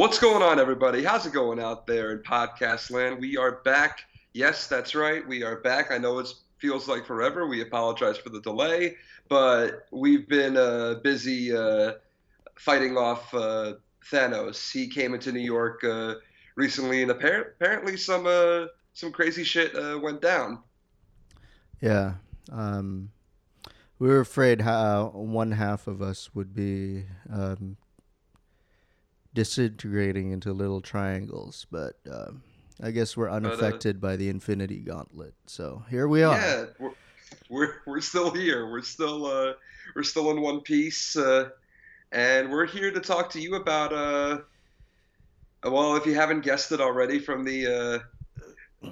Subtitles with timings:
[0.00, 1.04] What's going on, everybody?
[1.04, 3.20] How's it going out there in podcast land?
[3.20, 4.04] We are back.
[4.32, 5.28] Yes, that's right.
[5.28, 5.90] We are back.
[5.90, 7.46] I know it feels like forever.
[7.46, 8.96] We apologize for the delay,
[9.28, 11.96] but we've been uh, busy uh,
[12.54, 13.74] fighting off uh,
[14.10, 14.72] Thanos.
[14.72, 16.14] He came into New York uh,
[16.54, 20.60] recently, and apparently some uh, some crazy shit uh, went down.
[21.82, 22.14] Yeah.
[22.50, 23.10] Um,
[23.98, 27.76] we were afraid how one half of us would be um,
[29.34, 32.30] disintegrating into little triangles, but uh,
[32.82, 35.34] I guess we're unaffected but, uh, by the Infinity Gauntlet.
[35.46, 36.36] So here we are.
[36.36, 36.92] Yeah, we're
[37.48, 38.70] we're, we're still here.
[38.70, 39.52] We're still uh,
[39.94, 41.50] we're still in one piece, uh,
[42.12, 43.92] and we're here to talk to you about.
[43.92, 44.38] Uh,
[45.64, 48.02] well, if you haven't guessed it already from the
[48.82, 48.90] uh,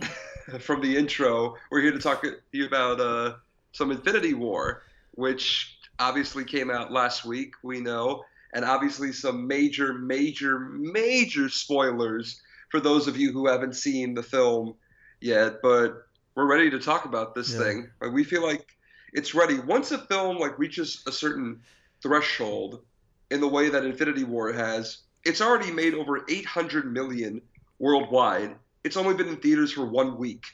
[0.59, 3.35] from the intro, we're here to talk to you about uh,
[3.73, 4.83] some Infinity War,
[5.13, 7.55] which obviously came out last week.
[7.63, 12.41] We know and obviously some major, major, major spoilers
[12.71, 14.75] for those of you who haven't seen the film
[15.21, 15.57] yet.
[15.63, 17.59] But we're ready to talk about this yeah.
[17.59, 17.91] thing.
[18.01, 18.67] Like, we feel like
[19.13, 19.59] it's ready.
[19.59, 21.61] Once a film like reaches a certain
[22.03, 22.83] threshold,
[23.31, 27.43] in the way that Infinity War has, it's already made over 800 million
[27.79, 28.57] worldwide.
[28.85, 30.45] It's only been in theaters for one week.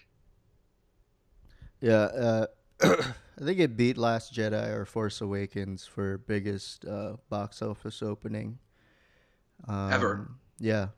[1.81, 2.47] Yeah, uh,
[3.41, 8.59] I think it beat Last Jedi or Force Awakens for biggest uh, box office opening.
[9.67, 10.31] Um, Ever.
[10.59, 10.89] Yeah.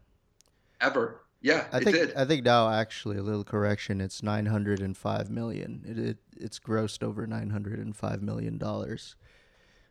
[0.81, 1.23] Ever.
[1.41, 2.15] Yeah, I think did.
[2.15, 4.01] I think now actually a little correction.
[4.01, 5.85] It's nine hundred and five million.
[5.87, 9.17] It, it it's grossed over nine hundred and five million dollars.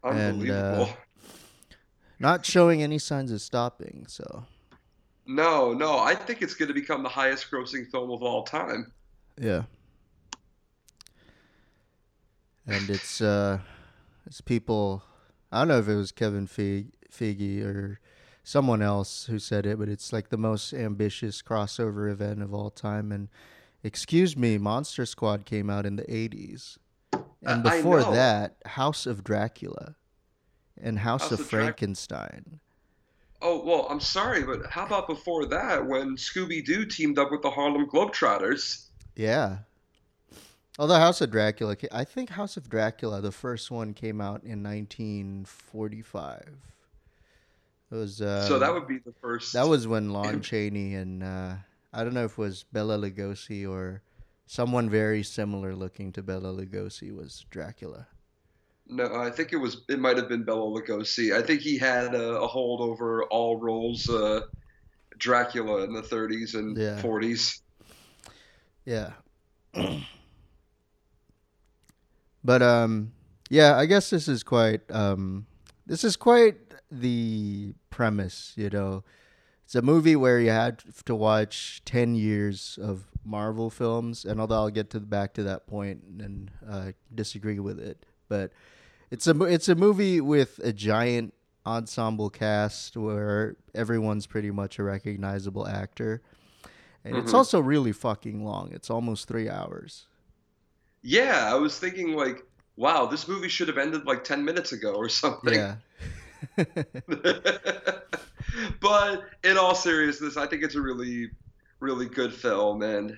[0.04, 0.84] Unbelievable.
[0.86, 0.94] And, uh,
[2.20, 4.06] not showing any signs of stopping.
[4.10, 4.44] So.
[5.28, 5.98] No, no.
[5.98, 8.92] I think it's going to become the highest grossing film of all time.
[9.40, 9.64] Yeah
[12.68, 13.60] and it's uh,
[14.26, 15.04] it's people.
[15.52, 18.00] I don't know if it was Kevin Feige or
[18.44, 22.70] someone else who said it, but it's like the most ambitious crossover event of all
[22.70, 23.12] time.
[23.12, 23.30] And
[23.84, 26.78] excuse me, Monster Squad came out in the '80s,
[27.44, 29.96] and before that, House of Dracula
[30.82, 32.60] and House, House of, of Frankenstein.
[33.42, 37.42] Oh well, I'm sorry, but how about before that when Scooby Doo teamed up with
[37.42, 38.86] the Harlem Globetrotters?
[39.16, 39.60] Yeah,
[40.78, 44.62] Although House of Dracula, I think House of Dracula, the first one came out in
[44.62, 46.50] 1945.
[47.92, 49.54] It was uh, so that would be the first.
[49.54, 51.54] That was when Lon Chaney and uh,
[51.94, 54.02] I don't know if it was Bela Lugosi or
[54.48, 58.08] someone very similar looking to Bela Lugosi was Dracula.
[58.88, 59.82] No, I think it was.
[59.88, 61.34] It might have been Bela Lugosi.
[61.34, 64.10] I think he had a, a hold over all roles.
[64.10, 64.42] Uh,
[65.18, 67.02] Dracula in the 30s and yeah.
[67.02, 67.62] 40s.
[68.84, 69.14] Yeah.
[72.46, 73.12] But um,
[73.50, 75.48] yeah, I guess this is quite um,
[75.88, 76.58] this is quite
[76.92, 78.54] the premise.
[78.56, 79.04] You know,
[79.64, 84.58] it's a movie where you had to watch ten years of Marvel films, and although
[84.58, 88.52] I'll get to back to that point and uh, disagree with it, but
[89.10, 91.34] it's a it's a movie with a giant
[91.66, 96.22] ensemble cast where everyone's pretty much a recognizable actor.
[97.04, 97.24] And mm-hmm.
[97.24, 98.70] it's also really fucking long.
[98.72, 100.06] It's almost three hours.
[101.08, 102.44] Yeah, I was thinking like,
[102.78, 105.54] wow, this movie should have ended like ten minutes ago or something.
[105.54, 105.76] Yeah.
[108.80, 111.30] but in all seriousness, I think it's a really,
[111.80, 113.16] really good film, and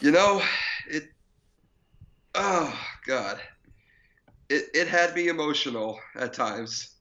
[0.00, 0.42] you know,
[0.88, 1.04] it.
[2.34, 2.76] Oh
[3.06, 3.38] God,
[4.48, 6.96] it it had me emotional at times.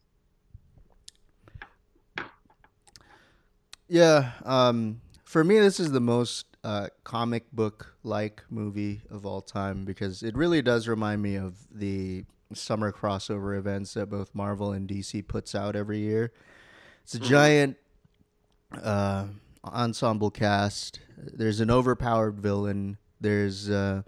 [3.87, 9.41] Yeah, um, for me, this is the most uh, comic book like movie of all
[9.41, 14.71] time because it really does remind me of the summer crossover events that both Marvel
[14.71, 16.31] and DC puts out every year.
[17.03, 17.29] It's a mm-hmm.
[17.29, 17.77] giant
[18.81, 19.27] uh,
[19.65, 20.99] ensemble cast.
[21.17, 22.97] There's an overpowered villain.
[23.19, 24.03] There's uh,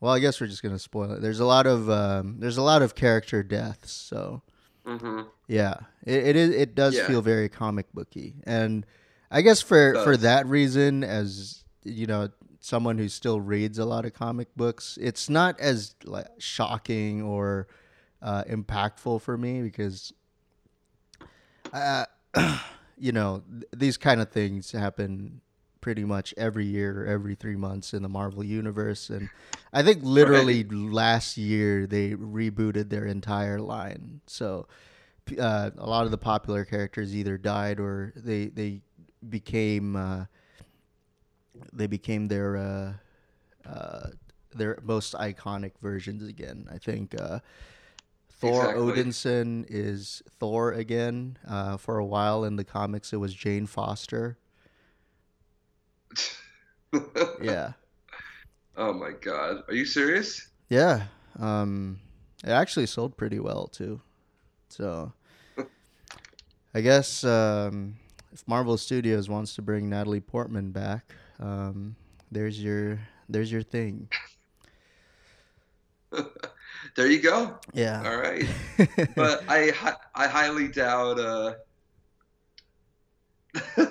[0.00, 1.22] well, I guess we're just gonna spoil it.
[1.22, 3.92] There's a lot of um, there's a lot of character deaths.
[3.92, 4.42] So
[4.86, 5.22] mm-hmm.
[5.48, 7.06] yeah, it it, is, it does yeah.
[7.06, 8.86] feel very comic booky, and
[9.30, 12.28] I guess for for that reason, as you know
[12.60, 17.68] someone who still reads a lot of comic books, it's not as like shocking or
[18.22, 20.14] uh, impactful for me because,
[21.74, 22.06] uh,
[22.98, 25.42] you know, th- these kind of things happen
[25.82, 29.28] pretty much every year, every three months in the Marvel universe, and
[29.70, 30.72] I think literally right.
[30.72, 34.22] last year they rebooted their entire line.
[34.26, 34.66] So
[35.38, 38.80] uh, a lot of the popular characters either died or they they
[39.28, 40.24] became uh,
[41.72, 42.92] they became their uh,
[43.68, 44.08] uh,
[44.54, 46.68] their most iconic versions again.
[46.72, 47.40] I think uh,
[48.30, 48.82] Thor exactly.
[48.82, 51.38] Odinson is Thor again.
[51.46, 54.38] Uh, for a while in the comics, it was Jane Foster.
[57.42, 57.72] yeah.
[58.76, 59.62] Oh my god.
[59.68, 60.48] Are you serious?
[60.68, 61.04] Yeah.
[61.38, 62.00] Um,
[62.44, 64.00] it actually sold pretty well too.
[64.68, 65.12] So
[66.74, 67.96] I guess um,
[68.32, 71.96] if Marvel Studios wants to bring Natalie Portman back, um,
[72.30, 74.08] there's your there's your thing.
[76.96, 77.58] there you go.
[77.72, 78.02] Yeah.
[78.04, 78.46] All right.
[79.16, 79.72] but I
[80.14, 81.18] I highly doubt.
[81.18, 81.54] Uh,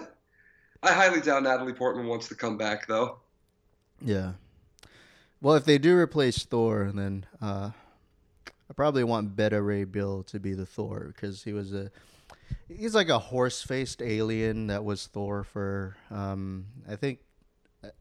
[0.84, 3.20] I highly doubt Natalie Portman wants to come back though.
[4.02, 4.34] Yeah.
[5.42, 7.72] Well, if they do replace Thor, then uh,
[8.48, 11.92] I probably want Beta Ray Bill to be the Thor because he was a
[12.68, 17.20] he's like a horse faced alien that was Thor for um, I think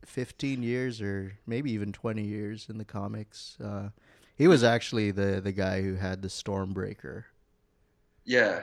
[0.04, 3.56] 15 years or maybe even 20 years in the comics.
[3.62, 3.88] Uh,
[4.36, 7.24] he was actually the the guy who had the Stormbreaker.
[8.24, 8.62] Yeah.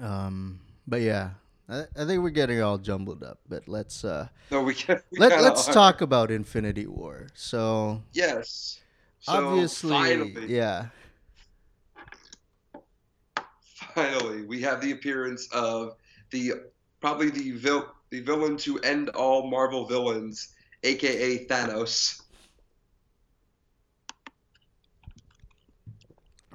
[0.00, 1.30] Um, but yeah,
[1.68, 3.38] I, I think we're getting all jumbled up.
[3.48, 5.00] But let's uh, no, we can.
[5.10, 5.72] We let, let's are.
[5.72, 7.28] talk about Infinity War.
[7.34, 8.80] So yes,
[9.20, 10.86] so obviously, finally, yeah.
[13.94, 15.96] Finally, we have the appearance of
[16.30, 16.52] the
[17.00, 22.20] probably the vil- the villain to end all Marvel villains, aka Thanos.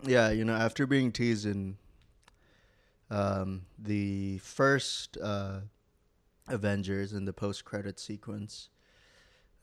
[0.05, 1.77] Yeah, you know, after being teased in
[3.09, 5.61] um, the first uh,
[6.47, 8.69] Avengers in the post-credit sequence,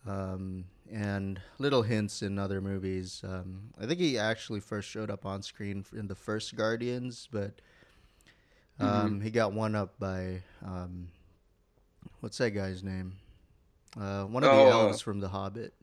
[0.06, 3.22] um, and little hints in other movies.
[3.24, 7.60] Um, I think he actually first showed up on screen in the first Guardians, but
[8.80, 9.20] um, mm-hmm.
[9.20, 11.08] he got one up by um,
[12.20, 13.14] what's that guy's name?
[13.98, 15.74] Uh, one of oh, the uh, elves uh, from The Hobbit.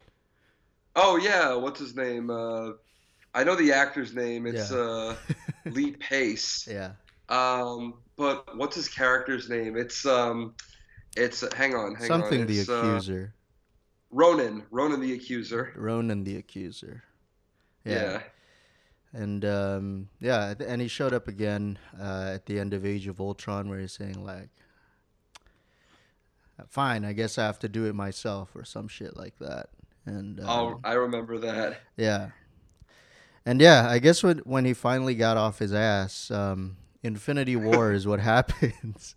[0.96, 2.30] Oh yeah, what's his name?
[2.30, 2.72] Uh,
[3.34, 4.48] I know the actor's name.
[4.48, 4.78] It's yeah.
[4.78, 5.16] uh,
[5.66, 6.68] Lee Pace.
[6.70, 6.92] Yeah.
[7.30, 9.78] Um, but what's his character's name?
[9.78, 10.56] It's um,
[11.16, 12.48] it's hang on, hang something on.
[12.48, 13.34] the uh, accuser.
[14.12, 15.72] Ronan, Ronan the accuser.
[15.76, 17.04] Ronan the accuser.
[17.86, 17.94] Yeah.
[17.94, 18.22] yeah.
[19.14, 23.20] And um, yeah, and he showed up again uh, at the end of Age of
[23.20, 24.50] Ultron, where he's saying like,
[26.68, 29.70] "Fine, I guess I have to do it myself" or some shit like that.
[30.06, 31.82] And oh, um, I remember that.
[31.98, 32.30] Yeah,
[33.46, 37.92] and yeah, I guess when when he finally got off his ass, um, Infinity War
[37.94, 39.16] is what happens.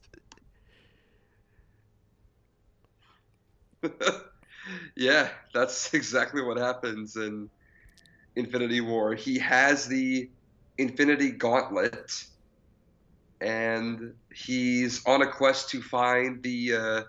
[4.97, 7.51] yeah, that's exactly what happens in
[8.37, 9.15] Infinity War.
[9.15, 10.31] He has the
[10.79, 12.25] Infinity Gauntlet,
[13.41, 17.03] and he's on a quest to find the uh,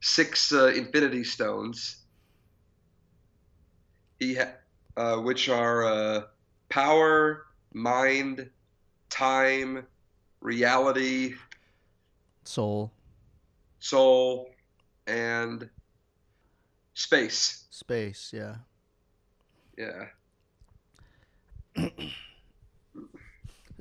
[0.00, 1.96] six uh, Infinity Stones.
[4.18, 4.56] He ha-
[4.96, 6.22] uh, which are uh,
[6.68, 8.50] power, mind,
[9.08, 9.86] time,
[10.40, 11.34] reality,
[12.44, 12.92] soul,
[13.78, 14.50] soul,
[15.06, 15.68] and
[16.94, 17.66] space.
[17.70, 18.56] Space, yeah.
[19.78, 20.06] Yeah.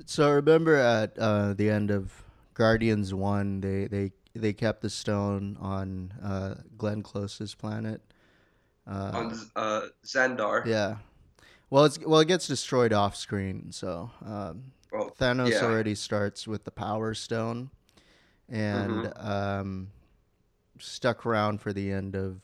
[0.05, 2.23] so remember at uh, the end of
[2.53, 8.01] Guardians One, they they they kept the stone on uh, Glenn Close's planet.
[8.87, 10.65] Uh, on uh, Xandar.
[10.65, 10.97] Yeah,
[11.69, 13.71] well, it's well, it gets destroyed off screen.
[13.71, 15.63] So um, well, Thanos yeah.
[15.63, 17.69] already starts with the Power Stone,
[18.47, 19.27] and mm-hmm.
[19.27, 19.87] um,
[20.79, 22.41] stuck around for the end of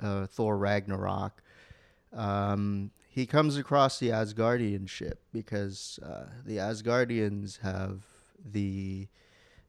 [0.00, 1.42] uh, Thor Ragnarok.
[2.12, 8.04] Um, he comes across the Asgardian ship because uh, the Asgardians have
[8.44, 9.08] the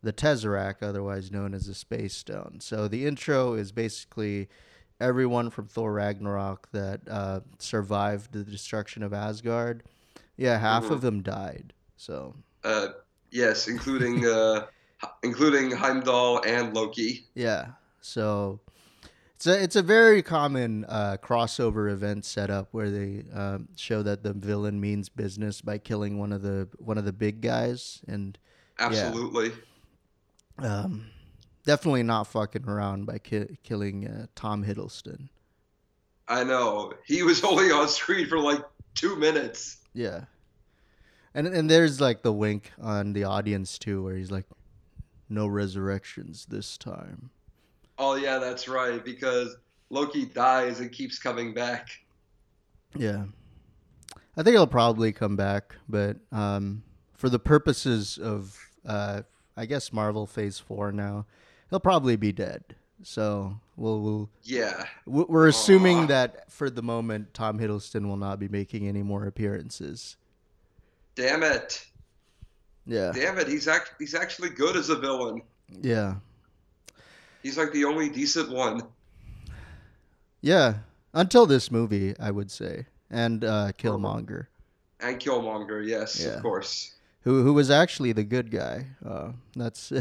[0.04, 2.58] the Tesseract, otherwise known as the Space Stone.
[2.60, 4.50] So the intro is basically
[5.00, 9.84] everyone from Thor Ragnarok that uh, survived the destruction of Asgard,
[10.36, 10.94] yeah, half mm-hmm.
[10.94, 11.74] of them died.
[11.96, 12.36] So.
[12.64, 12.90] Uh,
[13.32, 14.68] yes, including uh,
[15.24, 17.26] including Heimdall and Loki.
[17.34, 17.68] Yeah.
[18.02, 18.60] So.
[19.36, 24.24] It's a, it's a very common uh, crossover event setup where they um, show that
[24.24, 28.38] the villain means business by killing one of the one of the big guys and
[28.80, 29.56] absolutely yeah.
[30.58, 31.08] Um,
[31.66, 35.30] definitely not fucking around by ki- killing uh, Tom Hiddleston.
[36.28, 38.62] I know he was only on screen for like
[38.96, 39.78] two minutes.
[39.94, 40.26] Yeah,
[41.34, 44.46] and and there's like the wink on the audience too, where he's like,
[45.30, 47.30] "No resurrections this time."
[47.98, 49.04] Oh yeah, that's right.
[49.04, 49.56] Because
[49.90, 51.90] Loki dies and keeps coming back.
[52.96, 53.26] Yeah,
[54.36, 56.84] I think he'll probably come back, but um,
[57.14, 59.22] for the purposes of, uh,
[59.56, 61.26] I guess Marvel Phase Four now,
[61.70, 62.64] he'll probably be dead.
[63.04, 64.86] So we'll, we'll yeah.
[65.06, 66.08] We're assuming Aww.
[66.08, 70.16] that for the moment, Tom Hiddleston will not be making any more appearances.
[71.16, 71.86] Damn it.
[72.86, 73.12] Yeah.
[73.14, 73.48] Damn it.
[73.48, 75.42] He's act- he's actually good as a villain.
[75.82, 76.16] Yeah.
[77.42, 78.82] He's like the only decent one.
[80.42, 80.76] Yeah.
[81.14, 82.86] Until this movie, I would say.
[83.10, 84.48] And uh, Killmonger.
[85.00, 86.32] And Killmonger, yes, yeah.
[86.32, 86.94] of course.
[87.24, 88.88] Who who was actually the good guy.
[89.06, 89.92] Uh, that's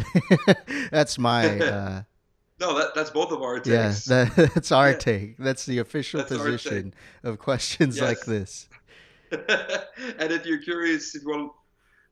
[0.91, 2.03] that's my uh,
[2.61, 4.09] No, that, that's both of our takes.
[4.09, 4.97] Yeah, that, that's our yeah.
[4.97, 5.37] take.
[5.39, 8.09] That's the official that's position of questions yes.
[8.09, 8.69] like this.
[9.31, 11.53] and if you're curious, if you want,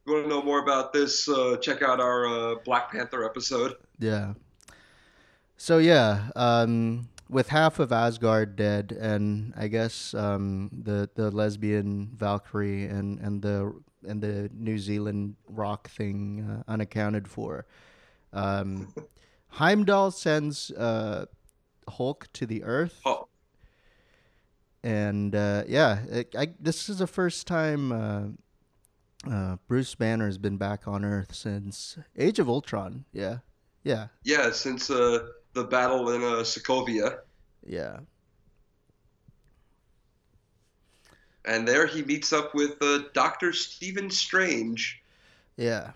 [0.06, 3.74] you want to know more about this, uh, check out our uh, Black Panther episode.
[3.98, 4.34] Yeah.
[5.56, 12.10] So yeah, um, with half of Asgard dead, and I guess um, the the lesbian
[12.16, 13.74] Valkyrie and and the
[14.06, 17.66] and the New Zealand rock thing uh, unaccounted for.
[18.32, 18.94] Um,
[19.48, 21.26] Heimdall sends uh,
[21.88, 23.00] Hulk to the Earth.
[23.04, 23.26] Oh.
[24.82, 30.38] And uh, yeah, it, I, this is the first time uh, uh, Bruce Banner has
[30.38, 33.04] been back on Earth since Age of Ultron.
[33.12, 33.38] Yeah,
[33.84, 34.50] yeah, yeah.
[34.52, 37.18] Since uh, the battle in uh, Sokovia.
[37.66, 38.00] Yeah.
[41.44, 45.02] And there he meets up with uh, Doctor Stephen Strange.
[45.56, 45.92] Yeah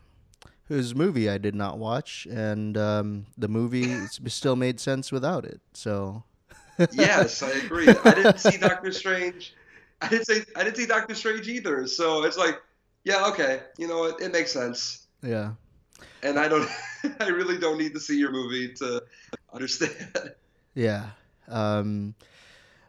[0.68, 5.60] whose movie I did not watch, and um, the movie still made sense without it.
[5.72, 6.24] So.
[6.92, 7.88] yes, I agree.
[7.88, 9.54] I didn't see Doctor Strange.
[10.00, 11.86] I didn't say I didn't see Doctor Strange either.
[11.86, 12.60] So it's like,
[13.04, 14.20] yeah, okay, you know what?
[14.20, 15.06] It, it makes sense.
[15.22, 15.52] Yeah.
[16.22, 16.68] And I don't.
[17.20, 19.04] I really don't need to see your movie to
[19.52, 20.34] understand.
[20.74, 21.10] Yeah.
[21.46, 22.16] Um,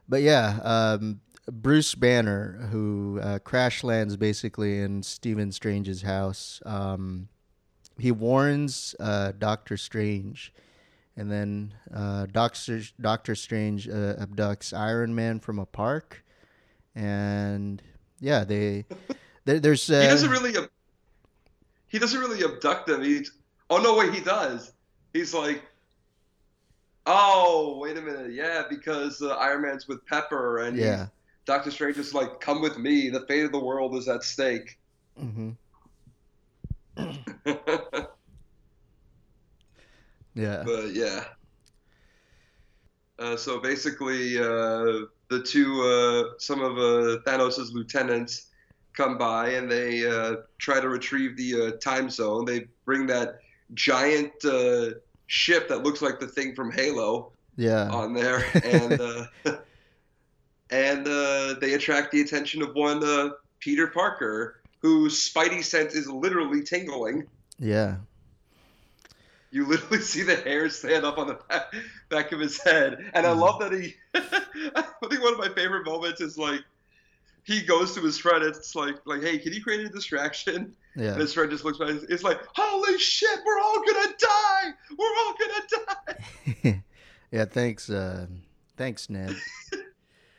[0.10, 1.22] but yeah, um,
[1.52, 7.28] Bruce Banner, who uh, crash lands basically in Stephen Strange's house, um,
[7.98, 10.54] he warns uh, Doctor Strange,
[11.16, 16.24] and then uh, Doctor Doctor Strange uh, abducts Iron Man from a park,
[16.96, 17.82] and
[18.20, 18.86] yeah, they
[19.46, 20.70] there, there's he doesn't really ab-
[21.88, 23.04] he doesn't really abduct them.
[23.04, 23.26] He
[23.70, 24.74] oh no wait he does.
[25.14, 25.64] He's like
[27.06, 31.08] oh wait a minute yeah because uh, Iron Man's with Pepper and yeah.
[31.46, 34.78] Doctor Strange is like come with me the fate of the world is at stake.
[35.22, 35.52] Mm-hmm.
[40.34, 40.64] yeah.
[40.66, 41.26] But yeah.
[43.18, 48.48] Uh, so basically, uh, the two, uh, some of uh, Thanos' lieutenants
[48.94, 52.46] come by and they uh, try to retrieve the uh, Time Stone.
[52.46, 53.40] They bring that
[53.74, 54.34] giant
[55.28, 57.90] ship that looks like the thing from Halo yeah.
[57.90, 58.44] on there.
[58.64, 59.28] And,
[60.72, 67.26] and they attract the attention of one Peter Parker whose spidey sense is literally tingling.
[67.58, 67.96] Yeah.
[69.50, 71.74] You literally see the hair stand up on the back,
[72.10, 73.04] back of his head.
[73.14, 73.40] And I mm.
[73.40, 73.96] love that he.
[74.14, 76.62] I think one of my favorite moments is like
[77.46, 78.44] he goes to his friend.
[78.44, 80.76] It's like, like, hey, can you create a distraction?
[80.96, 81.14] Yeah.
[81.14, 81.90] And his friend just looks back.
[82.10, 84.72] It's like, holy shit, we're all gonna die.
[84.98, 86.84] We're all gonna die.
[87.32, 87.46] yeah.
[87.46, 87.90] Thanks.
[87.90, 88.28] Uh,
[88.78, 89.36] thanks, Ned.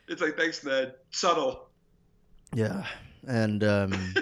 [0.08, 0.94] it's like, thanks, Ned.
[1.10, 1.68] Subtle.
[2.54, 2.86] Yeah,
[3.26, 4.14] and um,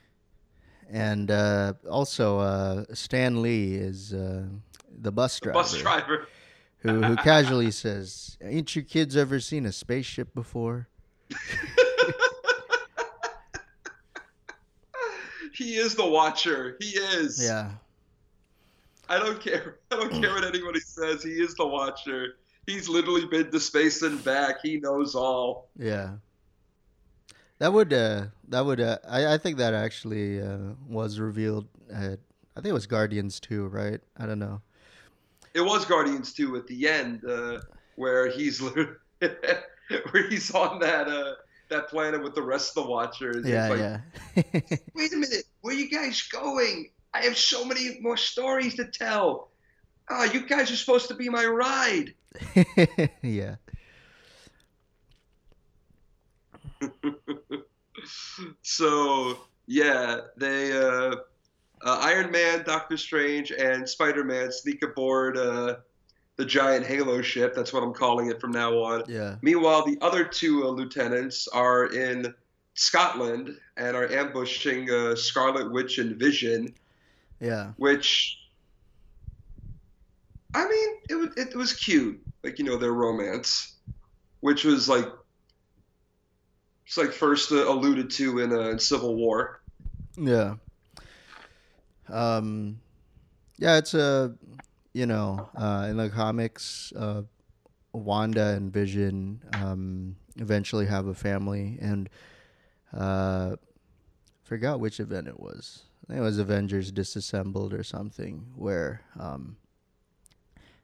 [0.90, 4.44] and uh, also uh, Stan Lee is uh,
[5.00, 5.58] the bus driver.
[5.58, 6.28] bus driver.
[6.78, 10.88] who who casually says, "Ain't your kids ever seen a spaceship before?"
[15.52, 16.76] he is the watcher.
[16.80, 17.42] He is.
[17.42, 17.70] Yeah.
[19.10, 19.78] I don't care.
[19.90, 21.22] I don't care what anybody says.
[21.22, 22.36] He is the watcher.
[22.68, 24.56] He's literally been to space and back.
[24.62, 25.70] He knows all.
[25.78, 26.16] Yeah.
[27.60, 32.18] That would uh, that would uh, I, I think that actually uh, was revealed at
[32.54, 34.00] I think it was Guardians 2, right?
[34.18, 34.60] I don't know.
[35.54, 37.60] It was Guardians 2 at the end uh,
[37.96, 38.60] where he's
[39.18, 41.36] where he's on that uh,
[41.70, 43.46] that planet with the rest of the Watchers.
[43.46, 44.76] Yeah, like, yeah.
[44.94, 46.90] Wait a minute, where you guys going?
[47.14, 49.48] I have so many more stories to tell.
[50.10, 52.12] Ah, oh, you guys are supposed to be my ride.
[53.22, 53.56] yeah.
[58.62, 61.16] so yeah, they uh,
[61.84, 65.76] uh, Iron Man, Doctor Strange, and Spider Man sneak aboard uh,
[66.36, 67.54] the giant Halo ship.
[67.54, 69.04] That's what I'm calling it from now on.
[69.08, 69.36] Yeah.
[69.42, 72.34] Meanwhile, the other two uh, lieutenants are in
[72.74, 76.72] Scotland and are ambushing uh, Scarlet Witch and Vision.
[77.40, 77.72] Yeah.
[77.76, 78.38] Which,
[80.54, 83.76] I mean, it was it was cute, like you know their romance,
[84.40, 85.06] which was like
[86.86, 89.60] it's like first uh, alluded to in, uh, Civil War.
[90.16, 90.54] Yeah.
[92.08, 92.80] Um,
[93.58, 94.34] yeah, it's a
[94.92, 97.22] you know uh, in the comics, uh,
[97.92, 102.08] Wanda and Vision um, eventually have a family, and
[102.96, 103.56] uh,
[104.44, 105.82] forgot which event it was.
[106.08, 109.58] It was Avengers Disassembled or something, where um,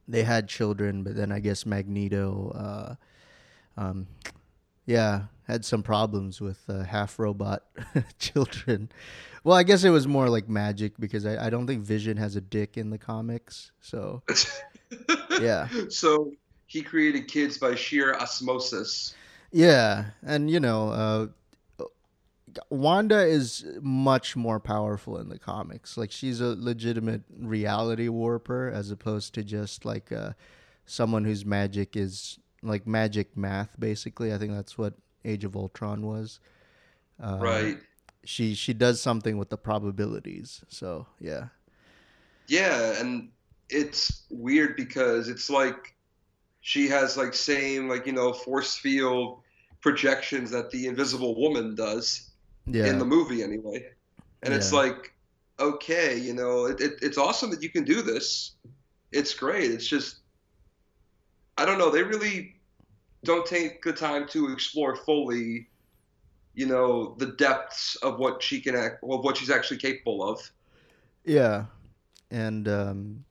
[0.08, 4.06] they had children, but then I guess Magneto, uh, um,
[4.86, 7.64] yeah, had some problems with uh, half robot
[8.18, 8.90] children.
[9.42, 12.36] Well, I guess it was more like magic because I, I don't think Vision has
[12.36, 13.72] a dick in the comics.
[13.80, 14.22] So,
[15.40, 15.68] yeah.
[15.90, 16.32] So
[16.66, 19.14] he created kids by sheer osmosis.
[19.52, 21.26] Yeah, and you know, uh,
[22.70, 25.96] Wanda is much more powerful in the comics.
[25.96, 30.32] Like she's a legitimate reality warper as opposed to just like uh,
[30.86, 33.78] someone whose magic is like magic math.
[33.78, 34.94] Basically, I think that's what
[35.24, 36.40] Age of Ultron was.
[37.22, 37.78] Uh, right.
[38.24, 40.64] She she does something with the probabilities.
[40.68, 41.48] So yeah.
[42.46, 43.30] Yeah, and
[43.70, 45.94] it's weird because it's like
[46.60, 49.40] she has like same like you know force field
[49.80, 52.30] projections that the Invisible Woman does
[52.66, 52.86] yeah.
[52.86, 53.86] in the movie anyway.
[54.42, 54.58] And yeah.
[54.58, 55.12] it's like,
[55.58, 58.52] okay, you know, it, it, it's awesome that you can do this.
[59.12, 59.70] It's great.
[59.70, 60.16] It's just,
[61.56, 61.90] I don't know.
[61.90, 62.56] They really
[63.22, 65.68] don't take the time to explore fully,
[66.54, 70.40] you know, the depths of what she can act, of what she's actually capable of.
[71.24, 71.66] Yeah,
[72.30, 73.24] and um,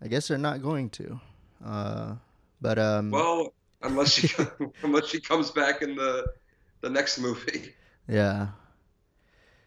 [0.00, 1.20] I guess they're not going to.
[1.64, 2.14] Uh,
[2.60, 4.28] but um, well, unless she
[4.82, 6.26] unless she comes back in the
[6.80, 7.74] the next movie.
[8.08, 8.48] Yeah,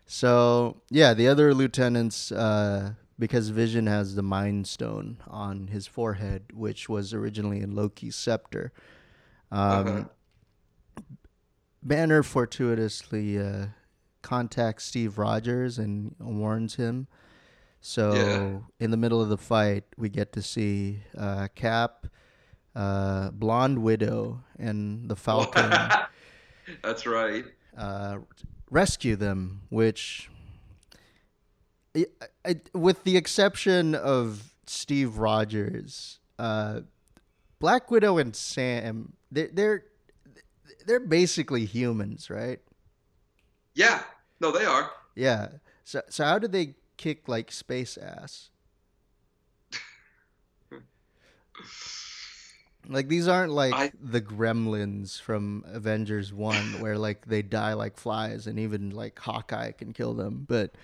[0.05, 6.45] so yeah, the other lieutenants, uh, because Vision has the Mind Stone on his forehead,
[6.53, 8.71] which was originally in Loki's scepter.
[9.51, 10.03] Um, uh-huh.
[11.81, 13.67] Banner fortuitously uh,
[14.21, 17.07] contacts Steve Rogers and warns him.
[17.79, 18.57] So yeah.
[18.79, 22.07] in the middle of the fight, we get to see uh, Cap,
[22.75, 25.71] uh, Blonde Widow, and the Falcon.
[26.83, 27.45] That's right.
[27.77, 28.17] Uh,
[28.69, 30.29] rescue them, which,
[31.95, 32.05] I,
[32.45, 36.81] I, with the exception of Steve Rogers, uh,
[37.60, 39.84] Black Widow and Sam, they're, they're
[40.86, 42.60] they're basically humans, right?
[43.73, 44.04] Yeah.
[44.39, 44.91] No, they are.
[45.15, 45.47] Yeah.
[45.84, 48.49] So so how did they kick like space ass?
[52.89, 57.98] Like these aren't like I, the gremlins from Avengers 1 where like they die like
[57.98, 60.76] flies and even like Hawkeye can kill them, but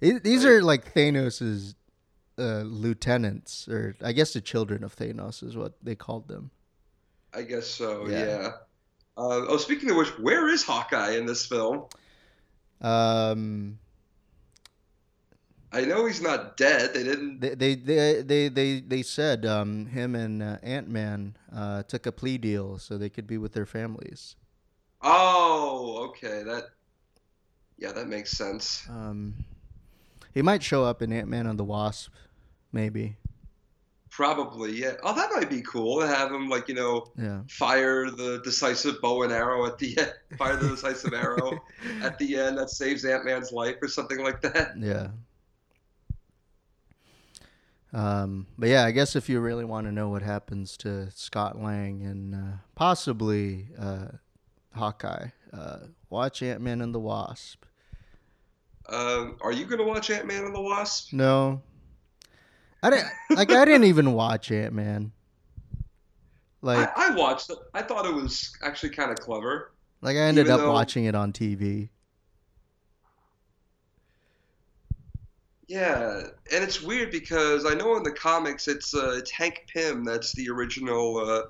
[0.00, 1.74] it, these are like Thanos's
[2.38, 6.50] uh, lieutenants or I guess the children of Thanos is what they called them.
[7.32, 8.18] I guess so, yeah.
[8.18, 8.46] yeah.
[9.16, 11.84] Uh, oh, speaking of which, where is Hawkeye in this film?
[12.80, 13.78] Um
[15.74, 16.94] I know he's not dead.
[16.94, 17.40] They didn't.
[17.40, 22.06] They they they they they, they said um, him and uh, Ant Man uh, took
[22.06, 24.36] a plea deal so they could be with their families.
[25.02, 26.44] Oh, okay.
[26.44, 26.66] That
[27.76, 28.86] yeah, that makes sense.
[28.88, 29.34] Um,
[30.32, 32.12] he might show up in Ant Man and the Wasp,
[32.72, 33.16] maybe.
[34.10, 34.92] Probably, yeah.
[35.02, 37.40] Oh, that might be cool to have him, like you know, yeah.
[37.48, 41.60] fire the decisive bow and arrow at the end, fire the decisive arrow
[42.00, 44.78] at the end that saves Ant Man's life or something like that.
[44.78, 45.08] Yeah,
[47.94, 51.60] um, but yeah, I guess if you really want to know what happens to Scott
[51.60, 54.08] Lang and uh, possibly uh,
[54.74, 55.78] Hawkeye, uh,
[56.10, 57.64] watch Ant Man and the Wasp.
[58.88, 61.12] Um, are you gonna watch Ant Man and the Wasp?
[61.12, 61.62] No,
[62.82, 63.06] I didn't.
[63.30, 65.12] like I didn't even watch Ant Man.
[66.60, 67.58] Like I, I, watched it.
[67.74, 69.72] I thought it was actually kind of clever.
[70.00, 71.90] Like I ended up though, watching it on TV.
[75.66, 76.22] Yeah,
[76.52, 80.32] and it's weird because I know in the comics it's uh, it's Hank Pym that's
[80.32, 81.42] the original uh,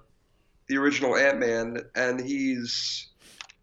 [0.69, 3.09] the original Ant Man, and he's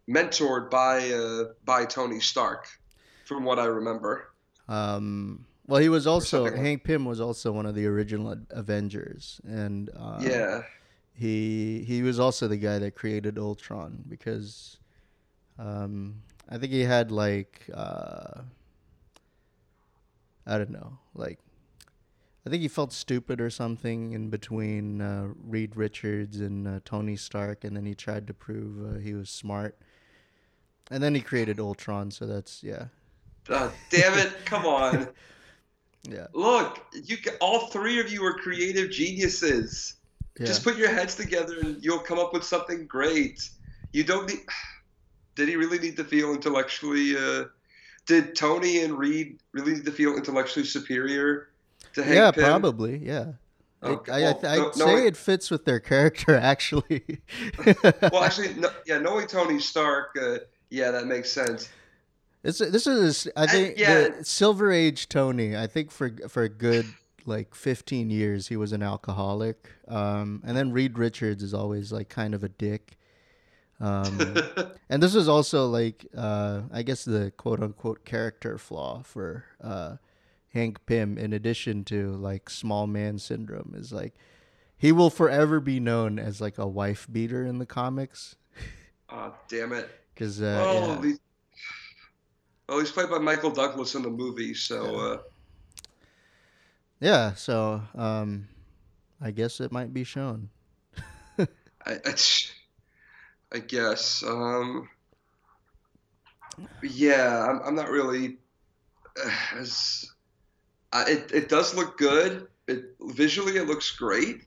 [0.08, 2.66] mentored by uh, by Tony Stark,
[3.24, 4.28] from what I remember.
[4.68, 9.88] Um, well, he was also Hank Pym was also one of the original Avengers, and
[9.98, 10.62] uh, yeah,
[11.14, 14.78] he he was also the guy that created Ultron because
[15.58, 17.62] um, I think he had like.
[17.72, 18.42] Uh,
[20.46, 21.38] I don't know, like
[22.46, 27.14] I think he felt stupid or something in between uh, Reed Richards and uh, Tony
[27.14, 29.78] Stark, and then he tried to prove uh, he was smart,
[30.90, 32.10] and then he created Ultron.
[32.10, 32.86] So that's yeah.
[33.48, 34.32] Oh, damn it!
[34.44, 35.08] Come on.
[36.02, 36.26] yeah.
[36.32, 39.94] Look, you all three of you are creative geniuses.
[40.38, 40.46] Yeah.
[40.46, 43.48] Just put your heads together, and you'll come up with something great.
[43.92, 44.40] You don't need.
[45.34, 47.16] Did he really need to feel intellectually?
[48.06, 51.48] Did Tony and Reed really need to feel intellectually superior
[51.94, 52.44] to Hank Yeah, Pym?
[52.44, 52.98] probably.
[52.98, 53.32] Yeah.
[53.82, 54.12] Okay.
[54.12, 57.20] I, I, no, say it fits with their character, actually.
[58.12, 60.38] well, actually, no, yeah, knowing Tony Stark, uh,
[60.70, 61.68] yeah, that makes sense.
[62.42, 64.08] This this is I think yeah.
[64.08, 65.56] the Silver Age Tony.
[65.56, 66.86] I think for for a good
[67.24, 72.08] like 15 years he was an alcoholic, um, and then Reed Richards is always like
[72.08, 72.98] kind of a dick.
[73.82, 74.36] Um,
[74.88, 79.96] and this is also like uh, I guess the quote unquote character flaw for uh,
[80.54, 81.18] Hank Pym.
[81.18, 84.14] In addition to like small man syndrome, is like
[84.78, 88.36] he will forever be known as like a wife beater in the comics.
[89.10, 89.90] Oh damn it!
[90.14, 91.14] Because uh, oh, yeah.
[92.68, 94.84] Well, he's played by Michael Douglas in the movie, so.
[94.84, 95.18] Yeah, uh,
[97.00, 98.46] yeah so um,
[99.20, 100.50] I guess it might be shown.
[101.38, 101.46] I,
[101.86, 102.14] I,
[103.52, 104.22] I, guess.
[104.22, 104.88] Um,
[106.82, 108.38] yeah, I'm, I'm not really
[109.24, 110.08] uh, as.
[110.92, 112.46] Uh, it it does look good.
[112.68, 114.42] It visually it looks great,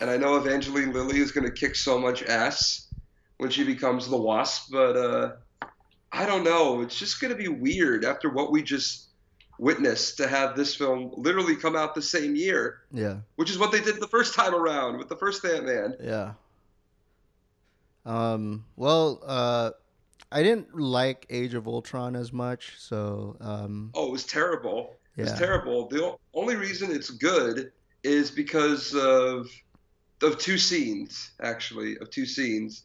[0.00, 2.92] and I know Evangeline Lilly is going to kick so much ass
[3.38, 5.32] when she becomes the Wasp, but uh,
[6.12, 6.82] I don't know.
[6.82, 9.08] It's just going to be weird after what we just
[9.58, 12.82] witnessed to have this film literally come out the same year.
[12.92, 13.18] Yeah.
[13.36, 15.96] Which is what they did the first time around with the first Ant Man.
[16.02, 16.32] Yeah.
[18.04, 18.64] Um.
[18.76, 19.22] Well.
[19.24, 19.70] Uh.
[20.32, 23.36] I didn't like Age of Ultron as much, so.
[23.40, 24.96] Um, oh, it was terrible.
[25.16, 25.24] Yeah.
[25.24, 25.86] It's terrible.
[25.86, 27.70] The only reason it's good
[28.02, 29.48] is because of
[30.22, 32.82] of two scenes, actually, of two scenes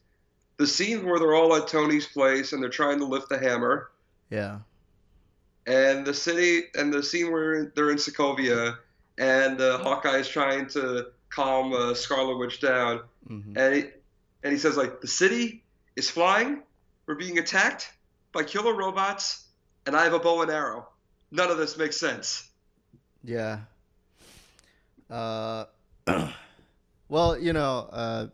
[0.59, 3.89] the scene where they're all at Tony's place and they're trying to lift the hammer.
[4.29, 4.59] Yeah.
[5.65, 8.77] And the city and the scene where they're in Sokovia
[9.17, 13.57] and uh, Hawkeye is trying to calm uh, Scarlet Witch down, mm-hmm.
[13.57, 13.91] and
[14.43, 15.63] and he says like the city
[15.95, 16.63] is flying,
[17.05, 17.91] we're being attacked
[18.31, 19.45] by killer robots,
[19.85, 20.87] and I have a bow and arrow.
[21.31, 22.49] None of this makes sense.
[23.23, 23.59] Yeah.
[25.09, 25.65] Uh,
[27.09, 28.27] well, you know, uh,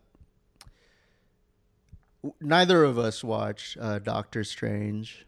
[2.40, 5.26] neither of us watch uh, Doctor Strange.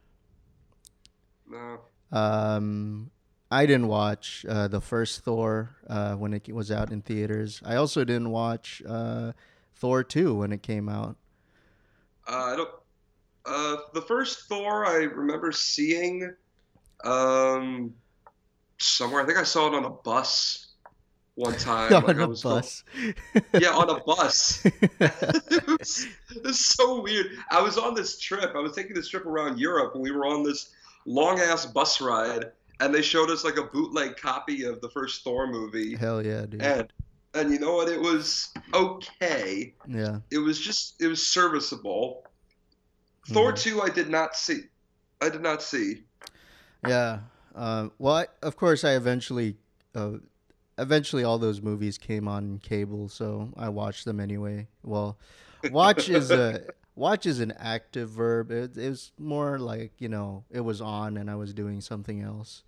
[1.50, 1.78] No.
[2.12, 3.10] Um,
[3.50, 7.62] I didn't watch uh, the first Thor uh, when it was out in theaters.
[7.64, 9.32] I also didn't watch uh,
[9.78, 11.16] Thor two when it came out.
[12.26, 12.70] Uh, I don't.
[13.46, 16.34] Uh, the first Thor I remember seeing
[17.04, 17.94] um,
[18.78, 19.22] somewhere.
[19.22, 20.68] I think I saw it on a bus
[21.36, 21.92] one time.
[21.94, 22.84] on like a bus.
[22.94, 23.14] Going,
[23.60, 24.64] yeah, on a bus.
[24.66, 27.28] it, was, it was so weird.
[27.50, 28.52] I was on this trip.
[28.54, 30.70] I was taking this trip around Europe, and we were on this
[31.06, 32.46] long ass bus ride,
[32.80, 35.96] and they showed us like a bootleg copy of the first Thor movie.
[35.96, 36.60] Hell yeah, dude.
[36.60, 36.92] And
[37.34, 37.88] and you know what?
[37.88, 39.74] It was okay.
[39.86, 40.20] Yeah.
[40.30, 42.24] It was just it was serviceable.
[43.24, 43.34] Mm-hmm.
[43.34, 44.62] Thor two, I did not see.
[45.20, 46.04] I did not see.
[46.86, 47.20] Yeah.
[47.54, 49.56] Uh, well, I, of course, I eventually
[49.94, 50.12] uh,
[50.78, 54.68] eventually all those movies came on cable, so I watched them anyway.
[54.82, 55.18] Well,
[55.70, 56.62] watch is a
[56.94, 58.50] watch is an active verb.
[58.50, 62.22] It, it was more like you know it was on and I was doing something
[62.22, 62.62] else.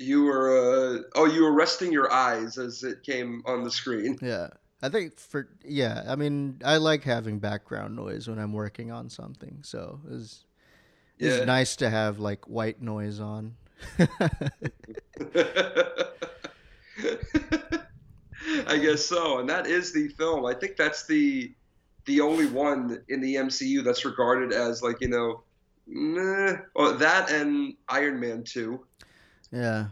[0.00, 4.18] You were uh, oh you were resting your eyes as it came on the screen.
[4.22, 4.48] Yeah.
[4.82, 9.10] I think for yeah, I mean, I like having background noise when I'm working on
[9.10, 9.58] something.
[9.62, 10.44] So it's
[11.18, 13.56] it's nice to have like white noise on.
[18.66, 20.46] I guess so, and that is the film.
[20.46, 21.52] I think that's the
[22.06, 25.42] the only one in the MCU that's regarded as like you know,
[25.86, 28.86] meh, oh, that and Iron Man two.
[29.52, 29.86] Yeah,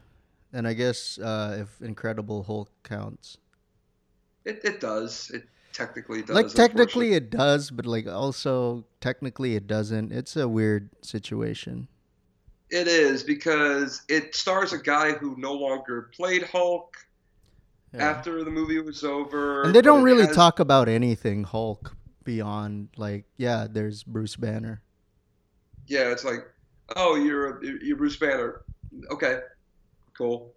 [0.53, 3.38] and I guess uh, if Incredible Hulk counts,
[4.44, 5.31] it it does.
[5.33, 6.35] It technically does.
[6.35, 10.12] Like technically it does, but like also technically it doesn't.
[10.12, 11.88] It's a weird situation.
[12.71, 16.97] It is because it stars a guy who no longer played Hulk
[17.94, 18.11] yeah.
[18.11, 19.62] after the movie was over.
[19.62, 20.37] And they don't really has...
[20.37, 24.83] talk about anything Hulk beyond like, yeah, there's Bruce Banner.
[25.87, 26.47] Yeah, it's like,
[26.97, 28.62] oh, you're a, you're Bruce Banner.
[29.11, 29.40] Okay,
[30.16, 30.53] cool.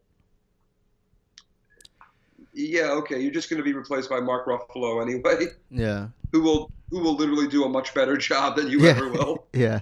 [2.53, 5.53] Yeah, okay, you're just going to be replaced by Mark Ruffalo anyway.
[5.69, 6.07] Yeah.
[6.31, 8.89] Who will who will literally do a much better job than you yeah.
[8.91, 9.47] ever will.
[9.53, 9.79] yeah.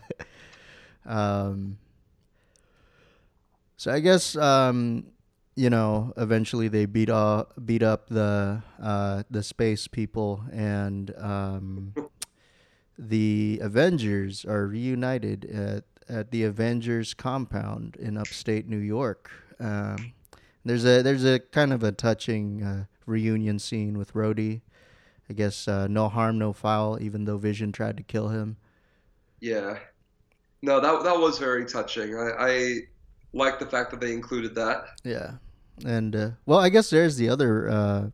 [1.05, 1.77] Um
[3.79, 5.05] so I guess um,
[5.55, 11.93] you know eventually they beat up beat up the uh, the space people and um,
[12.99, 19.29] the Avengers are reunited at at the Avengers compound in upstate New York.
[19.59, 20.13] Um,
[20.65, 24.61] there's a there's a kind of a touching uh, reunion scene with Rhodey.
[25.29, 27.01] I guess uh, no harm, no foul.
[27.01, 28.57] Even though Vision tried to kill him.
[29.39, 29.77] Yeah,
[30.61, 32.15] no, that that was very touching.
[32.15, 32.79] I, I
[33.33, 34.85] like the fact that they included that.
[35.03, 35.33] Yeah,
[35.85, 38.09] and uh, well, I guess there's the other uh,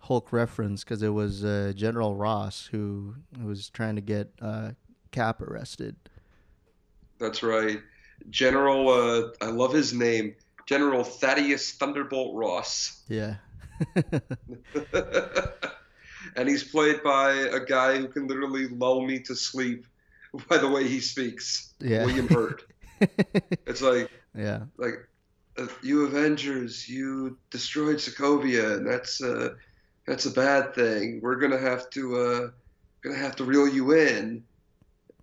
[0.00, 4.72] Hulk reference because it was uh, General Ross who was trying to get uh,
[5.10, 5.96] Cap arrested.
[7.22, 7.80] That's right.
[8.28, 8.88] General.
[8.88, 10.34] Uh, I love his name,
[10.66, 13.02] General Thaddeus Thunderbolt Ross.
[13.08, 13.36] Yeah.
[16.36, 19.86] and he's played by a guy who can literally lull me to sleep
[20.48, 21.74] by the way he speaks.
[21.80, 22.04] Yeah.
[22.04, 22.64] William Hurt.
[23.66, 25.08] it's like yeah, like
[25.58, 29.54] uh, you Avengers, you destroyed Sokovia, and that's uh,
[30.06, 31.20] that's a bad thing.
[31.22, 32.50] We're gonna have to uh,
[33.02, 34.44] gonna have to reel you in,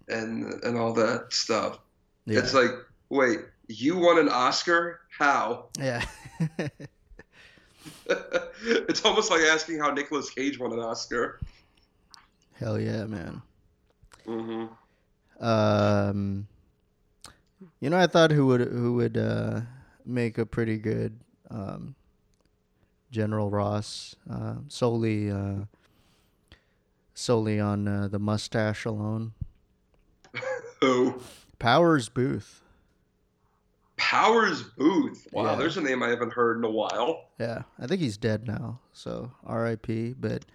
[0.07, 1.79] and and all that stuff.
[2.25, 2.39] Yeah.
[2.39, 2.71] It's like,
[3.09, 4.99] wait, you won an Oscar?
[5.17, 5.69] How?
[5.77, 6.03] Yeah.
[8.09, 11.39] it's almost like asking how Nicolas Cage won an Oscar.
[12.53, 13.41] Hell yeah, man.
[14.27, 15.43] Mm-hmm.
[15.43, 16.47] Um,
[17.79, 19.61] you know, I thought who would who would uh,
[20.05, 21.95] make a pretty good um,
[23.11, 25.65] General Ross uh, solely uh,
[27.13, 29.33] solely on uh, the mustache alone.
[30.81, 31.21] Who?
[31.59, 32.45] Powers Boothe.
[33.97, 35.17] Powers Boothe.
[35.33, 35.55] Wow, yeah.
[35.55, 37.25] there's a name I haven't heard in a while.
[37.37, 40.15] Yeah, I think he's dead now, so R.I.P.
[40.19, 40.45] But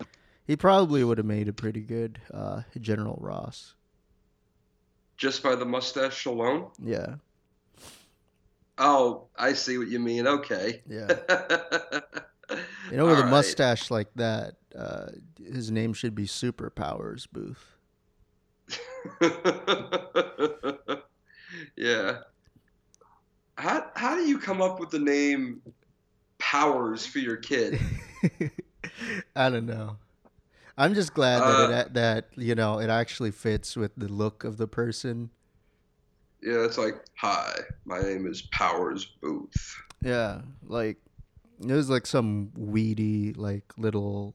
[0.46, 3.74] he probably would have made a pretty good uh, General Ross.
[5.16, 6.70] Just by the mustache alone?
[6.82, 7.16] Yeah.
[8.78, 10.26] Oh, I see what you mean.
[10.26, 10.82] Okay.
[10.88, 11.08] Yeah.
[12.90, 13.30] you know, with All a right.
[13.30, 15.06] mustache like that, uh,
[15.38, 17.56] his name should be Superpowers Boothe.
[21.76, 22.18] yeah.
[23.56, 25.62] How how do you come up with the name
[26.38, 27.80] Powers for your kid?
[29.36, 29.98] I don't know.
[30.76, 34.44] I'm just glad uh, that it, that you know it actually fits with the look
[34.44, 35.30] of the person.
[36.42, 37.54] Yeah, it's like, hi,
[37.86, 39.50] my name is Powers Boothe.
[40.02, 40.98] Yeah, like
[41.60, 44.34] it was like some weedy like little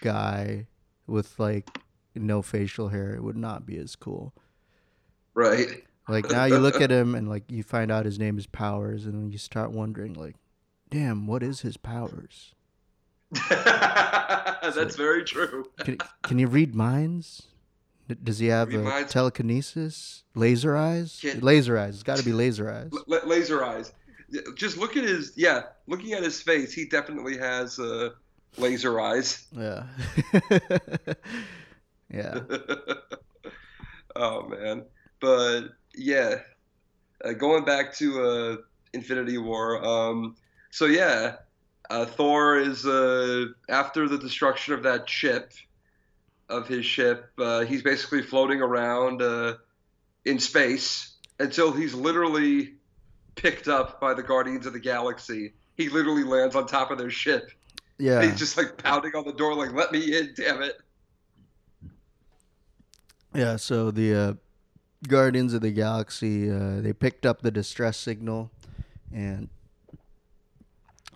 [0.00, 0.66] guy
[1.06, 1.68] with like
[2.14, 3.14] no facial hair.
[3.14, 4.34] It would not be as cool.
[5.34, 5.84] Right.
[6.08, 9.06] Like now you look at him and like you find out his name is Powers,
[9.06, 10.36] and you start wondering like,
[10.90, 12.54] damn, what is his powers?
[13.50, 15.64] That's so, very true.
[15.78, 17.48] can, can you read minds?
[18.22, 20.24] Does he have a telekinesis?
[20.34, 21.18] Laser eyes?
[21.22, 21.94] Can, laser eyes.
[21.94, 22.90] It's got to be laser eyes.
[22.92, 23.92] L- laser eyes.
[24.56, 25.32] Just look at his.
[25.36, 28.10] Yeah, looking at his face, he definitely has uh,
[28.58, 29.46] laser eyes.
[29.52, 29.84] Yeah.
[32.14, 32.40] yeah.
[34.16, 34.84] oh man,
[35.20, 35.62] but
[35.94, 36.36] yeah,
[37.24, 38.56] uh, going back to uh,
[38.92, 39.84] Infinity War.
[39.84, 40.36] Um,
[40.70, 41.36] so yeah,
[41.90, 45.52] uh, Thor is uh, after the destruction of that ship,
[46.48, 47.30] of his ship.
[47.38, 49.54] Uh, he's basically floating around uh,
[50.24, 52.74] in space until he's literally
[53.34, 55.52] picked up by the Guardians of the Galaxy.
[55.76, 57.50] He literally lands on top of their ship.
[57.98, 60.80] Yeah, and he's just like pounding on the door, like "Let me in, damn it!"
[63.34, 63.56] Yeah.
[63.56, 64.38] So the
[65.08, 68.50] Guardians of the Galaxy, uh, they picked up the distress signal,
[69.12, 69.48] and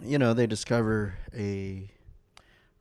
[0.02, 1.90] you know they discover a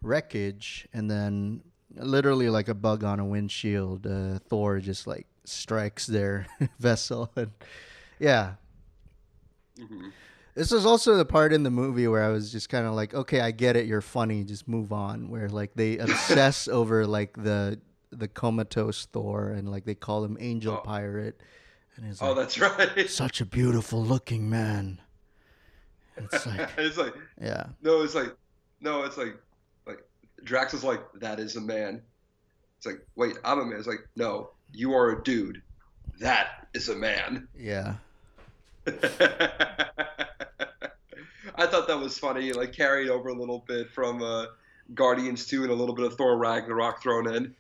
[0.02, 1.62] wreckage, and then
[1.96, 6.48] literally like a bug on a windshield, uh, Thor just like strikes their
[6.80, 7.52] vessel, and
[8.20, 8.54] yeah.
[9.80, 10.10] Mm-hmm.
[10.56, 13.14] This was also the part in the movie where I was just kind of like,
[13.14, 15.30] okay, I get it, you're funny, just move on.
[15.30, 17.80] Where like they obsess over like the
[18.12, 20.86] the comatose Thor, and like they call him Angel oh.
[20.86, 21.42] Pirate.
[21.96, 23.10] And he's oh, like, oh, that's right.
[23.10, 25.02] Such a beautiful looking man.
[26.16, 27.66] It's like, it's like, yeah.
[27.82, 28.36] No, it's like,
[28.82, 29.36] no, it's like,
[29.88, 30.04] like
[30.44, 32.02] Drax is like, that is a man.
[32.78, 33.80] It's like, wait, I'm a man.
[33.80, 35.62] It's like, no, you are a dude.
[36.20, 37.48] That is a man.
[37.58, 37.96] Yeah.
[41.60, 44.46] I thought that was funny, like carried over a little bit from uh,
[44.94, 47.56] Guardians 2 and a little bit of Thor Ragnarok thrown in.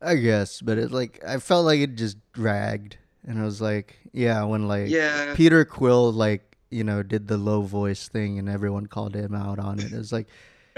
[0.00, 3.98] I guess, but it like I felt like it just dragged, and I was like,
[4.12, 5.34] yeah, when like yeah.
[5.34, 9.58] Peter Quill like you know did the low voice thing, and everyone called him out
[9.58, 9.92] on it.
[9.92, 10.28] It was like,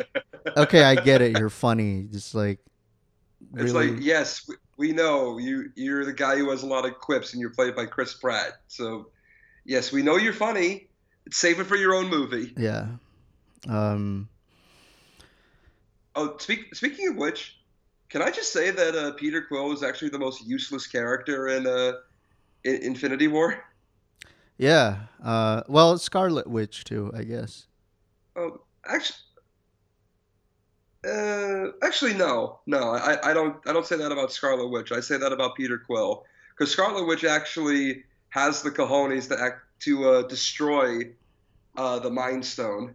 [0.57, 2.61] okay, I get it, you're funny, just like.
[3.53, 3.65] Really...
[3.65, 5.71] It's like yes, we know you.
[5.75, 8.53] You're the guy who has a lot of quips, and you're played by Chris Pratt.
[8.69, 9.09] So,
[9.65, 10.89] yes, we know you're funny.
[11.31, 12.53] Save it for your own movie.
[12.57, 12.87] Yeah.
[13.69, 14.29] Um.
[16.15, 17.59] Oh, speak, speaking of which,
[18.09, 21.67] can I just say that uh, Peter Quill is actually the most useless character in,
[21.67, 21.93] uh,
[22.65, 23.63] in Infinity War?
[24.59, 25.01] Yeah.
[25.23, 27.67] Uh, well, Scarlet Witch too, I guess.
[28.37, 29.17] Oh, actually,
[31.07, 32.91] uh, actually, no, no.
[32.91, 33.57] I, I don't.
[33.67, 34.93] I don't say that about Scarlet Witch.
[34.93, 39.61] I say that about Peter Quill because Scarlet Witch actually has the cojones to act
[39.81, 41.03] to uh, destroy
[41.77, 42.95] uh, the Mind Stone,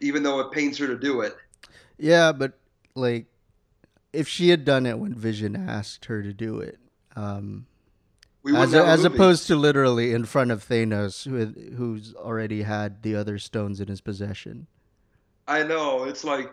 [0.00, 1.36] even though it pains her to do it.
[1.98, 2.58] Yeah, but
[2.94, 3.26] like
[4.12, 6.78] if she had done it when Vision asked her to do it,
[7.16, 7.66] um,
[8.54, 13.14] as, a, as opposed to literally in front of Thanos, who who's already had the
[13.14, 14.66] other stones in his possession.
[15.46, 16.04] I know.
[16.04, 16.50] It's like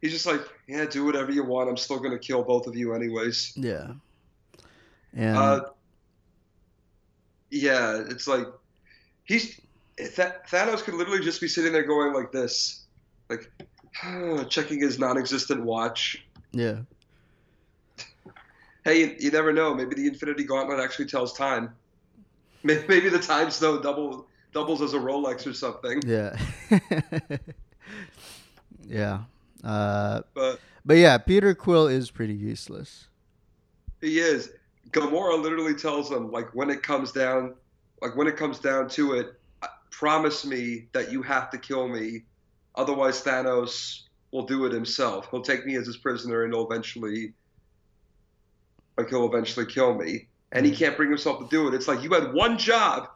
[0.00, 1.68] he's just like, yeah, do whatever you want.
[1.68, 3.52] I'm still gonna kill both of you anyways.
[3.56, 3.92] Yeah.
[5.14, 5.60] And uh,
[7.50, 8.46] yeah, it's like
[9.24, 9.60] he's
[9.98, 12.84] Th- Thanos could literally just be sitting there going like this,
[13.28, 13.50] like
[14.48, 16.24] checking his non-existent watch.
[16.52, 16.78] Yeah.
[18.84, 19.74] hey, you, you, never know.
[19.74, 21.74] Maybe the Infinity Gauntlet actually tells time.
[22.64, 26.00] Maybe, maybe the time stone double doubles as a Rolex or something.
[26.06, 26.38] Yeah.
[28.86, 29.22] yeah.
[29.64, 33.08] Uh, but but yeah, Peter Quill is pretty useless.
[34.00, 34.52] He is.
[34.90, 37.54] Gamora literally tells him like when it comes down,
[38.00, 39.40] like when it comes down to it,
[39.90, 42.22] promise me that you have to kill me,
[42.74, 44.02] otherwise Thanos
[44.32, 45.28] will do it himself.
[45.30, 47.34] He'll take me as his prisoner and he'll eventually,
[48.96, 50.26] like he'll eventually kill me.
[50.50, 50.78] And he hmm.
[50.78, 51.74] can't bring himself to do it.
[51.74, 53.08] It's like you had one job.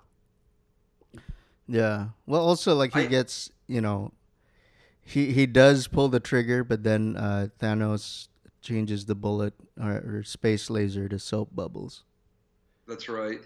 [1.67, 2.09] Yeah.
[2.27, 4.13] Well, also like he I, gets, you know,
[5.03, 8.29] he he does pull the trigger, but then uh, Thanos
[8.61, 12.03] changes the bullet or, or space laser to soap bubbles.
[12.89, 13.41] That's right.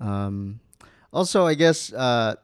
[0.00, 0.60] Um,
[1.12, 2.36] also, I guess, uh,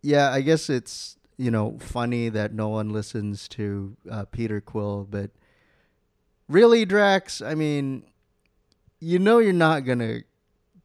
[0.00, 5.06] yeah, I guess it's you know funny that no one listens to uh, Peter Quill,
[5.08, 5.30] but
[6.48, 8.02] really, Drax, I mean,
[9.00, 10.20] you know, you're not gonna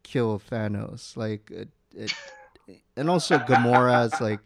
[0.04, 2.13] kill Thanos, like, it, it,
[2.96, 4.39] and also Gamora's like,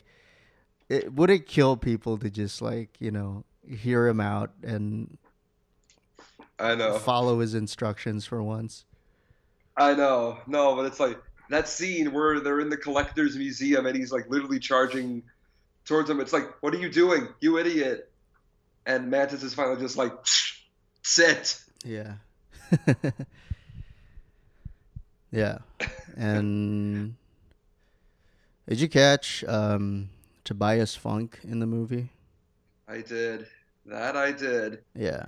[0.89, 5.17] it, would it kill people to just like you know hear him out and
[6.59, 8.85] I know follow his instructions for once.
[9.75, 13.95] I know, no, but it's like that scene where they're in the collector's museum and
[13.95, 15.23] he's like literally charging
[15.87, 16.19] towards him.
[16.19, 18.11] It's like, what are you doing, you idiot?
[18.85, 20.13] And Mantis is finally just like,
[21.03, 21.59] sit.
[21.83, 22.15] Yeah.
[25.31, 25.57] yeah.
[26.15, 27.15] And
[28.67, 30.09] did you catch um,
[30.43, 32.09] Tobias Fünke in the movie?
[32.87, 33.47] I did.
[33.85, 34.79] That I did.
[34.95, 35.25] Yeah.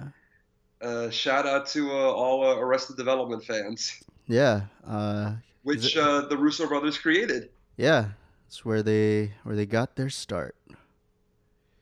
[0.81, 4.01] Uh, shout out to uh, all uh, Arrested Development fans.
[4.27, 4.61] Yeah.
[4.85, 7.49] Uh, which it, uh, the Russo brothers created.
[7.77, 8.09] Yeah,
[8.49, 10.55] it's where they where they got their start.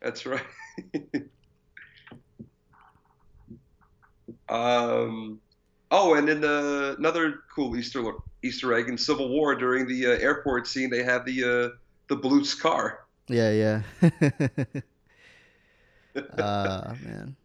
[0.02, 0.44] That's right.
[4.50, 5.40] um,
[5.92, 8.04] oh, and then uh, another cool Easter
[8.44, 11.70] Easter egg in Civil War during the uh, airport scene, they have the uh,
[12.10, 13.06] the blue car.
[13.30, 13.82] Yeah, yeah.
[16.40, 17.36] Ah man.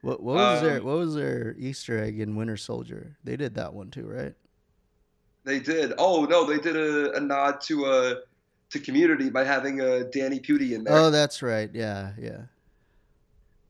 [0.00, 3.16] What, what was um, their what was their Easter egg in Winter Soldier?
[3.22, 4.34] They did that one too, right?
[5.44, 5.92] They did.
[5.98, 8.14] Oh no, they did a, a nod to a uh,
[8.70, 10.94] to Community by having a uh, Danny Pudi in there.
[10.94, 11.70] Oh, that's right.
[11.72, 12.42] Yeah, yeah.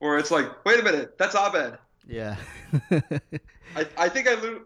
[0.00, 1.78] Or it's like, wait a minute, that's Abed.
[2.06, 2.36] Yeah.
[3.76, 4.60] I, I think I li-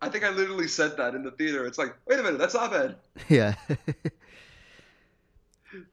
[0.00, 1.66] I think I literally said that in the theater.
[1.66, 2.96] It's like, wait a minute, that's Abed.
[3.28, 3.54] Yeah.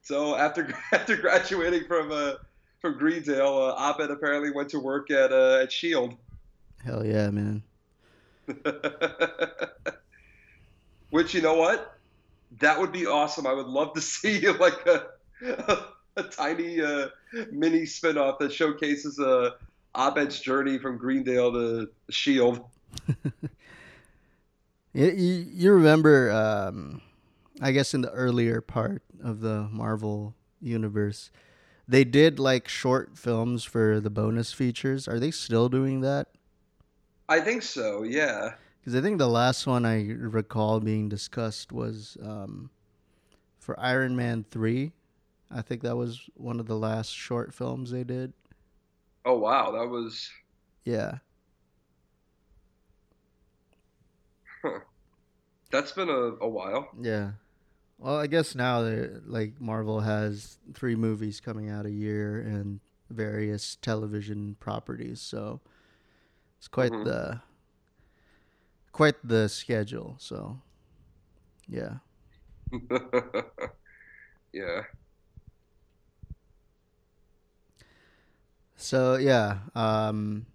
[0.02, 2.34] so after after graduating from uh,
[2.80, 6.16] from Greendale, uh, Abed apparently went to work at uh, at Shield.
[6.84, 7.64] Hell yeah, man.
[11.12, 11.98] Which you know what?
[12.60, 13.46] That would be awesome.
[13.46, 15.06] I would love to see like a
[15.46, 15.86] a,
[16.18, 17.08] a tiny uh,
[17.52, 19.52] mini spinoff that showcases uh,
[19.96, 22.66] Abed's journey from Greendale to Shield.
[24.94, 27.02] you, you remember, um,
[27.62, 31.32] I guess, in the earlier part of the Marvel universe,
[31.88, 35.08] they did like short films for the bonus features.
[35.08, 36.28] Are they still doing that?
[37.28, 38.04] I think so.
[38.04, 38.56] Yeah.
[38.82, 42.72] Because I think the last one I recall being discussed was um,
[43.60, 44.92] for Iron Man 3.
[45.52, 48.34] I think that was one of the last short films they did.
[49.24, 49.72] Oh, wow.
[49.72, 50.32] That was.
[50.84, 51.20] Yeah.
[54.64, 54.80] Huh.
[55.70, 56.90] That's been a, a while.
[57.00, 57.32] Yeah.
[58.00, 62.80] Well, I guess now that like Marvel has three movies coming out a year and
[63.12, 65.62] various television properties, so
[66.58, 67.04] it's quite mm-hmm.
[67.04, 67.42] the
[68.92, 70.16] quite the schedule.
[70.20, 70.60] So,
[71.68, 71.96] yeah.
[74.54, 74.84] yeah.
[78.82, 79.60] So yeah.
[79.76, 80.48] Um,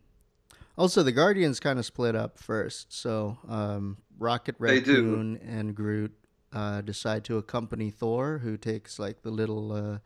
[0.76, 2.93] also, the Guardians kind of split up first.
[2.93, 6.12] So um, Rocket Raccoon and Groot
[6.53, 9.99] uh, decide to accompany Thor, who takes like the little, uh,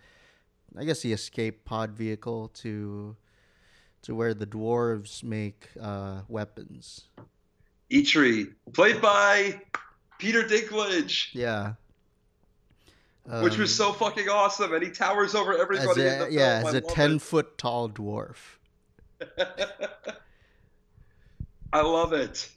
[0.78, 3.16] I guess, the escape pod vehicle to
[4.02, 7.04] to where the dwarves make uh, weapons.
[7.90, 9.60] Eitri, played by
[10.18, 11.28] Peter Dinklage.
[11.32, 11.74] Yeah.
[13.28, 16.02] Um, Which was so um, fucking awesome, and he towers over everybody.
[16.02, 17.22] As a, yeah, as a ten it.
[17.22, 18.36] foot tall dwarf.
[21.72, 22.48] I love it.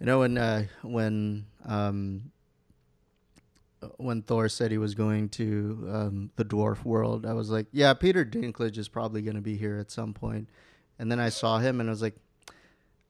[0.00, 2.32] You know when uh, when um,
[3.96, 7.94] when Thor said he was going to um, the dwarf world, I was like, yeah,
[7.94, 10.48] Peter Dinklage is probably going to be here at some point.
[10.98, 12.16] And then I saw him and I was like,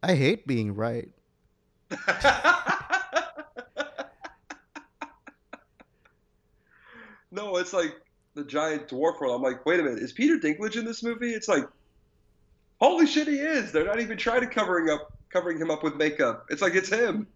[0.02, 1.08] I hate being right.
[7.30, 7.94] no, it's like
[8.34, 9.34] the giant dwarf world.
[9.34, 11.32] I'm like, wait a minute, is Peter Dinklage in this movie?
[11.32, 11.64] It's like,
[12.80, 13.72] holy shit, he is.
[13.72, 16.46] They're not even trying to covering up covering him up with makeup.
[16.50, 17.26] It's like it's him.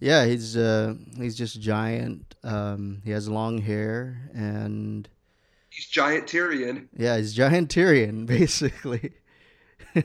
[0.00, 2.34] Yeah, he's uh, he's just giant.
[2.44, 5.08] Um, he has long hair and
[5.70, 6.88] he's giant Tyrion.
[6.96, 9.12] Yeah, he's giant Tyrion, basically.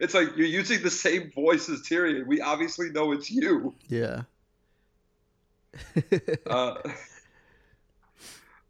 [0.00, 2.26] it's like you're using the same voice as Tyrion.
[2.26, 3.74] We obviously know it's you.
[3.88, 4.22] Yeah.
[6.46, 6.74] uh,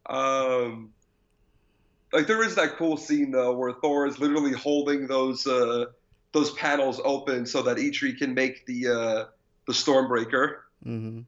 [0.06, 0.90] um,
[2.12, 5.86] like there is that cool scene though where Thor is literally holding those uh
[6.32, 9.24] those panels open so that Eitri can make the uh
[9.66, 10.56] the Stormbreaker.
[10.84, 11.20] Mm-hmm.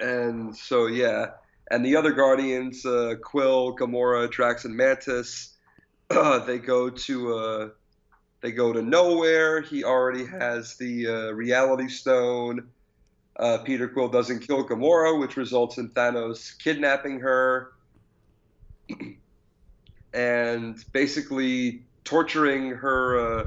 [0.00, 1.26] And so yeah,
[1.70, 5.56] and the other Guardians, uh, Quill, Gamora, Drax, and Mantis,
[6.10, 7.68] uh, they go to uh,
[8.40, 9.64] they go to Knowhere.
[9.64, 12.68] He already has the uh, Reality Stone.
[13.38, 17.72] Uh, Peter Quill doesn't kill Gamora, which results in Thanos kidnapping her
[20.12, 23.44] and basically torturing her uh,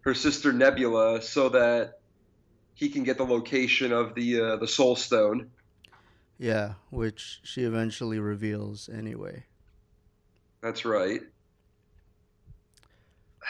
[0.00, 2.00] her sister Nebula so that
[2.74, 5.50] he can get the location of the the Soul Stone.
[6.40, 9.44] Yeah, which she eventually reveals anyway.
[10.62, 11.20] That's right.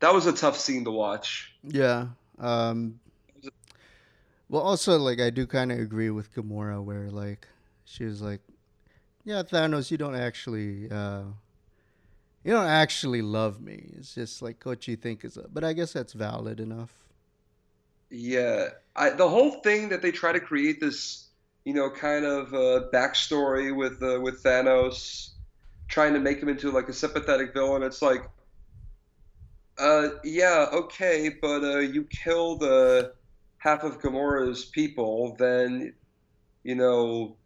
[0.00, 1.54] That was a tough scene to watch.
[1.62, 2.08] Yeah.
[2.38, 3.00] Um,
[4.50, 7.48] well, also, like, I do kind of agree with Gamora, where like
[7.86, 8.42] she was like,
[9.24, 11.22] "Yeah, Thanos, you don't actually, uh,
[12.44, 13.94] you don't actually love me.
[13.96, 16.92] It's just like what you think is." a, But I guess that's valid enough.
[18.10, 21.28] Yeah, I, the whole thing that they try to create this,
[21.64, 25.30] you know, kind of uh, backstory with uh, with Thanos,
[25.88, 27.82] trying to make him into like a sympathetic villain.
[27.82, 28.28] It's like,
[29.78, 33.08] uh, yeah, okay, but uh, you killed uh,
[33.58, 35.94] half of Gamora's people, then,
[36.62, 37.36] you know,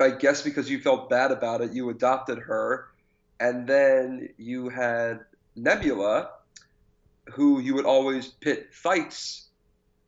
[0.00, 2.88] I guess because you felt bad about it, you adopted her,
[3.38, 5.20] and then you had
[5.54, 6.30] Nebula,
[7.32, 9.48] who you would always pit fights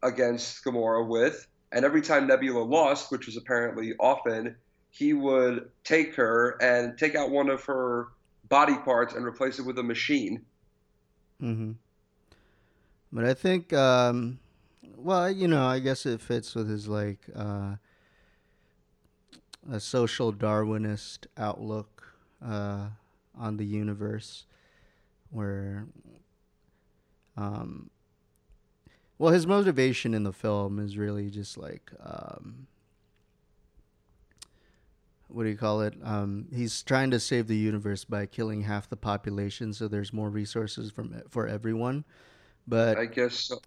[0.02, 4.56] against Gamora with, and every time Nebula lost, which was apparently often,
[4.90, 8.08] he would take her and take out one of her
[8.48, 10.44] body parts and replace it with a machine.
[11.42, 11.72] Mm-hmm.
[13.12, 14.38] But I think, um,
[14.96, 17.74] well, you know, I guess it fits with his like uh,
[19.70, 22.14] a social Darwinist outlook
[22.44, 22.86] uh,
[23.36, 24.44] on the universe,
[25.30, 25.86] where,
[27.36, 27.90] um,
[29.18, 31.90] well, his motivation in the film is really just like.
[32.02, 32.66] Um,
[35.28, 35.94] what do you call it?
[36.02, 40.30] Um, he's trying to save the universe by killing half the population, so there's more
[40.30, 42.04] resources from for everyone.
[42.66, 43.60] But I guess so.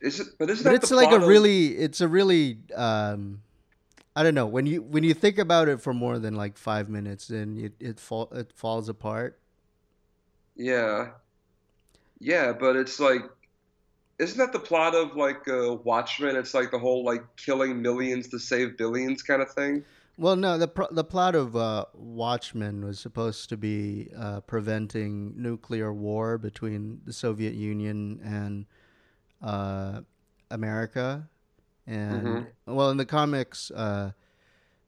[0.00, 0.28] Is it?
[0.38, 1.26] But isn't but that it's like a of...
[1.26, 3.40] really, it's a really, um,
[4.14, 4.46] I don't know.
[4.46, 7.72] When you when you think about it for more than like five minutes, then it
[7.80, 9.40] it fall it falls apart.
[10.54, 11.12] Yeah,
[12.18, 13.22] yeah, but it's like,
[14.18, 16.36] isn't that the plot of like uh, Watchmen?
[16.36, 19.84] It's like the whole like killing millions to save billions kind of thing.
[20.18, 25.92] Well, no, the the plot of uh, Watchmen was supposed to be uh, preventing nuclear
[25.92, 28.66] war between the Soviet Union and
[29.42, 30.00] uh,
[30.50, 31.28] America,
[31.86, 32.74] and mm-hmm.
[32.74, 34.12] well, in the comics, uh,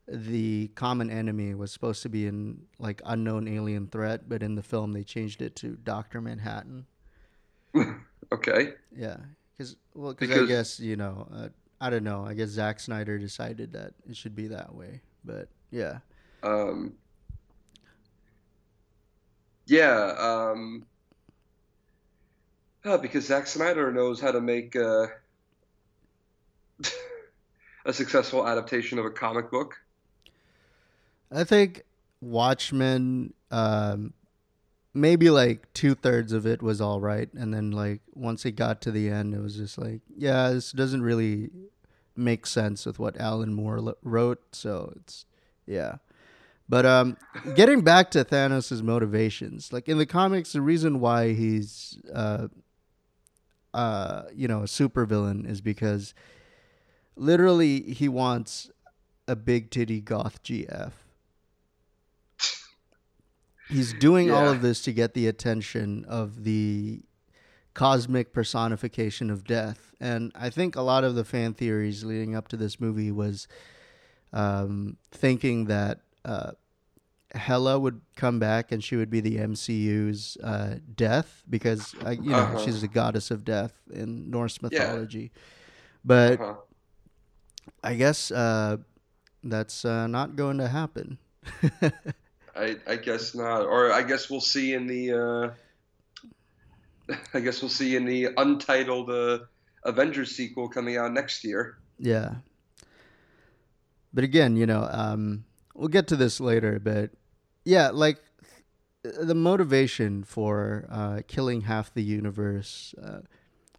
[0.06, 4.62] the common enemy was supposed to be an like unknown alien threat, but in the
[4.62, 6.86] film they changed it to Doctor Manhattan.
[8.32, 8.74] okay.
[8.96, 9.16] Yeah,
[9.58, 11.48] Cause, well, cause because I guess you know, uh,
[11.80, 12.24] I don't know.
[12.24, 15.00] I guess Zack Snyder decided that it should be that way.
[15.24, 15.98] But yeah.
[16.44, 16.94] Um,
[19.66, 20.14] yeah.
[20.18, 20.86] Um,
[22.84, 25.06] uh, because Zack Snyder knows how to make uh,
[27.84, 29.74] a successful adaptation of a comic book.
[31.32, 31.82] I think
[32.20, 34.14] Watchmen, um,
[35.00, 38.80] maybe like two thirds of it was all right, and then like once it got
[38.82, 41.50] to the end, it was just like, yeah, this doesn't really
[42.16, 44.42] make sense with what Alan Moore wrote.
[44.52, 45.24] So it's
[45.66, 45.96] yeah.
[46.68, 47.16] But um,
[47.54, 52.48] getting back to Thanos' motivations, like in the comics, the reason why he's uh,
[53.72, 56.12] uh, you know a supervillain is because
[57.16, 58.70] literally he wants
[59.26, 60.92] a big titty goth GF.
[63.68, 64.34] He's doing yeah.
[64.34, 67.02] all of this to get the attention of the
[67.74, 69.92] cosmic personification of death.
[70.00, 73.46] And I think a lot of the fan theories leading up to this movie was
[74.32, 76.52] um, thinking that uh,
[77.34, 82.30] Hela would come back and she would be the MCU's uh, death because uh, you
[82.30, 82.64] know uh-huh.
[82.64, 85.30] she's the goddess of death in Norse mythology.
[85.32, 85.40] Yeah.
[86.04, 86.54] But uh-huh.
[87.84, 88.78] I guess uh,
[89.44, 91.18] that's uh, not going to happen.
[92.58, 95.54] I, I guess not, or I guess we'll see in the.
[97.12, 99.38] Uh, I guess we'll see in the untitled uh,
[99.84, 101.78] Avengers sequel coming out next year.
[101.98, 102.36] Yeah.
[104.12, 105.44] But again, you know, um,
[105.74, 107.10] we'll get to this later, but
[107.64, 108.18] yeah, like
[109.02, 112.94] the motivation for uh, killing half the universe.
[113.02, 113.20] Uh,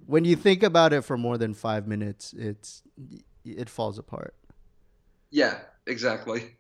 [0.06, 2.84] when you think about it for more than five minutes, it's
[3.44, 4.34] it falls apart.
[5.32, 6.56] Yeah, exactly.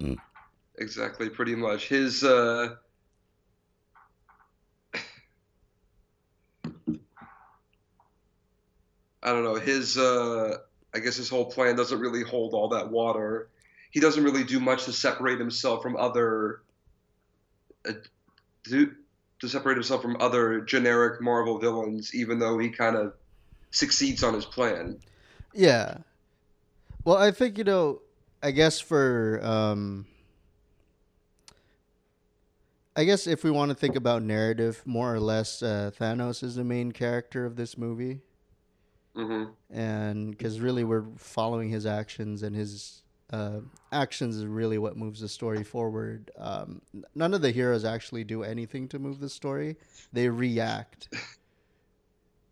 [0.00, 0.16] Mm.
[0.78, 1.88] Exactly, pretty much.
[1.88, 2.76] His uh,
[9.22, 9.54] I don't know.
[9.54, 10.58] His uh,
[10.94, 13.48] I guess his whole plan doesn't really hold all that water.
[13.90, 16.60] He doesn't really do much to separate himself from other.
[17.88, 17.92] Uh,
[18.64, 18.92] to,
[19.40, 23.14] to separate himself from other generic Marvel villains, even though he kind of
[23.70, 24.98] succeeds on his plan.
[25.54, 25.98] Yeah.
[27.04, 28.00] Well, I think you know.
[28.46, 30.06] I guess for um,
[32.94, 36.54] I guess if we want to think about narrative, more or less, uh, Thanos is
[36.54, 38.20] the main character of this movie.
[39.16, 39.50] Mm-hmm.
[39.76, 45.22] And because really we're following his actions, and his uh, actions is really what moves
[45.22, 46.30] the story forward.
[46.38, 46.80] Um,
[47.16, 49.74] none of the heroes actually do anything to move the story;
[50.12, 51.08] they react.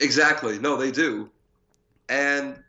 [0.01, 0.59] Exactly.
[0.59, 1.30] No, they do.
[2.09, 2.61] And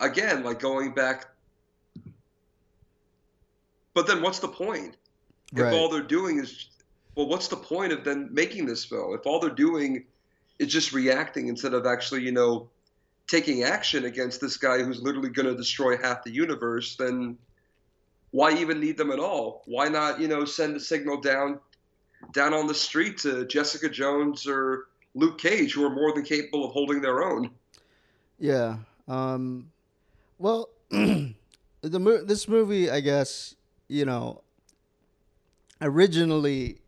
[0.00, 1.26] again, like going back.
[3.94, 4.96] But then what's the point?
[5.52, 5.66] Right.
[5.66, 6.68] If all they're doing is,
[7.14, 9.14] well, what's the point of then making this film?
[9.14, 10.04] If all they're doing
[10.58, 12.68] is just reacting instead of actually, you know,
[13.26, 17.36] taking action against this guy who's literally going to destroy half the universe, then
[18.32, 19.62] why even need them at all?
[19.66, 21.60] Why not, you know, send a signal down
[22.32, 26.64] down on the street to Jessica Jones or Luke Cage, who are more than capable
[26.64, 27.50] of holding their own?
[28.38, 28.76] Yeah.
[29.08, 29.70] Um,
[30.40, 31.34] well, the
[31.82, 33.54] mo- this movie, I guess,
[33.88, 34.42] you know,
[35.80, 36.80] originally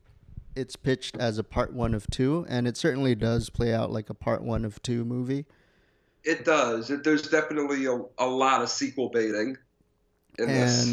[0.57, 4.11] it's pitched as a part one of two, and it certainly does play out like
[4.11, 5.45] a part one of two movie.
[6.25, 6.91] It does.
[6.91, 9.57] It, there's definitely a, a lot of sequel baiting
[10.39, 10.87] in and, this.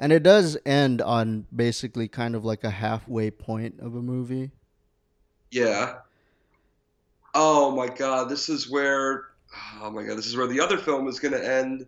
[0.00, 4.50] And it does end on basically kind of like a halfway point of a movie.
[5.50, 5.96] Yeah.
[7.34, 9.26] Oh my god, this is where
[9.82, 11.86] oh my god, this is where the other film is going to end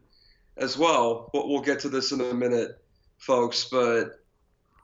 [0.56, 1.30] as well.
[1.32, 2.82] But we'll get to this in a minute,
[3.18, 3.68] folks.
[3.70, 4.20] But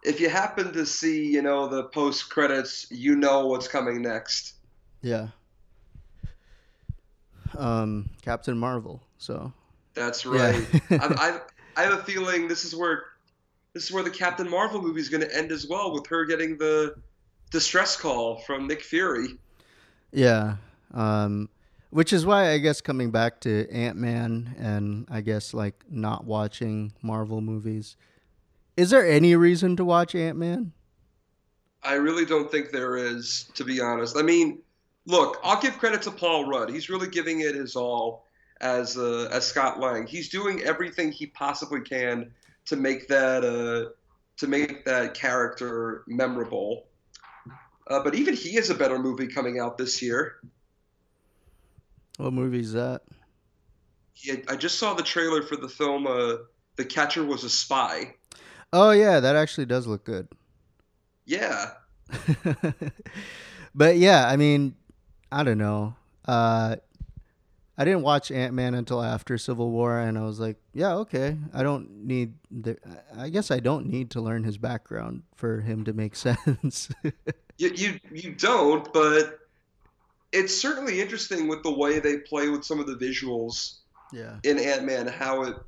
[0.02, 4.54] if you happen to see, you know, the post credits, you know what's coming next.
[5.02, 5.28] Yeah.
[7.56, 9.02] Um, Captain Marvel.
[9.18, 9.52] So.
[9.94, 10.64] That's right.
[10.90, 10.98] Yeah.
[11.02, 11.40] I, I,
[11.76, 13.04] I have a feeling this is where
[13.72, 16.24] this is where the Captain Marvel movie is going to end as well, with her
[16.24, 16.94] getting the
[17.50, 19.28] distress call from Nick Fury.
[20.12, 20.56] Yeah.
[20.94, 21.50] Um,
[21.90, 26.24] which is why I guess coming back to Ant Man and I guess like not
[26.24, 27.96] watching Marvel movies.
[28.76, 30.72] Is there any reason to watch Ant Man?
[31.82, 34.16] I really don't think there is, to be honest.
[34.18, 34.58] I mean,
[35.06, 36.68] look, I'll give credit to Paul Rudd.
[36.68, 38.26] He's really giving it his all
[38.60, 40.06] as uh, as Scott Lang.
[40.06, 42.32] He's doing everything he possibly can
[42.66, 43.92] to make that uh,
[44.38, 46.86] to make that character memorable.
[47.88, 50.36] Uh, but even he has a better movie coming out this year.
[52.16, 53.02] What movie is that?
[54.16, 56.06] Yeah, I just saw the trailer for the film.
[56.06, 56.36] Uh,
[56.76, 58.14] the Catcher was a spy.
[58.72, 60.28] Oh yeah, that actually does look good.
[61.26, 61.72] Yeah.
[63.74, 64.74] but yeah, I mean,
[65.30, 65.94] I don't know.
[66.26, 66.76] Uh,
[67.78, 71.36] I didn't watch Ant Man until after Civil War, and I was like, yeah, okay.
[71.52, 72.34] I don't need.
[72.50, 72.78] The,
[73.16, 76.90] I guess I don't need to learn his background for him to make sense.
[77.58, 79.40] you, you you don't, but
[80.32, 83.76] it's certainly interesting with the way they play with some of the visuals.
[84.12, 84.36] Yeah.
[84.44, 85.56] In Ant Man, how it.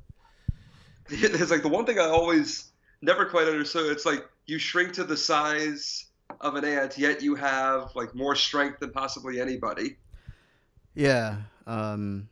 [1.11, 2.69] It's like the one thing I always
[3.01, 3.91] never quite understood.
[3.91, 6.05] It's like you shrink to the size
[6.41, 9.97] of an ant, yet you have like more strength than possibly anybody.
[10.93, 12.29] Yeah, um,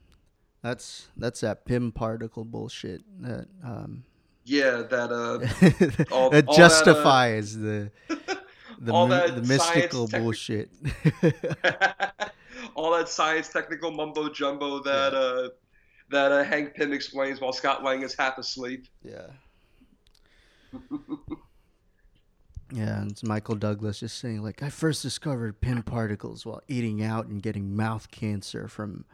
[0.62, 3.02] that's that's that Pym particle bullshit.
[3.22, 4.04] That um,
[4.46, 8.36] yeah, that uh, all, that justifies that, uh, the
[8.80, 10.70] the, all that the mystical bullshit.
[12.76, 15.20] all that science technical mumbo jumbo that yeah.
[15.20, 15.50] uh,
[16.10, 18.88] that uh, Hank Pym explains while Scott Lang is half asleep.
[19.04, 19.28] Yeah.
[22.72, 27.04] yeah, and it's Michael Douglas just saying like, I first discovered Pym particles while eating
[27.04, 29.06] out and getting mouth cancer from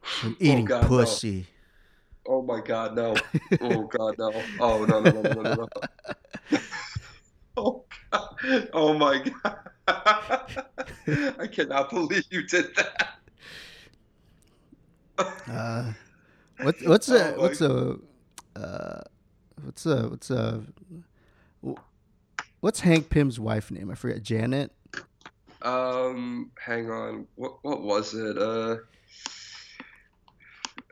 [0.00, 1.36] from oh, eating oh God, pussy.
[1.40, 1.44] No.
[2.26, 3.16] Oh my God, no!
[3.62, 4.30] Oh God, no!
[4.60, 5.68] Oh no, no, no, no, no!
[6.50, 6.58] no.
[7.56, 8.68] Oh God!
[8.72, 9.70] Oh my God!
[11.38, 13.08] I cannot believe you did that.
[15.48, 15.92] uh,
[16.62, 17.98] what, what's a oh what's a
[18.56, 19.00] uh,
[19.62, 20.62] what's a what's a
[22.60, 23.90] what's Hank Pym's wife name?
[23.90, 24.22] I forget.
[24.22, 24.72] Janet.
[25.62, 27.26] Um, hang on.
[27.34, 28.38] What what was it?
[28.38, 28.76] Uh,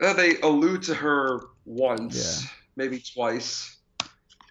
[0.01, 2.49] uh they allude to her once, yeah.
[2.75, 3.78] maybe twice.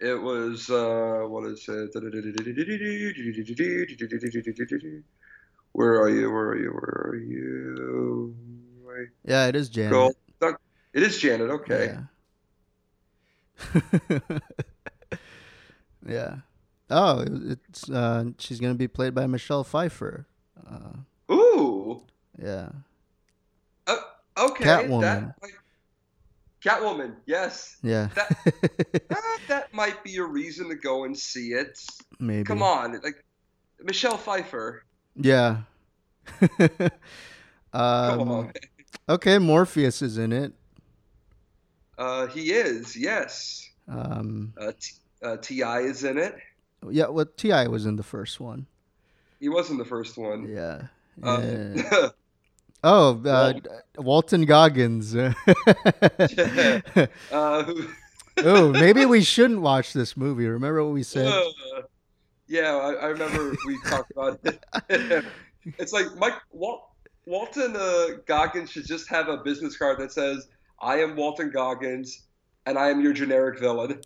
[0.01, 1.95] It was uh, what is it?
[5.73, 6.31] Where are you?
[6.31, 6.71] Where are you?
[6.71, 8.37] Where are you?
[9.25, 10.17] Yeah, it is Janet.
[10.41, 11.51] It is Janet.
[11.51, 11.97] Okay.
[13.75, 14.29] Yeah.
[16.07, 16.37] yeah.
[16.91, 20.27] Oh, it's uh, she's gonna be played by Michelle Pfeiffer.
[20.67, 22.03] Uh, Ooh.
[22.41, 22.71] Yeah.
[23.87, 23.97] Uh,
[24.39, 24.65] okay.
[24.65, 25.35] Catwoman.
[25.41, 25.51] That,
[26.65, 27.15] Catwoman.
[27.27, 27.77] Yes.
[27.83, 28.09] Yeah.
[28.15, 28.31] That,
[29.11, 29.15] uh,
[29.49, 31.79] that might be a reason to go and see it.
[32.19, 32.45] Maybe.
[32.45, 33.25] Come on, like
[33.83, 34.85] Michelle Pfeiffer.
[35.17, 35.59] Yeah.
[36.41, 36.91] um,
[37.73, 38.53] Come on.
[39.09, 40.53] Okay, Morpheus is in it.
[41.97, 43.69] Uh, he is, yes.
[43.89, 45.81] Um, uh, T- uh, T.I.
[45.81, 46.37] is in it.
[46.89, 47.67] Yeah, well, T.I.
[47.67, 48.67] was in the first one.
[49.41, 50.49] He was in the first one.
[50.49, 50.83] Yeah.
[51.23, 51.75] Um,
[52.85, 53.55] oh, uh,
[53.97, 55.15] Walton Goggins.
[55.17, 55.33] uh,
[57.33, 60.47] oh, maybe we shouldn't watch this movie.
[60.47, 61.27] Remember what we said?
[61.27, 61.83] Uh,
[62.47, 65.25] yeah, I, I, remember we talked about it.
[65.79, 66.89] it's like Mike Walt,
[67.27, 70.49] Walton uh, Goggins should just have a business card that says
[70.81, 72.27] I am Walton Goggins,
[72.67, 74.01] and I am your generic villain.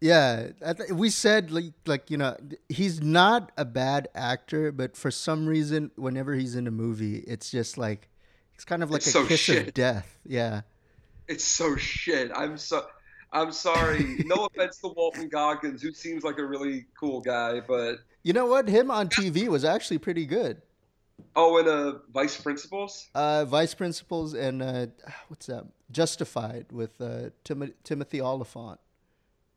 [0.00, 0.48] Yeah,
[0.92, 2.34] we said like like you know
[2.68, 7.50] he's not a bad actor, but for some reason, whenever he's in a movie, it's
[7.50, 8.08] just like
[8.54, 9.68] it's kind of like it's a so kiss shit.
[9.68, 10.18] of death.
[10.24, 10.62] Yeah,
[11.28, 12.30] it's so shit.
[12.34, 12.86] I'm so
[13.30, 14.24] I'm sorry.
[14.24, 18.46] no offense to Walton Goggins, who seems like a really cool guy, but you know
[18.46, 18.68] what?
[18.68, 20.62] Him on TV was actually pretty good.
[21.36, 23.08] Oh, and uh, Vice Principals.
[23.14, 24.86] Uh, Vice Principals and uh,
[25.28, 25.66] what's that?
[25.90, 28.80] Justified with uh, Tim- Timothy Olyphant.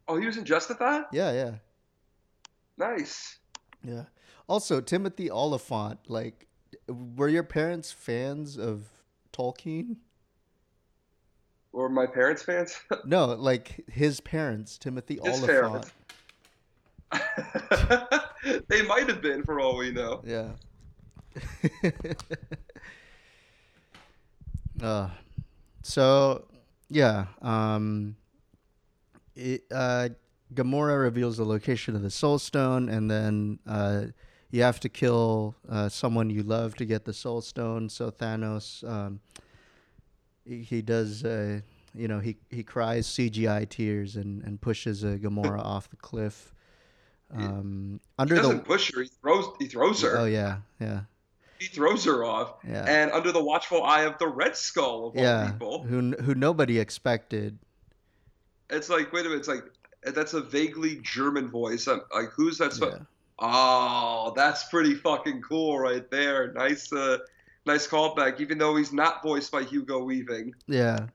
[0.08, 1.04] Oh, he was in Justified.
[1.12, 1.52] Yeah, yeah.
[2.78, 3.40] Nice.
[3.84, 4.04] Yeah.
[4.48, 6.00] Also, Timothy Olyphant.
[6.08, 6.48] Like,
[6.88, 8.88] were your parents fans of
[9.32, 9.98] Tolkien?
[11.72, 12.80] Or my parents' fans?
[13.06, 15.92] no, like his parents, Timothy his Olyphant.
[18.68, 20.22] they might have been, for all we know.
[20.26, 20.52] Yeah.
[24.82, 25.10] uh,
[25.82, 26.46] so
[26.90, 28.16] yeah, um,
[29.36, 30.10] it, uh,
[30.54, 34.06] Gamora reveals the location of the Soul Stone, and then uh,
[34.52, 37.90] you have to kill uh, someone you love to get the Soul Stone.
[37.90, 39.20] So Thanos, um,
[40.46, 41.62] he, he, does, uh,
[41.96, 46.54] you know, he he cries CGI tears and and pushes uh, Gamora off the cliff.
[47.36, 50.20] Um, under he doesn't the push her; he throws he throws her.
[50.20, 51.02] Oh yeah, yeah
[51.64, 52.86] he throws her off, yeah.
[52.88, 56.36] and under the watchful eye of the Red Skull of yeah, all people, who who
[56.36, 57.58] nobody expected.
[58.74, 59.64] It's like wait a minute, it's like
[60.14, 61.88] that's a vaguely German voice.
[61.88, 62.78] I'm, like who's that?
[62.82, 63.06] Yeah.
[63.40, 66.54] Oh, that's pretty fucking cool right there.
[66.54, 67.18] Nice, uh,
[67.66, 68.40] nice callback.
[68.40, 70.54] Even though he's not voiced by Hugo Weaving.
[70.68, 71.08] Yeah,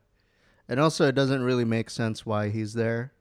[0.67, 3.13] and also it doesn't really make sense why he's there.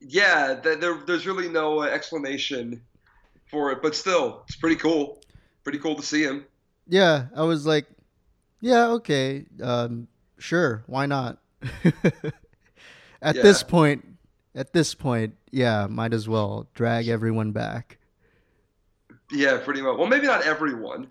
[0.00, 2.82] Yeah, there, there's really no explanation
[3.50, 5.20] for it, but still, it's pretty cool
[5.62, 6.44] pretty cool to see him.
[6.88, 7.86] Yeah, I was like,
[8.60, 11.38] yeah, okay, um, sure, why not?
[13.22, 13.42] at yeah.
[13.42, 14.06] this point,
[14.54, 17.98] at this point, yeah, might as well drag everyone back.
[19.30, 19.96] Yeah, pretty much.
[19.96, 21.08] Well, maybe not everyone.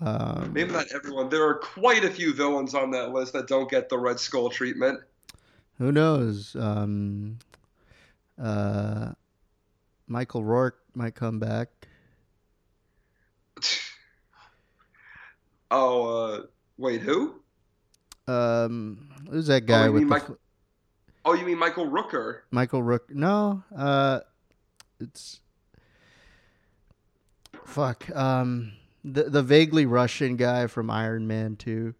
[0.00, 1.28] Um, maybe not everyone.
[1.28, 4.50] There are quite a few villains on that list that don't get the Red Skull
[4.50, 5.00] treatment.
[5.78, 6.56] Who knows?
[6.56, 7.38] Um,
[8.40, 9.12] uh,
[10.08, 11.68] Michael Rourke might come back.
[15.70, 16.42] oh, uh,
[16.78, 17.41] wait, who?
[18.28, 20.06] Um, who's that guy oh, with the...
[20.06, 20.38] Michael...
[21.24, 22.40] Oh, you mean Michael Rooker?
[22.50, 23.10] Michael Rook?
[23.14, 24.20] No, uh,
[25.00, 25.40] it's
[27.64, 28.08] fuck.
[28.14, 28.72] Um,
[29.04, 31.94] the the vaguely Russian guy from Iron Man Two.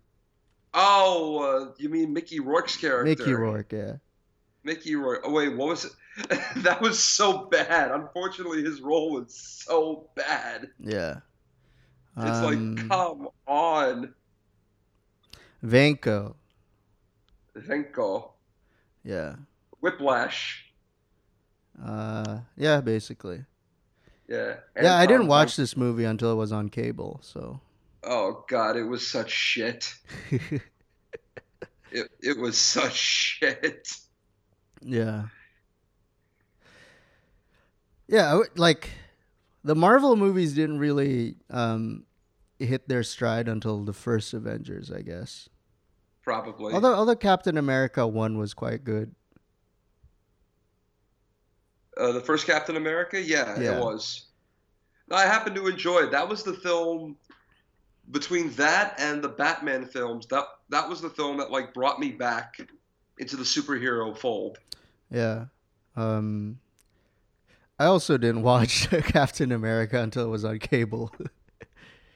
[0.74, 3.04] Oh, uh, you mean Mickey Rourke's character?
[3.04, 3.92] Mickey Rourke, yeah.
[4.64, 5.22] Mickey Rourke.
[5.24, 5.92] Oh wait, what was it?
[6.56, 7.90] that was so bad.
[7.90, 10.68] Unfortunately, his role was so bad.
[10.78, 11.20] Yeah.
[12.16, 14.14] It's um, like, come on.
[15.64, 16.34] Vanko.
[17.56, 18.30] Vanko.
[19.04, 19.36] Yeah.
[19.80, 20.64] Whiplash.
[21.84, 23.44] Uh, yeah, basically.
[24.28, 24.56] Yeah.
[24.80, 27.60] yeah, I didn't watch this movie until it was on cable, so.
[28.02, 29.94] Oh God, it was such shit.
[31.90, 33.88] it it was such shit.
[34.80, 35.24] Yeah.
[38.08, 38.90] Yeah, like
[39.64, 42.04] the Marvel movies didn't really um,
[42.58, 45.48] hit their stride until the first Avengers, I guess.
[46.22, 46.72] Probably.
[46.72, 49.14] Although, although Captain America one was quite good.
[51.96, 54.26] Uh, the first Captain America, yeah, yeah, it was.
[55.10, 56.10] I happened to enjoy it.
[56.10, 57.16] That was the film
[58.10, 60.26] between that and the Batman films.
[60.26, 62.60] That that was the film that like brought me back
[63.18, 64.58] into the superhero fold.
[65.10, 65.46] Yeah.
[65.96, 66.58] Um,
[67.78, 71.12] I also didn't watch Captain America until it was on cable.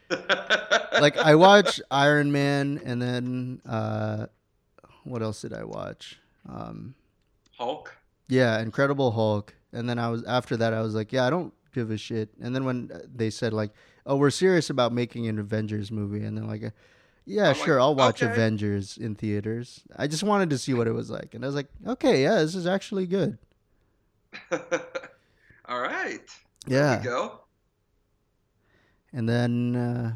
[1.01, 4.26] like I watched Iron Man and then uh,
[5.05, 6.18] what else did I watch?
[6.49, 6.94] Um,
[7.57, 7.97] Hulk.
[8.28, 9.55] Yeah, Incredible Hulk.
[9.72, 12.30] And then I was after that I was like, yeah, I don't give a shit.
[12.40, 13.70] And then when they said like,
[14.07, 16.62] oh, we're serious about making an Avengers movie, and then like,
[17.24, 18.32] yeah, I'm sure, like, I'll watch okay.
[18.32, 19.82] Avengers in theaters.
[19.97, 22.36] I just wanted to see what it was like, and I was like, okay, yeah,
[22.36, 23.38] this is actually good.
[25.68, 26.20] All right.
[26.66, 27.03] Yeah.
[27.03, 27.40] go.
[29.12, 30.12] And then, uh,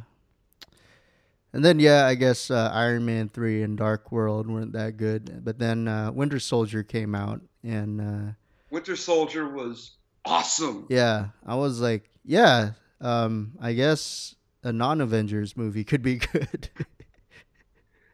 [1.53, 5.44] and then, yeah, I guess uh, Iron Man three and Dark World weren't that good,
[5.44, 8.32] but then uh, Winter Soldier came out, and uh,
[8.70, 9.92] Winter Soldier was
[10.24, 10.86] awesome.
[10.88, 16.70] Yeah, I was like, yeah, um, I guess a non-Avengers movie could be good.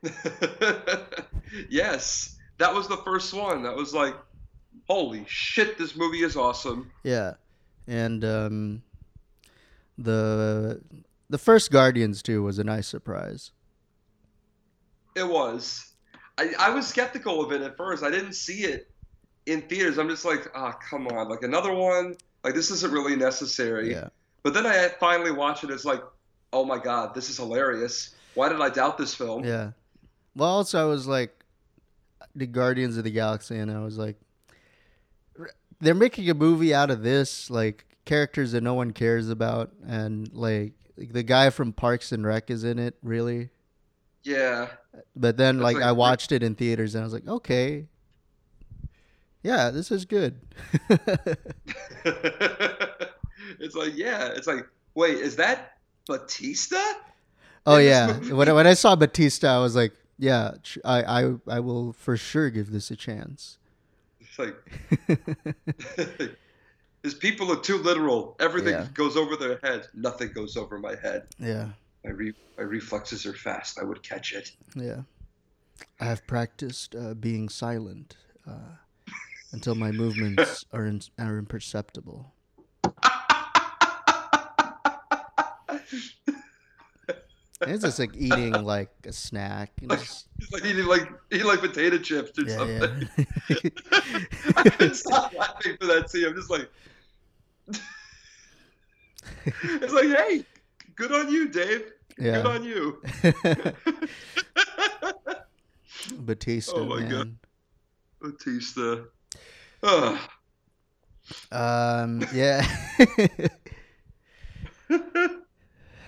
[1.69, 3.63] yes, that was the first one.
[3.63, 4.15] That was like,
[4.89, 6.91] holy shit, this movie is awesome.
[7.03, 7.35] Yeah,
[7.87, 8.83] and um,
[9.99, 10.81] the
[11.29, 13.53] the first Guardians too was a nice surprise.
[15.15, 15.93] It was.
[16.39, 18.03] I, I was skeptical of it at first.
[18.03, 18.91] I didn't see it
[19.47, 22.17] in theaters, I'm just like, ah, oh, come on, like another one.
[22.45, 23.93] Like this isn't really necessary.
[23.93, 24.09] Yeah.
[24.43, 25.71] But then I finally watch it.
[25.71, 26.03] It's like,
[26.53, 28.15] oh my god, this is hilarious.
[28.35, 29.45] Why did I doubt this film?
[29.45, 29.71] Yeah.
[30.35, 31.33] Well, also I was like,
[32.35, 34.17] the Guardians of the Galaxy, and I was like,
[35.81, 40.31] they're making a movie out of this, like characters that no one cares about, and
[40.33, 43.51] like the guy from Parks and Rec is in it, really.
[44.23, 44.69] Yeah.
[45.15, 47.87] But then, like, like, I watched it in theaters, and I was like, okay,
[49.43, 50.41] yeah, this is good.
[53.61, 55.79] it's like, yeah, it's like, wait, is that
[56.09, 56.83] Batista?
[57.67, 60.53] Oh yeah, when I, when I saw Batista, I was like, yeah,
[60.85, 63.59] I I I will for sure give this a chance.
[64.21, 64.57] It's like
[67.07, 68.35] his people are too literal.
[68.41, 68.89] Everything yeah.
[68.93, 69.87] goes over their head.
[69.95, 71.29] Nothing goes over my head.
[71.39, 71.69] Yeah.
[72.05, 73.79] My re- my reflexes are fast.
[73.79, 74.51] I would catch it.
[74.75, 75.03] Yeah.
[76.01, 78.17] I have practiced uh, being silent.
[78.45, 78.75] Uh,
[79.53, 82.33] until my movements are in, are imperceptible.
[87.61, 89.71] it's just like eating like a snack.
[89.81, 90.27] Like, just...
[90.41, 93.09] It's like eating like eating like potato chips or yeah, something.
[93.49, 93.71] Yeah.
[94.57, 96.27] I couldn't stop laughing for that scene.
[96.27, 96.69] I'm just like,
[99.45, 100.45] it's like, hey,
[100.95, 101.93] good on you, Dave.
[102.19, 102.43] Yeah.
[102.43, 103.03] Good on you.
[106.19, 107.11] Batista, oh my man.
[107.11, 107.37] god,
[108.21, 109.05] Batista.
[111.51, 112.27] um.
[112.33, 112.67] Yeah.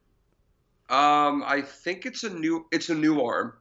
[0.91, 3.55] Um, I think it's a new it's a new arm.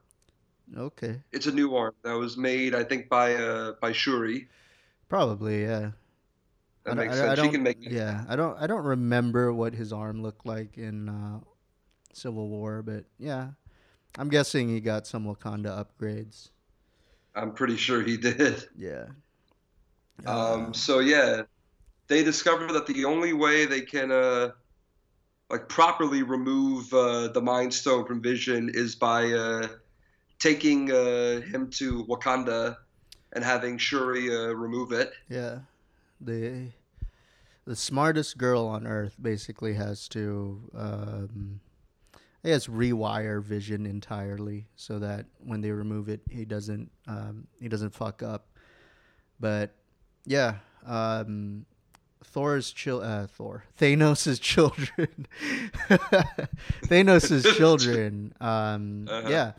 [0.76, 1.20] Okay.
[1.32, 4.48] It's a new arm that was made, I think, by uh by Shuri.
[5.08, 5.90] Probably, yeah.
[6.84, 7.38] That I makes sense.
[7.38, 7.78] I she can make.
[7.80, 8.58] Yeah, I don't.
[8.60, 11.40] I don't remember what his arm looked like in uh,
[12.12, 13.48] Civil War, but yeah,
[14.18, 16.50] I'm guessing he got some Wakanda upgrades.
[17.34, 18.68] I'm pretty sure he did.
[18.76, 19.06] Yeah.
[20.26, 20.66] Um.
[20.66, 21.42] Uh, so yeah,
[22.06, 24.50] they discover that the only way they can uh,
[25.50, 29.68] like properly remove uh, the Mind Stone from Vision is by uh,
[30.38, 32.76] taking uh, him to Wakanda
[33.32, 35.12] and having Shuri uh, remove it.
[35.28, 35.60] Yeah,
[36.20, 36.68] the
[37.64, 41.60] the smartest girl on Earth basically has to, um,
[42.44, 47.68] I guess, rewire Vision entirely so that when they remove it, he doesn't um, he
[47.68, 48.48] doesn't fuck up.
[49.40, 49.74] But
[50.26, 51.64] yeah, um,
[52.24, 55.26] Thor's chil- uh, Thor Thanos' children
[56.86, 59.28] Thanos' children um, uh-huh.
[59.28, 59.52] yeah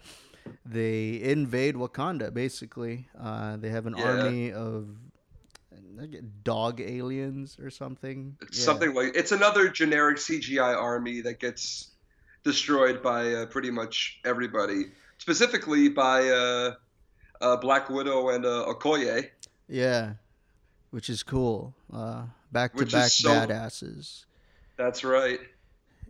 [0.66, 4.04] they invade Wakanda basically uh, they have an yeah.
[4.04, 4.90] army of
[6.44, 8.48] dog aliens or something yeah.
[8.52, 11.95] something like it's another generic CGI army that gets
[12.46, 14.86] destroyed by uh, pretty much everybody
[15.18, 16.74] specifically by uh,
[17.42, 19.30] uh Black Widow and uh, Okoye
[19.68, 20.14] yeah
[20.92, 22.24] which is cool uh,
[22.56, 24.24] back to back badasses.
[24.78, 25.40] That's right.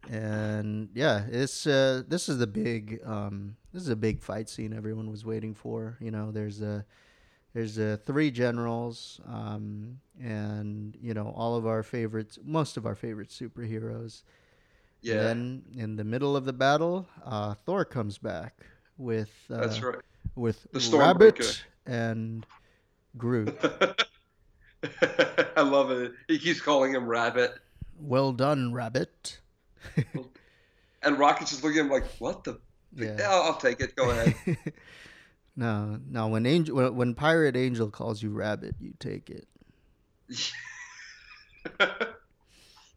[0.09, 4.73] And yeah, it's uh, this is the big um, this is a big fight scene
[4.73, 5.97] everyone was waiting for.
[5.99, 6.85] You know, there's a
[7.55, 12.95] there's a three generals, um, and you know all of our favorites, most of our
[12.95, 14.21] favorite superheroes.
[15.05, 15.21] Yeah.
[15.21, 18.65] Then in the middle of the battle, uh, Thor comes back
[18.97, 19.99] with uh, that's right
[20.33, 22.43] with the Rabbit and
[23.15, 23.55] Groot.
[25.55, 26.13] I love it.
[26.27, 27.53] He keeps calling him Rabbit.
[27.99, 29.39] Well done, Rabbit.
[31.03, 32.59] and Rocket's just looking at him like, "What the?
[32.95, 33.95] Yeah, yeah I'll, take it.
[33.95, 34.35] Go ahead."
[35.55, 36.29] no, no.
[36.29, 39.47] When Angel, when, when Pirate Angel calls you Rabbit, you take it.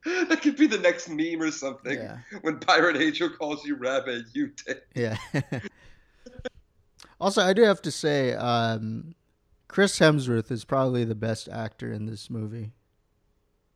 [0.28, 1.98] that could be the next meme or something.
[1.98, 2.18] Yeah.
[2.42, 4.82] When Pirate Angel calls you Rabbit, you take.
[4.94, 5.16] Yeah.
[7.20, 9.14] also, I do have to say, um,
[9.68, 12.72] Chris Hemsworth is probably the best actor in this movie.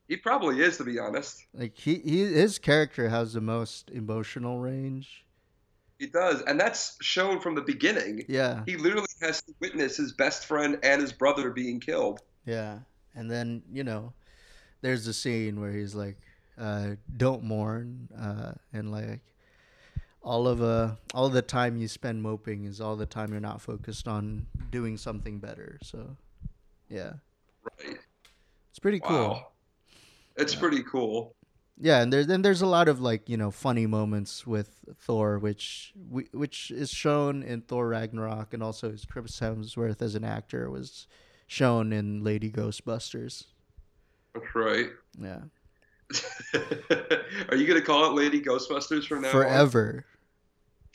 [0.09, 1.45] He probably is, to be honest.
[1.55, 5.25] Like he, he his character has the most emotional range.
[5.99, 8.25] He does, and that's shown from the beginning.
[8.29, 12.21] Yeah, he literally has to witness his best friend and his brother being killed.
[12.45, 12.81] Yeah,
[13.15, 14.13] and then you know,
[14.83, 16.19] there's a scene where he's like,
[16.59, 19.21] uh, "Don't mourn," uh, and like
[20.23, 23.61] all of uh all the time you spend moping is all the time you're not
[23.61, 25.79] focused on doing something better.
[25.83, 26.17] So,
[26.89, 27.15] yeah,
[27.65, 27.99] right.
[28.71, 29.09] It's pretty wow.
[29.09, 29.53] cool.
[30.37, 30.61] It's yeah.
[30.61, 31.35] pretty cool.
[31.79, 35.39] Yeah, and there's and there's a lot of like you know funny moments with Thor,
[35.39, 40.25] which we, which is shown in Thor Ragnarok, and also his Chris Hemsworth as an
[40.25, 41.07] actor was
[41.47, 43.47] shown in Lady Ghostbusters.
[44.35, 44.91] That's right.
[45.21, 45.41] Yeah.
[47.49, 50.05] Are you gonna call it Lady Ghostbusters from now forever?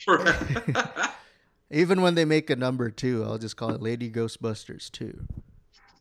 [0.08, 0.18] On?
[0.18, 1.12] Forever.
[1.70, 5.26] Even when they make a number two, I'll just call it Lady Ghostbusters two.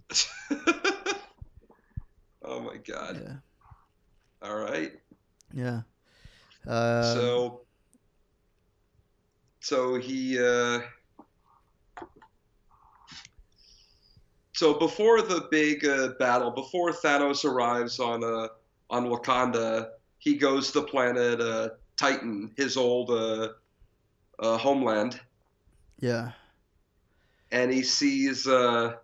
[2.43, 3.21] oh my god!
[3.23, 4.47] Yeah.
[4.47, 4.93] All right.
[5.53, 5.81] Yeah.
[6.65, 7.61] Uh, so.
[9.59, 10.39] So he.
[10.39, 10.81] Uh,
[14.58, 18.47] so before the big uh, battle, before Thanos arrives on uh,
[18.89, 23.49] on Wakanda, he goes to the planet uh, Titan, his old uh,
[24.39, 25.20] uh, homeland.
[25.99, 26.32] Yeah.
[27.51, 28.95] And he sees uh,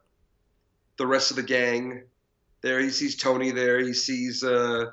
[0.97, 2.01] the rest of the gang
[2.61, 2.79] there.
[2.79, 3.79] He sees Tony there.
[3.79, 4.89] He sees uh,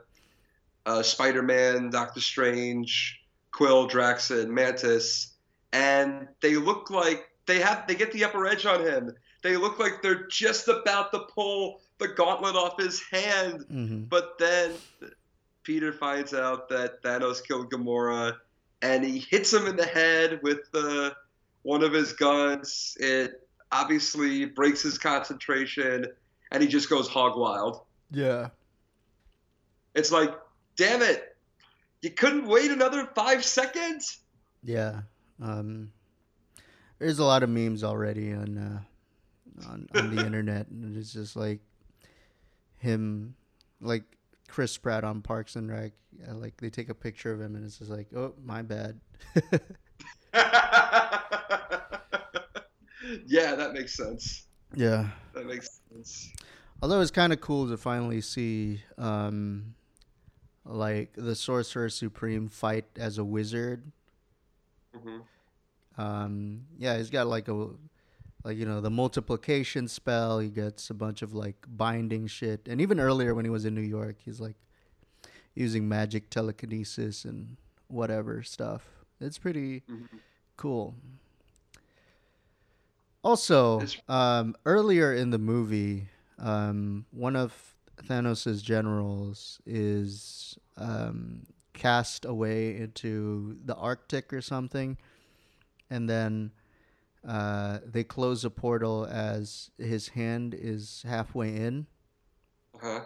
[0.84, 3.18] uh, Spider Man, Doctor Strange,
[3.50, 5.36] Quill, Drax, and Mantis.
[5.72, 9.14] And they look like they have they get the upper edge on him.
[9.42, 13.64] They look like they're just about to pull the gauntlet off his hand.
[13.72, 14.02] Mm-hmm.
[14.04, 14.72] But then
[15.62, 18.36] Peter finds out that Thanos killed Gamora,
[18.82, 21.10] and he hits him in the head with uh,
[21.62, 22.96] one of his guns.
[23.00, 26.06] It obviously breaks his concentration,
[26.50, 27.82] and he just goes hog wild.
[28.10, 28.48] Yeah.
[29.94, 30.34] It's like,
[30.76, 31.36] damn it,
[32.02, 34.20] you couldn't wait another five seconds.
[34.62, 35.02] Yeah.
[35.42, 35.92] Um,
[36.98, 38.80] there's a lot of memes already on uh,
[39.68, 41.60] on, on the internet, and it's just like
[42.78, 43.34] him,
[43.80, 44.04] like
[44.48, 45.92] Chris Pratt on Parks and Rec.
[46.18, 49.00] Yeah, like they take a picture of him, and it's just like, oh, my bad.
[53.26, 54.46] yeah, that makes sense.
[54.74, 56.32] Yeah, that makes sense.
[56.82, 59.74] Although it's kind of cool to finally see, um,
[60.64, 63.90] like the Sorcerer Supreme fight as a wizard.
[64.96, 66.00] Mm-hmm.
[66.00, 67.68] Um, yeah, he's got like a
[68.44, 70.38] like you know the multiplication spell.
[70.38, 73.74] He gets a bunch of like binding shit, and even earlier when he was in
[73.74, 74.56] New York, he's like
[75.54, 77.56] using magic telekinesis and
[77.88, 78.86] whatever stuff.
[79.20, 80.16] It's pretty mm-hmm.
[80.56, 80.94] cool.
[83.22, 92.76] Also, um, earlier in the movie, um, one of Thanos' generals is um, cast away
[92.76, 94.96] into the Arctic or something,
[95.90, 96.52] and then
[97.26, 101.86] uh, they close a portal as his hand is halfway in.
[102.74, 103.00] Uh-huh.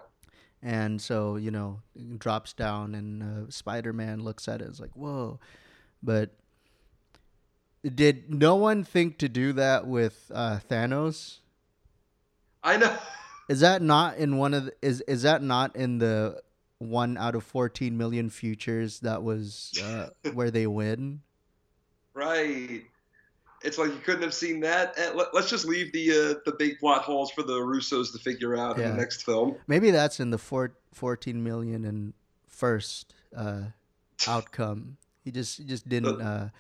[0.62, 1.80] And so, you know,
[2.16, 4.64] drops down, and uh, Spider Man looks at it.
[4.64, 5.38] it, is like, whoa.
[6.02, 6.30] But
[7.82, 11.38] did no one think to do that with uh, Thanos?
[12.62, 12.96] I know.
[13.48, 16.40] Is that not in one of the, is is that not in the
[16.78, 21.20] one out of fourteen million futures that was uh, where they win?
[22.14, 22.84] Right.
[23.64, 24.94] It's like you couldn't have seen that.
[25.16, 28.56] Let, us just leave the uh, the big plot holes for the Russos to figure
[28.56, 28.84] out yeah.
[28.84, 29.56] in the next film.
[29.66, 32.12] Maybe that's in the four, 14 million and
[32.48, 33.62] first uh,
[34.28, 34.98] outcome.
[35.24, 36.50] He just he just didn't uh,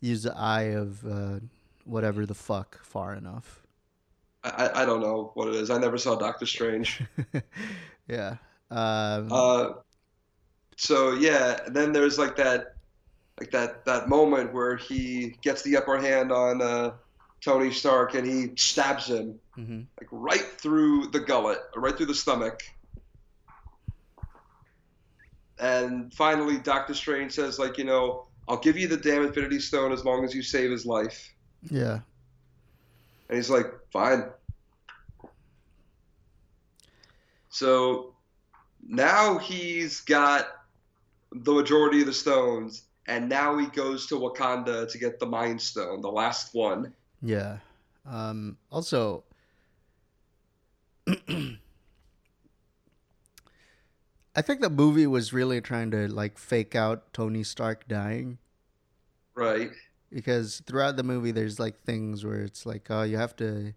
[0.00, 1.40] use the eye of uh,
[1.84, 3.62] whatever the fuck far enough.
[4.44, 5.70] I, I don't know what it is.
[5.70, 7.02] I never saw Doctor Strange.
[8.08, 8.36] yeah.
[8.70, 9.70] Um, uh,
[10.76, 12.76] so yeah, then there's like that,
[13.40, 16.92] like that that moment where he gets the upper hand on uh,
[17.40, 19.80] Tony Stark and he stabs him mm-hmm.
[20.00, 22.62] like right through the gullet, right through the stomach.
[25.60, 29.92] And finally, Doctor Strange says, like, you know, I'll give you the damn Infinity Stone
[29.92, 31.34] as long as you save his life.
[31.68, 31.98] Yeah.
[33.28, 34.26] And he's like, fine.
[37.50, 38.14] So
[38.86, 40.46] now he's got
[41.32, 45.60] the majority of the stones, and now he goes to Wakanda to get the Mind
[45.60, 46.92] Stone, the last one.
[47.20, 47.58] Yeah.
[48.06, 49.24] Um, also,
[51.08, 51.56] I
[54.42, 58.38] think the movie was really trying to like fake out Tony Stark dying.
[59.34, 59.70] Right
[60.12, 63.72] because throughout the movie there's like things where it's like oh you have to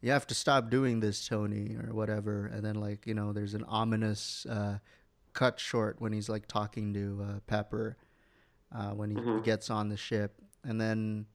[0.00, 3.54] you have to stop doing this tony or whatever and then like you know there's
[3.54, 4.78] an ominous uh,
[5.32, 7.96] cut short when he's like talking to uh, pepper
[8.74, 9.42] uh, when he mm-hmm.
[9.42, 11.26] gets on the ship and then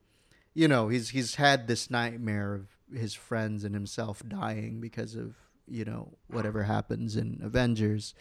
[0.54, 5.36] you know he's he's had this nightmare of his friends and himself dying because of
[5.68, 8.14] you know whatever happens in avengers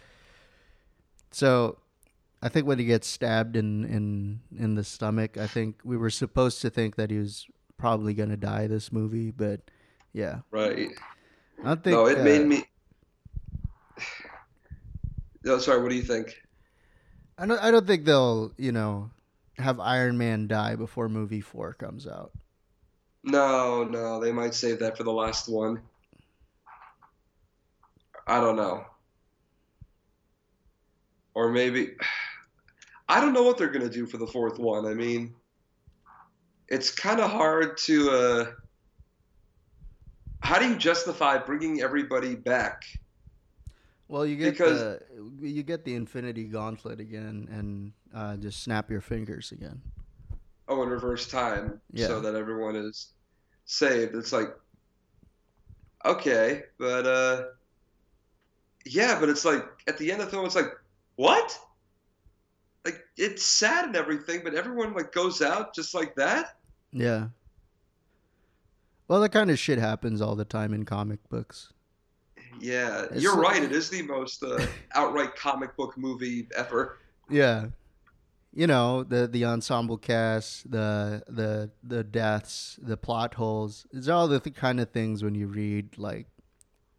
[1.30, 1.78] so
[2.42, 6.10] I think when he gets stabbed in in in the stomach, I think we were
[6.10, 7.46] supposed to think that he was
[7.78, 9.60] probably gonna die this movie, but
[10.12, 10.90] yeah, right.
[11.64, 12.64] I think no, it uh, made me.
[15.44, 15.82] No, sorry.
[15.82, 16.40] What do you think?
[17.42, 17.58] I don't.
[17.58, 19.10] I don't think they'll you know
[19.58, 22.30] have Iron Man die before movie four comes out.
[23.24, 25.80] No, no, they might save that for the last one.
[28.28, 28.84] I don't know.
[31.34, 31.96] Or maybe
[33.08, 34.86] I don't know what they're going to do for the fourth one.
[34.86, 35.34] I mean,
[36.68, 38.10] it's kind of hard to.
[38.10, 38.46] Uh,
[40.38, 42.84] how do you justify bringing everybody back?
[44.12, 45.00] Well, you get because, the
[45.40, 49.80] you get the Infinity Gauntlet again, and uh, just snap your fingers again.
[50.68, 52.08] Oh, in reverse time, yeah.
[52.08, 53.12] so that everyone is
[53.64, 54.14] saved.
[54.14, 54.54] It's like,
[56.04, 57.44] okay, but uh,
[58.84, 60.72] yeah, but it's like at the end of the film, it's like,
[61.16, 61.58] what?
[62.84, 66.58] like it's sad and everything, but everyone like goes out just like that.
[66.92, 67.28] Yeah.
[69.08, 71.72] Well, that kind of shit happens all the time in comic books.
[72.60, 73.62] Yeah, it's you're right.
[73.62, 76.98] It is the most uh, outright comic book movie ever.
[77.28, 77.66] Yeah.
[78.54, 83.86] You know the the ensemble cast, the the the deaths, the plot holes.
[83.92, 86.26] It's all the th- kind of things when you read like,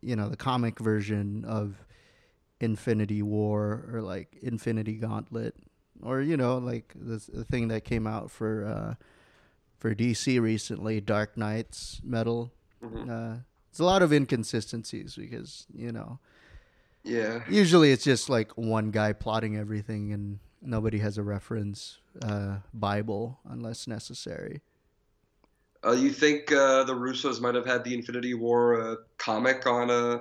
[0.02, 1.76] you know, the comic version of
[2.60, 5.56] Infinity War or like Infinity Gauntlet
[6.04, 8.96] or you know, like the, the thing that came out for uh,
[9.78, 12.52] for DC recently, Dark Nights Metal.
[12.84, 13.10] Mm-hmm.
[13.10, 13.36] Uh,
[13.74, 16.20] it's a lot of inconsistencies because you know.
[17.02, 17.42] Yeah.
[17.50, 23.40] Usually, it's just like one guy plotting everything, and nobody has a reference uh, Bible
[23.50, 24.62] unless necessary.
[25.84, 29.90] Uh, you think uh, the Russos might have had the Infinity War uh, comic on
[29.90, 30.20] uh,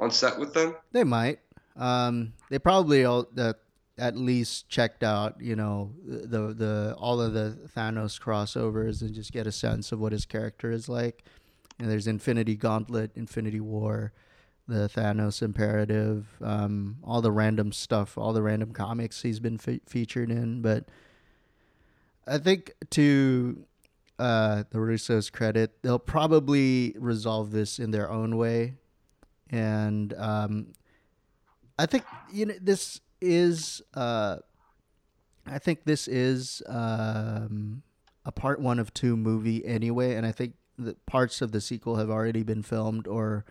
[0.00, 0.74] on set with them?
[0.92, 1.40] They might.
[1.76, 3.56] Um, they probably all that
[3.98, 9.30] at least checked out, you know, the the all of the Thanos crossovers and just
[9.30, 11.22] get a sense of what his character is like.
[11.78, 14.12] And there's Infinity Gauntlet, Infinity War,
[14.66, 19.80] the Thanos Imperative, um, all the random stuff, all the random comics he's been fe-
[19.86, 20.62] featured in.
[20.62, 20.86] But
[22.26, 23.64] I think to
[24.18, 28.74] uh, the Russos credit, they'll probably resolve this in their own way,
[29.50, 30.68] and um,
[31.78, 33.82] I think you know this is.
[33.92, 34.36] Uh,
[35.46, 37.82] I think this is um,
[38.24, 41.96] a part one of two movie anyway, and I think the parts of the sequel
[41.96, 43.44] have already been filmed or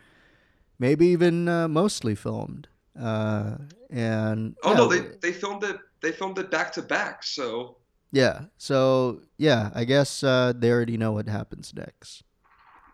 [0.80, 2.67] maybe even uh, mostly filmed.
[2.99, 3.55] Uh,
[3.89, 5.78] and oh yeah, no, they they filmed it.
[6.01, 7.24] They filmed it back to back.
[7.24, 7.78] So
[8.11, 12.24] yeah, so yeah, I guess uh, they already know what happens next.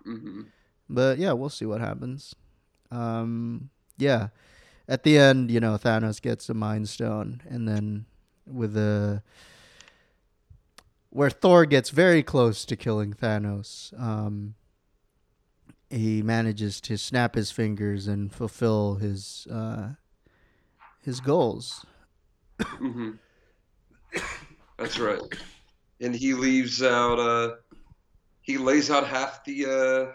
[0.07, 0.43] Mm-hmm.
[0.89, 2.33] But yeah, we'll see what happens.
[2.91, 4.29] Um, yeah,
[4.87, 8.05] at the end, you know, Thanos gets a Mind Stone, and then
[8.47, 9.21] with the
[11.09, 13.99] where Thor gets very close to killing Thanos.
[13.99, 14.55] Um,
[15.89, 19.93] he manages to snap his fingers and fulfill his uh,
[21.01, 21.85] his goals.
[22.59, 23.11] Mm-hmm.
[24.77, 25.21] That's right.
[25.99, 27.19] And he leaves out.
[27.19, 27.55] Uh,
[28.41, 30.13] he lays out half the uh,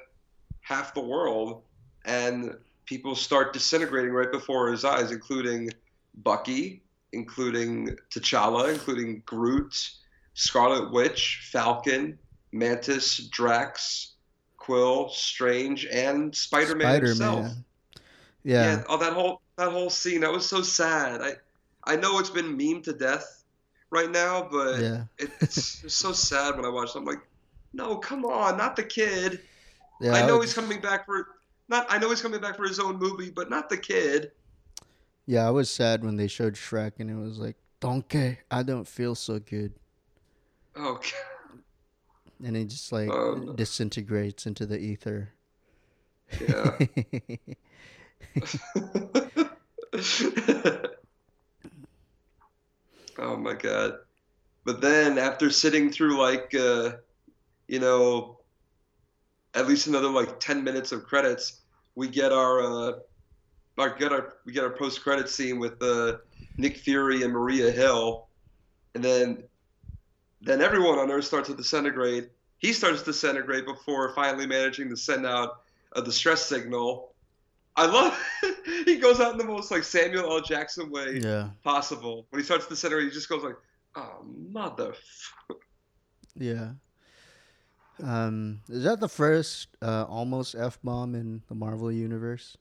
[0.60, 1.62] half the world,
[2.04, 5.70] and people start disintegrating right before his eyes, including
[6.18, 6.82] Bucky,
[7.12, 9.90] including T'Challa, including Groot,
[10.34, 12.18] Scarlet Witch, Falcon,
[12.52, 14.12] Mantis, Drax,
[14.56, 17.52] Quill, Strange, and Spider Man himself.
[18.42, 18.76] Yeah.
[18.76, 18.84] yeah.
[18.88, 21.22] Oh, that whole that whole scene that was so sad.
[21.22, 21.34] I
[21.84, 23.44] I know it's been meme to death
[23.90, 25.04] right now, but yeah.
[25.18, 26.90] it, it's, it's so sad when I watch.
[26.90, 26.98] It.
[26.98, 27.20] I'm like,
[27.72, 29.40] no, come on, not the kid.
[30.00, 31.28] Yeah, I know he's coming back for
[31.68, 31.86] not.
[31.88, 34.32] I know he's coming back for his own movie, but not the kid.
[35.26, 38.86] Yeah, I was sad when they showed Shrek, and it was like, Donkey, I don't
[38.86, 39.72] feel so good.
[40.76, 41.00] Oh.
[42.44, 45.30] And it just like um, disintegrates into the ether.
[46.40, 46.78] Yeah.
[53.18, 53.98] oh my god.
[54.64, 56.92] But then after sitting through like uh,
[57.68, 58.40] you know
[59.54, 61.60] at least another like 10 minutes of credits,
[61.94, 62.92] we get our uh
[63.78, 66.18] our get our we get our post credit scene with uh,
[66.56, 68.28] Nick Fury and Maria Hill,
[68.94, 69.42] and then
[70.44, 72.30] then everyone on Earth starts to disintegrate.
[72.58, 77.14] He starts to disintegrate before finally managing to send out a distress signal.
[77.76, 78.18] I love
[78.84, 80.40] he goes out in the most like Samuel L.
[80.40, 81.48] Jackson way yeah.
[81.64, 82.26] possible.
[82.30, 83.56] When he starts to disintegrate, he just goes like,
[83.96, 84.94] "Oh mother."
[86.36, 86.72] yeah.
[88.02, 92.56] Um, is that the first uh, almost f bomb in the Marvel universe?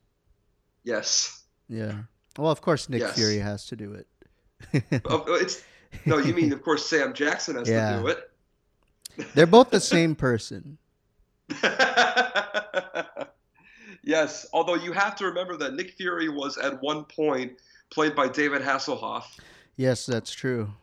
[0.83, 1.43] Yes.
[1.69, 2.03] Yeah.
[2.37, 3.15] Well, of course, Nick yes.
[3.15, 4.07] Fury has to do it.
[4.91, 5.63] it's
[6.05, 7.97] no, you mean of course Sam Jackson has yeah.
[7.97, 8.29] to do it.
[9.33, 10.77] They're both the same person.
[14.03, 17.53] yes, although you have to remember that Nick Fury was at one point
[17.89, 19.25] played by David Hasselhoff.
[19.75, 20.73] Yes, that's true.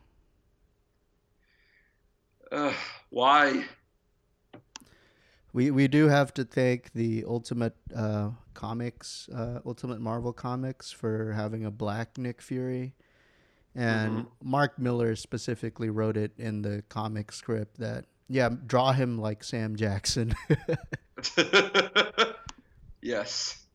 [2.51, 2.73] Uh,
[3.09, 3.65] why?
[5.53, 11.33] We we do have to thank the Ultimate uh, Comics, uh, Ultimate Marvel Comics, for
[11.33, 12.93] having a black Nick Fury,
[13.75, 14.49] and mm-hmm.
[14.49, 19.75] Mark Millar specifically wrote it in the comic script that yeah, draw him like Sam
[19.75, 20.33] Jackson.
[23.01, 23.65] yes,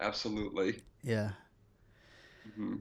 [0.00, 0.82] absolutely.
[1.02, 1.30] Yeah.
[2.48, 2.76] Mm-hmm.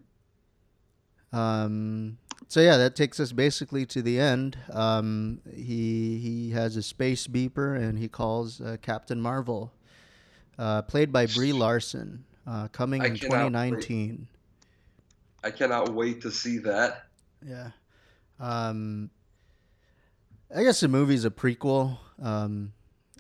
[1.38, 2.18] Um,
[2.48, 4.58] so yeah, that takes us basically to the end.
[4.72, 9.74] Um, he he has a space beeper and he calls uh, Captain Marvel,
[10.60, 14.10] uh, played by Brie Larson, uh, coming I in 2019.
[14.10, 14.28] Wait.
[15.44, 17.06] I cannot wait to see that.
[17.46, 17.72] Yeah.
[18.40, 19.10] Um,
[20.56, 21.98] I guess the movie's a prequel.
[22.22, 22.74] Um,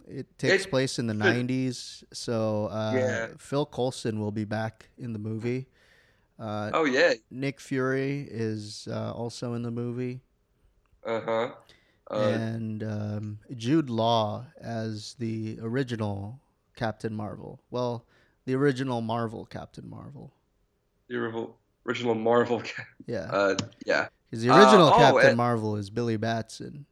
[0.07, 3.27] it takes it, place in the 90s, so uh, yeah.
[3.37, 5.67] Phil Coulson will be back in the movie.
[6.39, 7.13] Uh, oh yeah.
[7.31, 10.21] Nick Fury is uh, also in the movie.
[11.05, 11.51] Uh-huh.
[12.11, 16.39] Uh And um, Jude Law as the original
[16.75, 17.61] Captain Marvel.
[17.71, 18.05] Well,
[18.45, 20.33] the original Marvel Captain Marvel.
[21.07, 22.61] The original Marvel.
[23.05, 23.27] Yeah.
[23.29, 24.07] Uh, yeah.
[24.29, 26.85] Because the original uh, oh, Captain and, Marvel is Billy Batson.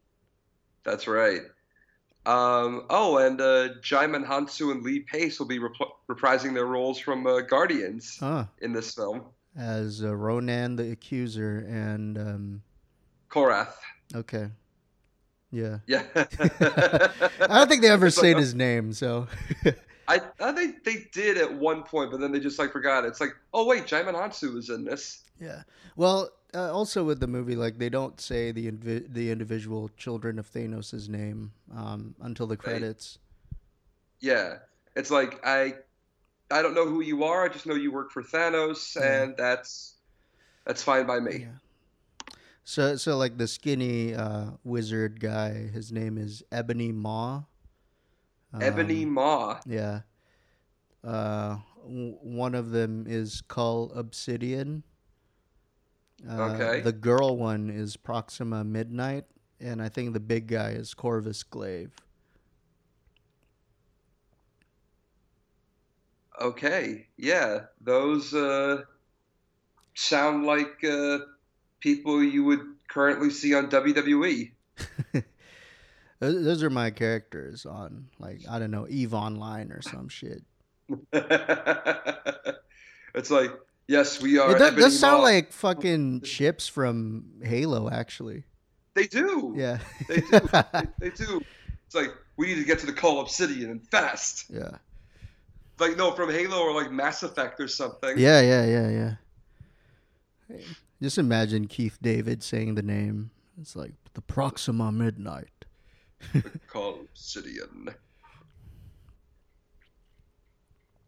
[0.84, 1.40] That's right.
[2.26, 5.72] Um, oh, and uh, Djimon Hounsou and Lee Pace will be rep-
[6.10, 8.44] reprising their roles from uh, Guardians huh.
[8.60, 9.24] in this film.
[9.58, 12.62] As uh, Ronan the Accuser and um...
[13.30, 13.74] Korath.
[14.14, 14.50] Okay.
[15.52, 15.80] Yeah.
[15.88, 16.04] Yeah.
[16.16, 19.28] I don't think they ever said his name, so.
[20.08, 23.06] I, I think they did at one point, but then they just like forgot.
[23.06, 25.24] It's like, oh wait, Hounsou is in this.
[25.40, 25.64] Yeah.
[25.96, 30.38] Well, uh, also with the movie, like they don't say the invi- the individual children
[30.38, 33.20] of Thanos' name um, until the credits.
[34.20, 34.58] Yeah,
[34.96, 35.76] it's like I
[36.50, 37.46] I don't know who you are.
[37.46, 39.24] I just know you work for Thanos, yeah.
[39.24, 39.96] and that's
[40.66, 41.48] that's fine by me.
[41.48, 42.34] Yeah.
[42.64, 47.44] So so like the skinny uh, wizard guy, his name is Ebony Maw.
[48.54, 49.60] Um, Ebony Maw.
[49.66, 50.02] Yeah.
[51.04, 54.84] Uh, w- one of them is Cull Obsidian.
[56.30, 56.82] Uh, okay.
[56.82, 59.26] The girl one is Proxima Midnight,
[59.60, 61.92] and I think the big guy is Corvus Glaive.
[66.40, 68.82] Okay, yeah, those uh,
[69.94, 71.20] sound like uh,
[71.80, 74.52] people you would currently see on WWE.
[76.22, 80.44] those are my characters on, like, I don't know, Eve Online or some shit.
[83.14, 83.52] it's like,
[83.88, 84.56] yes, we are.
[84.56, 88.44] It does, sound like fucking ships from Halo, actually.
[88.94, 89.54] They do.
[89.56, 89.80] Yeah.
[90.08, 90.40] they do.
[90.52, 91.42] They, they do.
[91.86, 94.46] It's like, we need to get to the Cull Obsidian and fast.
[94.50, 94.78] Yeah
[95.82, 98.18] like no from Halo or like Mass Effect or something.
[98.18, 99.16] Yeah, yeah, yeah,
[100.50, 100.58] yeah.
[101.02, 103.32] Just imagine Keith David saying the name.
[103.60, 105.66] It's like the Proxima Midnight.
[106.34, 107.90] The Cull Obsidian.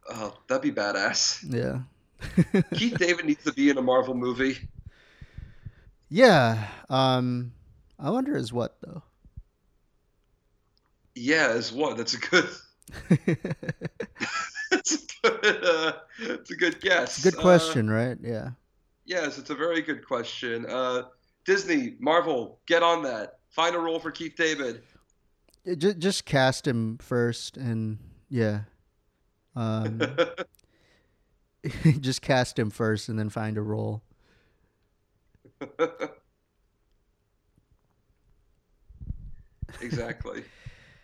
[0.10, 1.44] Oh, that'd be badass.
[1.48, 1.82] Yeah.
[2.74, 4.58] Keith David needs to be in a Marvel movie.
[6.10, 6.68] Yeah.
[6.90, 7.54] Um
[8.00, 9.04] I wonder as what though.
[11.16, 11.98] Yeah, as what?
[11.98, 12.50] That's a good
[14.72, 17.24] it's, a good, uh, it's a good guess.
[17.24, 18.18] Good question, uh, right?
[18.22, 18.50] Yeah.
[19.06, 20.66] Yes, it's a very good question.
[20.68, 21.04] Uh,
[21.46, 23.40] Disney, Marvel, get on that.
[23.50, 24.84] Find a role for Keith David.
[25.66, 27.98] Just, just cast him first, and
[28.30, 28.62] yeah.
[29.56, 30.02] Um,
[32.02, 34.04] just cast him first, and then find a role.
[39.82, 40.44] exactly.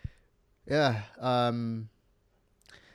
[0.66, 1.02] yeah.
[1.18, 1.88] Um,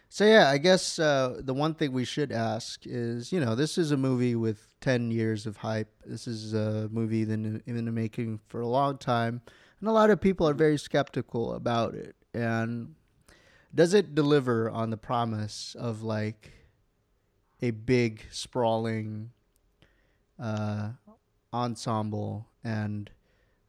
[0.10, 3.78] so yeah, I guess uh, the one thing we should ask is, you know, this
[3.78, 5.92] is a movie with ten years of hype.
[6.06, 9.42] This is a movie in, in the making for a long time,
[9.80, 12.16] and a lot of people are very skeptical about it.
[12.34, 12.96] And
[13.74, 16.52] does it deliver on the promise of like
[17.62, 19.32] a big sprawling
[20.40, 20.92] uh,
[21.54, 23.10] ensemble and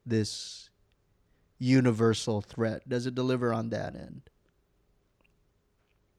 [0.05, 0.69] this
[1.59, 2.87] universal threat?
[2.87, 4.29] Does it deliver on that end?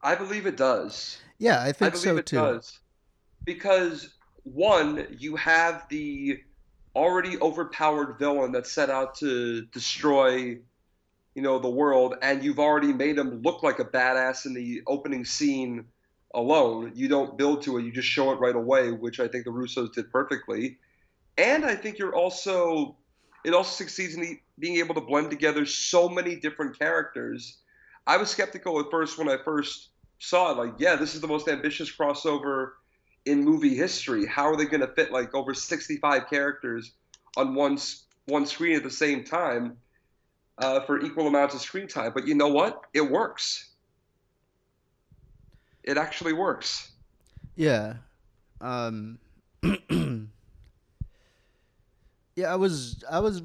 [0.03, 1.19] I believe it does.
[1.39, 2.37] Yeah, I think I so it too.
[2.37, 2.79] Does.
[3.45, 4.11] Because
[4.45, 6.41] one, you have the
[6.99, 10.59] already overpowered villain that set out to destroy,
[11.35, 14.83] you know, the world, and you've already made him look like a badass in the
[14.87, 15.87] opening scene
[16.35, 16.93] alone.
[16.95, 19.51] You don't build to it; you just show it right away, which I think the
[19.51, 20.79] Russos did perfectly.
[21.39, 22.97] And I think you're also
[23.45, 27.59] it also succeeds in being able to blend together so many different characters
[28.09, 30.57] I was skeptical at first when I first saw it.
[30.57, 32.71] Like, yeah, this is the most ambitious crossover
[33.29, 34.27] in movie history.
[34.27, 36.93] How are they going to fit like over 65 characters
[37.37, 37.79] on one
[38.27, 39.77] one screen at the same time
[40.59, 42.13] uh, for equal amounts of screen time?
[42.15, 42.83] But you know what?
[42.95, 43.71] It works.
[45.85, 46.91] It actually works.
[47.55, 47.95] Yeah.
[48.61, 49.19] Um,
[52.37, 53.43] yeah, I was I was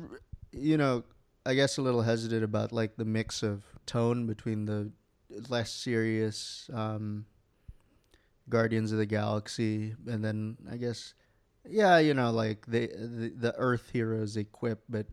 [0.52, 1.04] you know
[1.46, 4.92] I guess a little hesitant about like the mix of tone between the
[5.50, 7.26] less serious um,
[8.50, 11.14] Guardians of the Galaxy and then I guess
[11.70, 15.08] yeah, you know, like the the, the Earth heroes equip, but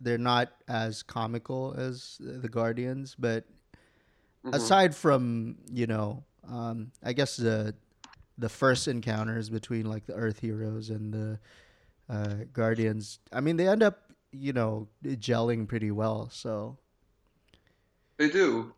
[0.00, 3.14] they're not as comical as the Guardians.
[3.18, 3.44] But
[4.44, 4.54] mm-hmm.
[4.54, 7.74] aside from you know, um, I guess the
[8.38, 11.38] the first encounters between like the Earth heroes and the
[12.08, 14.02] uh, Guardians, I mean, they end up
[14.32, 16.28] you know gelling pretty well.
[16.32, 16.76] So
[18.16, 18.74] they do.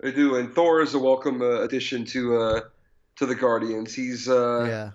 [0.00, 2.60] They do, and Thor is a welcome uh, addition to uh,
[3.16, 3.94] to the Guardians.
[3.94, 4.90] He's uh, yeah.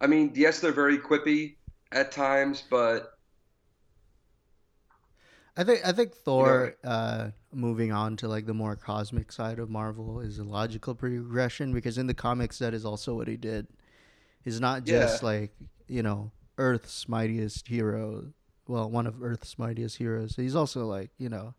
[0.00, 1.56] I mean, yes, they're very quippy
[1.90, 3.16] at times, but
[5.56, 9.32] I think I think Thor you know, uh, moving on to like the more cosmic
[9.32, 13.28] side of Marvel is a logical progression because in the comics that is also what
[13.28, 13.66] he did.
[14.44, 15.28] He's not just yeah.
[15.28, 15.52] like
[15.88, 18.26] you know Earth's mightiest hero,
[18.68, 20.36] well, one of Earth's mightiest heroes.
[20.36, 21.54] He's also like you know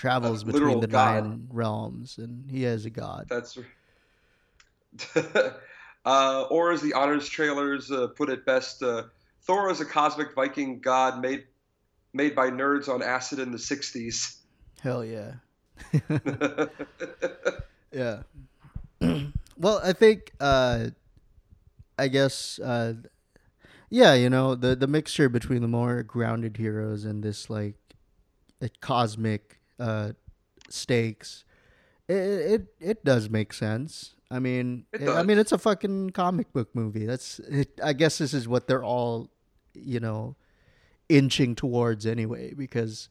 [0.00, 1.24] travels between the god.
[1.24, 3.26] nine realms, and he is a god.
[3.28, 3.58] That's.
[6.04, 9.04] uh, or as the Honest Trailers uh, put it best, uh,
[9.42, 11.44] Thor is a cosmic Viking god made
[12.12, 14.38] made by nerds on acid in the '60s.
[14.80, 15.32] Hell yeah.
[17.92, 18.22] yeah.
[19.56, 20.32] well, I think.
[20.40, 20.88] Uh,
[21.98, 22.94] I guess uh,
[23.90, 27.74] yeah, you know, the the mixture between the more grounded heroes and this like
[28.80, 30.12] cosmic uh,
[30.68, 31.44] stakes,
[32.08, 34.14] it, it it does make sense.
[34.30, 37.06] I mean, it I mean, it's a fucking comic book movie.
[37.06, 39.30] That's it, I guess this is what they're all
[39.74, 40.36] you know,
[41.08, 43.08] inching towards anyway because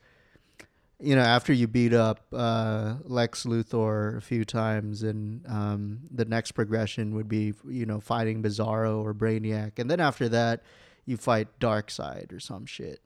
[1.02, 6.26] you know, after you beat up uh, Lex Luthor a few times, and um, the
[6.26, 10.62] next progression would be, you know, fighting Bizarro or Brainiac, and then after that,
[11.06, 13.00] you fight Darkseid or some shit.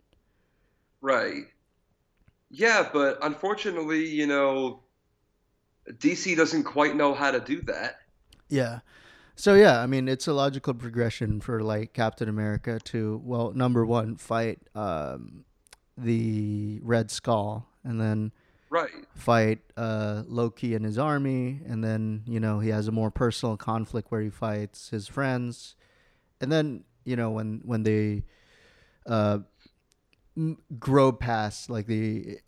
[1.01, 1.43] Right.
[2.55, 4.81] Yeah, but unfortunately, you know,
[5.89, 7.95] DC doesn't quite know how to do that.
[8.47, 8.81] Yeah.
[9.35, 13.83] So yeah, I mean, it's a logical progression for like Captain America to well, number
[13.83, 15.45] one, fight um,
[15.97, 18.31] the Red Skull and then
[18.69, 23.09] right fight uh, Loki and his army, and then you know he has a more
[23.09, 25.75] personal conflict where he fights his friends,
[26.39, 28.25] and then you know when when they
[29.07, 29.39] uh,
[30.79, 32.39] grow past like the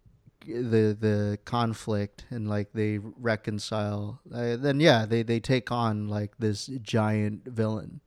[0.45, 6.38] the the conflict and like they reconcile, uh, then yeah, they they take on like
[6.38, 8.02] this giant villain.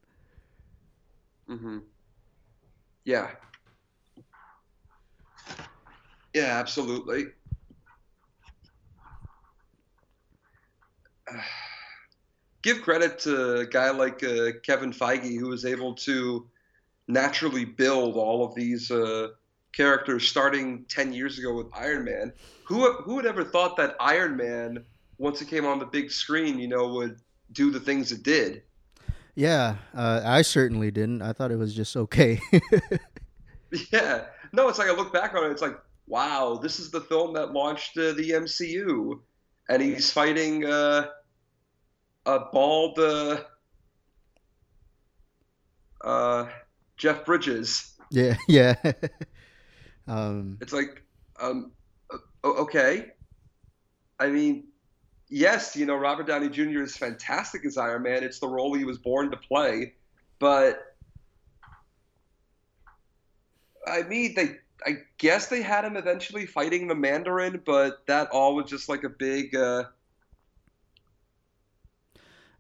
[1.49, 1.79] Mm-hmm.
[3.05, 3.31] Yeah,
[6.35, 7.27] yeah, absolutely.
[12.63, 16.49] Give credit to a guy like uh, Kevin Feige who was able to
[17.07, 18.91] naturally build all of these
[19.73, 22.33] characters starting 10 years ago with Iron Man.
[22.65, 24.85] Who, who would ever thought that Iron Man,
[25.19, 27.21] once it came on the big screen, you know, would
[27.53, 28.63] do the things it did?
[29.35, 31.23] Yeah, uh, I certainly didn't.
[31.23, 32.41] I thought it was just okay.
[33.93, 34.25] yeah.
[34.53, 35.79] No, it's like I look back on it, it's like,
[36.09, 39.21] wow, this is the film that launched uh, the MCU,
[39.69, 41.07] and he's fighting uh,
[42.27, 43.43] a bald uh,
[46.03, 46.47] uh,
[46.97, 47.95] Jeff Bridges.
[48.11, 48.75] Yeah, yeah.
[50.09, 51.03] Um, it's like,
[51.41, 51.73] um,
[52.45, 53.13] okay.
[54.19, 54.65] I mean,
[55.29, 56.83] yes, you know, Robert Downey Jr.
[56.83, 58.25] is fantastic as Iron Man.
[58.25, 59.95] It's the role he was born to play,
[60.39, 60.97] but
[63.87, 64.57] I mean, they
[64.87, 69.05] I guess they had him eventually fighting the Mandarin, but that all was just like
[69.05, 69.55] a big.
[69.55, 69.85] Uh,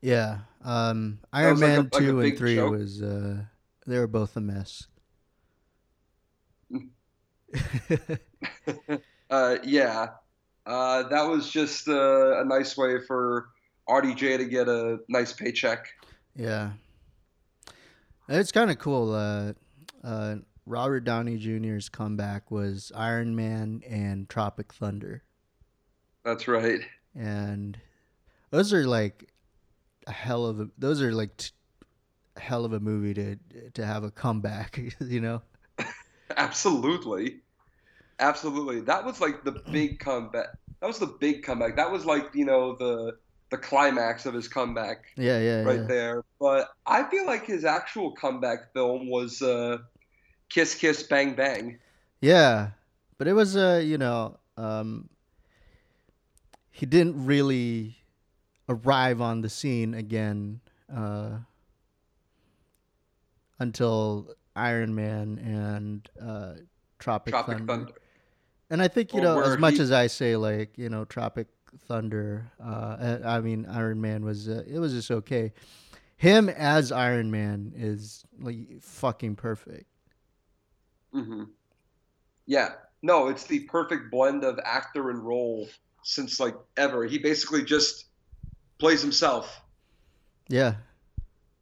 [0.01, 2.73] yeah, um, Iron Man like a, two like and three joke.
[2.73, 3.43] was uh,
[3.87, 4.87] they were both a mess.
[9.31, 10.09] uh, yeah,
[10.66, 13.49] uh, that was just uh, a nice way for
[13.89, 15.87] RDJ to get a nice paycheck.
[16.37, 16.73] Yeah,
[18.29, 19.15] it's kind of cool.
[19.15, 19.53] Uh,
[20.05, 25.23] uh, Robert Downey Jr.'s comeback was Iron Man and Tropic Thunder.
[26.25, 26.81] That's right.
[27.16, 27.79] And
[28.51, 29.31] those are like
[30.07, 31.51] a hell of a those are like t-
[32.37, 33.37] a hell of a movie to
[33.73, 35.41] to have a comeback, you know.
[36.37, 37.41] Absolutely.
[38.21, 38.81] Absolutely.
[38.81, 40.47] That was like the big comeback.
[40.81, 41.77] That was the big comeback.
[41.77, 43.17] That was like, you know, the
[43.51, 45.07] the climax of his comeback.
[45.17, 45.87] Yeah, yeah, right yeah.
[45.87, 46.25] there.
[46.41, 49.79] But I feel like his actual comeback film was uh
[50.49, 51.79] Kiss Kiss Bang Bang.
[52.21, 52.71] Yeah,
[53.19, 55.09] but it was uh, you know, um,
[56.71, 57.99] he didn't really
[58.69, 60.61] arrive on the scene again
[60.95, 61.39] uh,
[63.59, 66.55] until Iron Man and uh,
[66.99, 67.73] Tropic, Tropic Thunder.
[67.73, 67.93] Thunder.
[68.71, 69.81] And I think you know, as much he...
[69.81, 71.47] as I say, like you know, Tropic
[71.87, 72.51] Thunder.
[72.63, 75.53] Uh, I mean, Iron Man was uh, it was just okay.
[76.17, 79.87] Him as Iron Man is like fucking perfect.
[81.15, 81.45] Mm-hmm.
[82.47, 82.71] Yeah.
[83.03, 85.69] No, it's the perfect blend of actor and role
[86.03, 87.05] since like ever.
[87.05, 88.07] He basically just
[88.79, 89.63] plays himself.
[90.49, 90.75] Yeah.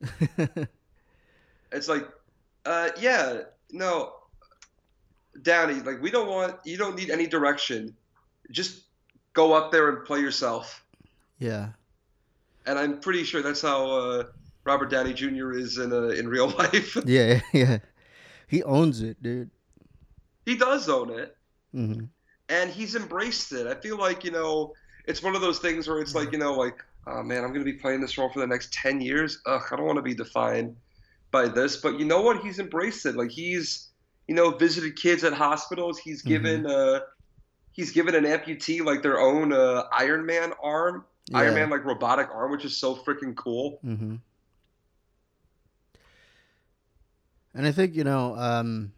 [1.73, 2.09] it's like,
[2.67, 4.13] uh, yeah, no,
[5.43, 7.97] Downey, like we don't want you don't need any direction.
[8.51, 8.83] Just
[9.33, 10.85] go up there and play yourself.
[11.39, 11.69] Yeah.
[12.67, 14.25] And I'm pretty sure that's how uh,
[14.65, 15.53] Robert Downey Jr.
[15.53, 16.97] is in uh, in real life.
[17.07, 17.79] yeah, yeah.
[18.49, 19.51] He owns it, dude.
[20.45, 21.37] He does own it,
[21.75, 22.05] mm-hmm.
[22.49, 23.67] and he's embraced it.
[23.67, 24.73] I feel like you know,
[25.07, 27.65] it's one of those things where it's like you know, like, oh man, I'm going
[27.65, 29.41] to be playing this role for the next ten years.
[29.47, 30.77] Ugh, I don't want to be defined
[31.31, 31.77] by this.
[31.77, 32.43] But you know what?
[32.43, 33.17] He's embraced it.
[33.17, 33.89] Like he's,
[34.29, 35.99] you know, visited kids at hospitals.
[35.99, 36.29] He's mm-hmm.
[36.29, 36.97] given, mm-hmm.
[36.97, 37.07] uh,
[37.73, 41.05] he's given an amputee like their own uh, Iron Man arm.
[41.29, 41.39] Yeah.
[41.39, 43.81] Iron Man like robotic arm, which is so freaking cool.
[43.85, 44.17] Mm-hmm.
[47.55, 48.93] And I think you know, um,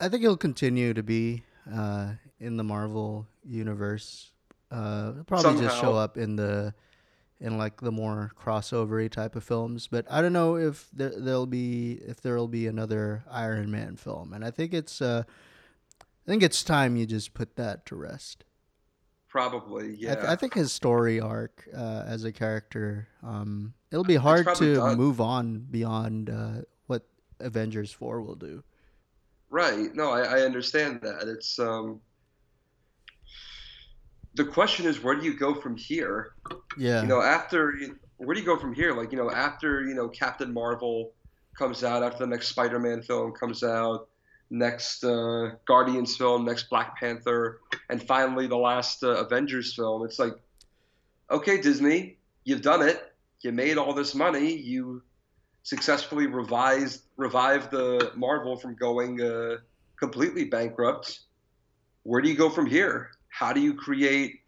[0.00, 4.30] I think he'll continue to be uh, in the Marvel universe.
[4.70, 5.62] Uh, probably Somehow.
[5.62, 6.72] just show up in the
[7.40, 9.88] in like the more crossovery type of films.
[9.88, 14.32] But I don't know if there, will be if there'll be another Iron Man film.
[14.32, 15.24] And I think it's uh,
[16.00, 18.44] I think it's time you just put that to rest.
[19.28, 20.12] Probably, yeah.
[20.12, 24.46] I, th- I think his story arc uh, as a character, um, it'll be hard
[24.54, 24.96] to done.
[24.96, 27.02] move on beyond uh, what
[27.40, 28.62] Avengers Four will do.
[29.50, 29.94] Right.
[29.94, 31.28] No, I, I understand that.
[31.28, 32.00] It's um.
[34.36, 36.34] The question is, where do you go from here?
[36.78, 37.02] Yeah.
[37.02, 37.74] You know, after
[38.18, 38.94] where do you go from here?
[38.94, 41.12] Like, you know, after you know Captain Marvel
[41.58, 44.08] comes out, after the next Spider-Man film comes out,
[44.50, 50.04] next uh, Guardians film, next Black Panther, and finally the last uh, Avengers film.
[50.04, 50.34] It's like,
[51.30, 53.12] okay, Disney, you've done it.
[53.40, 54.54] You made all this money.
[54.54, 55.02] You
[55.62, 59.56] successfully revised revived the Marvel from going uh,
[59.98, 61.20] completely bankrupt.
[62.02, 63.10] Where do you go from here?
[63.36, 64.40] How do you create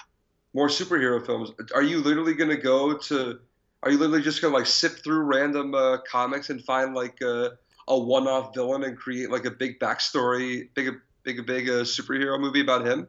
[0.55, 1.53] more superhero films?
[1.75, 3.39] Are you literally going to go to?
[3.83, 7.21] Are you literally just going to like sift through random uh, comics and find like
[7.21, 7.51] uh,
[7.87, 10.89] a one-off villain and create like a big backstory, big,
[11.23, 13.07] big, big uh, superhero movie about him?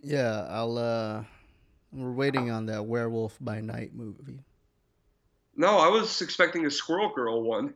[0.00, 0.78] Yeah, I'll.
[0.78, 1.24] uh
[1.92, 4.44] We're waiting on that Werewolf by Night movie.
[5.56, 7.74] No, I was expecting a Squirrel Girl one.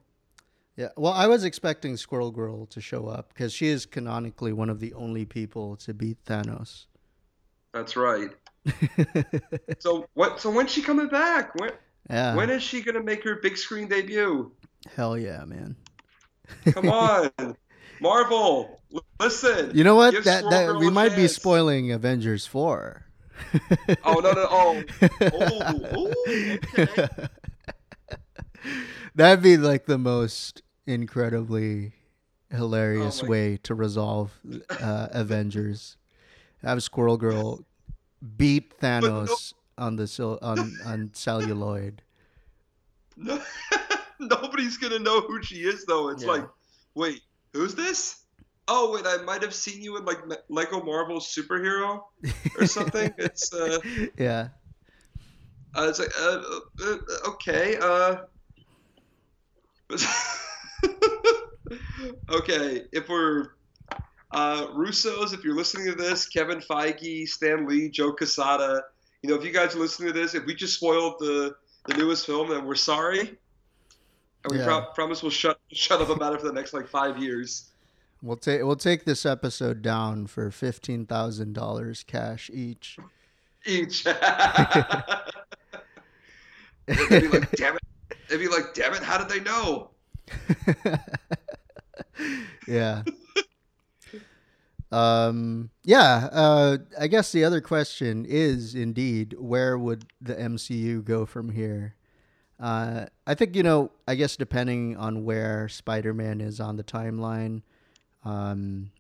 [0.77, 4.69] Yeah, well, I was expecting Squirrel Girl to show up because she is canonically one
[4.69, 6.85] of the only people to beat Thanos.
[7.73, 8.29] That's right.
[9.79, 10.39] so what?
[10.39, 11.55] So when's she coming back?
[11.55, 11.73] When?
[12.11, 12.35] Yeah.
[12.35, 14.53] When is she gonna make her big screen debut?
[14.95, 15.77] Hell yeah, man.
[16.73, 17.31] Come on,
[18.01, 18.81] Marvel.
[19.19, 19.71] Listen.
[19.75, 20.25] You know what?
[20.25, 21.21] That that we might chance.
[21.21, 23.07] be spoiling Avengers four.
[24.05, 24.83] oh no no oh
[25.21, 27.09] oh, oh okay.
[29.15, 31.93] That'd be like the most incredibly
[32.51, 34.33] hilarious oh way to resolve
[34.71, 35.97] uh, Avengers.
[36.63, 37.65] Have Squirrel Girl
[38.37, 42.03] beat Thanos no, on the on on celluloid.
[43.17, 43.41] No,
[44.21, 46.09] nobody's gonna know who she is though.
[46.09, 46.31] It's yeah.
[46.31, 46.49] like,
[46.95, 47.23] wait,
[47.53, 48.23] who's this?
[48.69, 50.19] Oh wait, I might have seen you in like
[50.49, 52.03] Lego Marvel superhero
[52.59, 53.13] or something.
[53.19, 53.79] it's uh,
[54.19, 54.49] yeah.
[55.75, 56.43] Uh, it's like uh,
[56.83, 56.97] uh,
[57.29, 57.77] okay.
[57.77, 58.17] Uh,
[62.31, 63.51] okay, if we're
[64.33, 68.83] uh, Russo's, if you're listening to this, Kevin Feige, Stan Lee, Joe Quesada,
[69.23, 71.57] you know, if you guys are listening to this, if we just spoiled the
[71.87, 74.65] the newest film, then we're sorry, and we yeah.
[74.65, 77.71] pro- promise we'll shut shut up about it for the next like five years.
[78.23, 82.99] We'll take we'll take this episode down for fifteen thousand dollars cash each.
[83.65, 84.05] Each.
[86.87, 87.83] They'd be like, damn it.
[88.29, 89.91] They'd be like, damn it, how did they know?
[92.69, 93.03] yeah.
[94.93, 101.27] um yeah, uh I guess the other question is indeed where would the MCU go
[101.27, 101.95] from here?
[102.61, 107.63] Uh I think you know, I guess depending on where Spider-Man is on the timeline,
[108.25, 108.91] um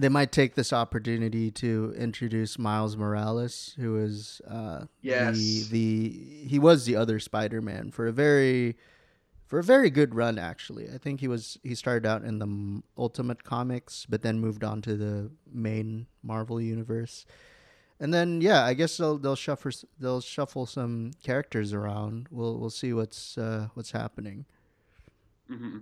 [0.00, 5.36] they might take this opportunity to introduce Miles Morales, who is uh, yes.
[5.36, 8.76] the the he was the other Spider-Man for a very
[9.50, 10.88] for a very good run actually.
[10.94, 14.80] I think he was he started out in the Ultimate Comics, but then moved on
[14.82, 17.26] to the main Marvel universe.
[17.98, 22.28] And then yeah, I guess they'll they'll shuffle they'll shuffle some characters around.
[22.30, 24.44] We'll we'll see what's uh, what's happening.
[25.50, 25.78] Mm-hmm.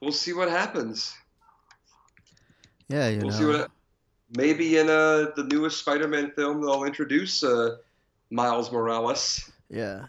[0.00, 1.12] We'll see what happens.
[2.88, 3.36] Yeah, you we'll know.
[3.36, 3.70] see what.
[4.36, 7.76] Maybe in uh, the newest Spider-Man film, they'll introduce uh,
[8.30, 9.50] Miles Morales.
[9.68, 10.06] Yeah,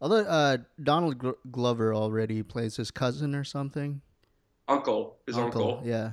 [0.00, 4.00] although uh, Donald Glover already plays his cousin or something.
[4.68, 5.74] Uncle, his uncle.
[5.74, 5.88] uncle.
[5.88, 6.12] Yeah,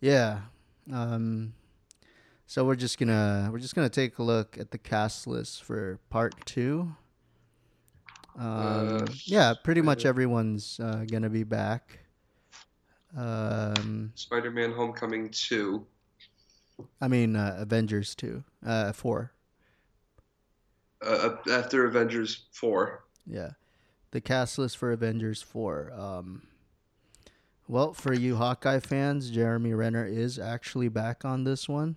[0.00, 0.40] yeah.
[0.92, 1.54] Um,
[2.46, 5.98] so we're just gonna we're just gonna take a look at the cast list for
[6.10, 6.94] part two.
[8.38, 12.00] Um, uh, yeah, pretty much everyone's uh, gonna be back.
[13.16, 15.86] Um, Spider-Man: Homecoming two.
[17.00, 19.32] I mean, uh, Avengers two, uh, four.
[21.02, 23.04] Uh, after Avengers four.
[23.26, 23.50] Yeah,
[24.12, 25.92] the cast list for Avengers four.
[25.92, 26.42] Um,
[27.68, 31.96] well, for you Hawkeye fans, Jeremy Renner is actually back on this one.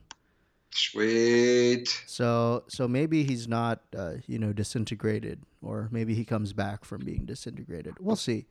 [0.72, 1.88] Sweet.
[2.06, 7.02] So, so maybe he's not, uh, you know, disintegrated, or maybe he comes back from
[7.06, 7.96] being disintegrated.
[8.00, 8.46] We'll see.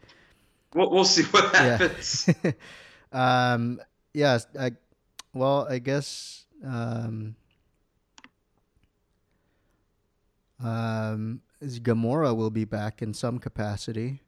[0.74, 2.28] We'll, we'll see what happens.
[3.12, 3.52] Yeah.
[3.52, 3.80] um,
[4.12, 4.46] yes.
[4.58, 4.72] I,
[5.32, 6.44] well, I guess.
[6.64, 7.36] Um,
[10.62, 14.22] um, Gamora will be back in some capacity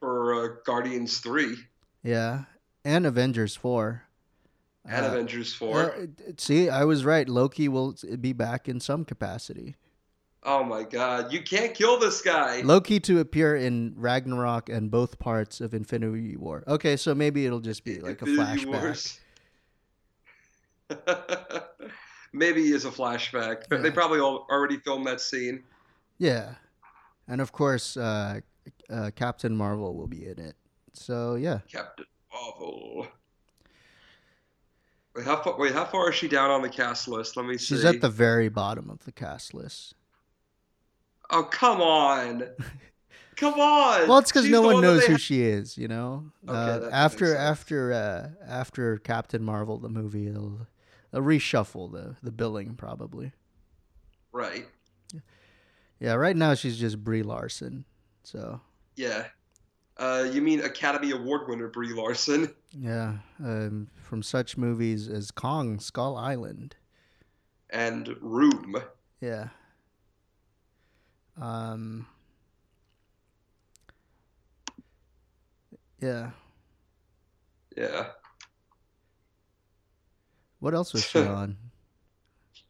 [0.00, 1.56] for uh, Guardians Three.
[2.02, 2.44] Yeah,
[2.84, 4.02] and Avengers Four.
[4.84, 5.94] And uh, Avengers Four.
[5.94, 6.06] Uh,
[6.36, 7.28] see, I was right.
[7.28, 9.76] Loki will be back in some capacity.
[10.44, 12.62] Oh my god, you can't kill this guy.
[12.62, 16.64] Loki to appear in Ragnarok and both parts of Infinity War.
[16.66, 19.20] Okay, so maybe it'll just be like Infinity a flashback.
[22.32, 23.64] maybe is a flashback.
[23.70, 23.78] Yeah.
[23.78, 25.62] They probably already filmed that scene.
[26.18, 26.54] Yeah,
[27.28, 28.40] and of course, uh,
[28.90, 30.56] uh, Captain Marvel will be in it.
[30.92, 33.06] So yeah, Captain Marvel.
[35.14, 35.58] Wait, how far?
[35.58, 37.36] Wait, how far is she down on the cast list?
[37.36, 37.74] Let me see.
[37.74, 39.94] She's at the very bottom of the cast list.
[41.30, 42.44] Oh come on,
[43.36, 44.08] come on!
[44.08, 45.76] Well, it's because no one, one knows who ha- she is.
[45.76, 50.66] You know, okay, uh, after after uh, after Captain Marvel, the movie, they'll,
[51.12, 53.32] they'll reshuffle the the billing probably.
[54.32, 54.66] Right.
[56.00, 56.14] Yeah.
[56.14, 57.84] Right now, she's just Brie Larson.
[58.24, 58.60] So.
[58.96, 59.26] Yeah.
[59.98, 62.52] Uh, you mean Academy Award winner Brie Larson?
[62.76, 66.76] Yeah, um, from such movies as Kong, Skull Island,
[67.68, 68.76] and Room.
[69.20, 69.48] Yeah.
[71.40, 72.06] Um.
[76.00, 76.30] Yeah.
[77.76, 78.06] Yeah.
[80.62, 81.56] What else was she on?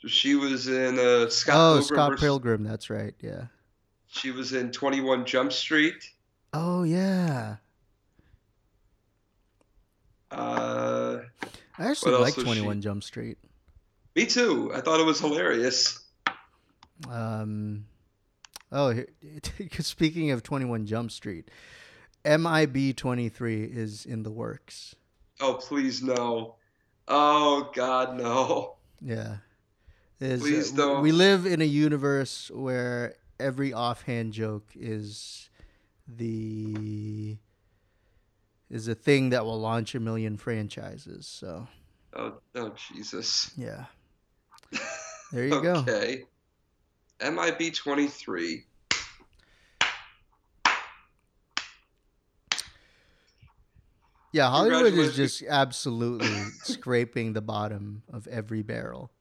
[0.07, 1.55] she was in uh, Scott.
[1.55, 2.19] Oh, Pilgrim Scott.
[2.19, 2.65] Pilgrim.
[2.65, 3.15] That's right.
[3.21, 3.45] Yeah.
[4.09, 6.11] She was in Twenty One Jump Street.
[6.55, 7.57] Oh yeah.
[10.31, 11.19] Uh,
[11.79, 13.37] I actually like Twenty One Jump Street.
[14.17, 14.73] Me too.
[14.75, 16.03] I thought it was hilarious.
[17.11, 17.85] Um,
[18.73, 18.95] oh,
[19.81, 21.51] speaking of Twenty One Jump Street,
[22.25, 24.95] MIB twenty three is in the works.
[25.43, 26.57] Oh please no!
[27.15, 28.77] Oh God no!
[29.03, 29.37] Yeah,
[30.19, 31.03] is, please uh, don't.
[31.03, 35.51] We live in a universe where every offhand joke is
[36.09, 37.37] the
[38.71, 41.27] is a thing that will launch a million franchises.
[41.27, 41.69] So.
[42.15, 43.53] Oh, oh Jesus.
[43.57, 43.85] Yeah.
[45.33, 45.63] There you okay.
[45.63, 45.75] go.
[45.77, 46.25] Okay.
[47.23, 48.67] MIB 23.
[54.33, 56.27] Yeah, Hollywood is just absolutely
[56.63, 59.13] scraping the bottom of every barrel.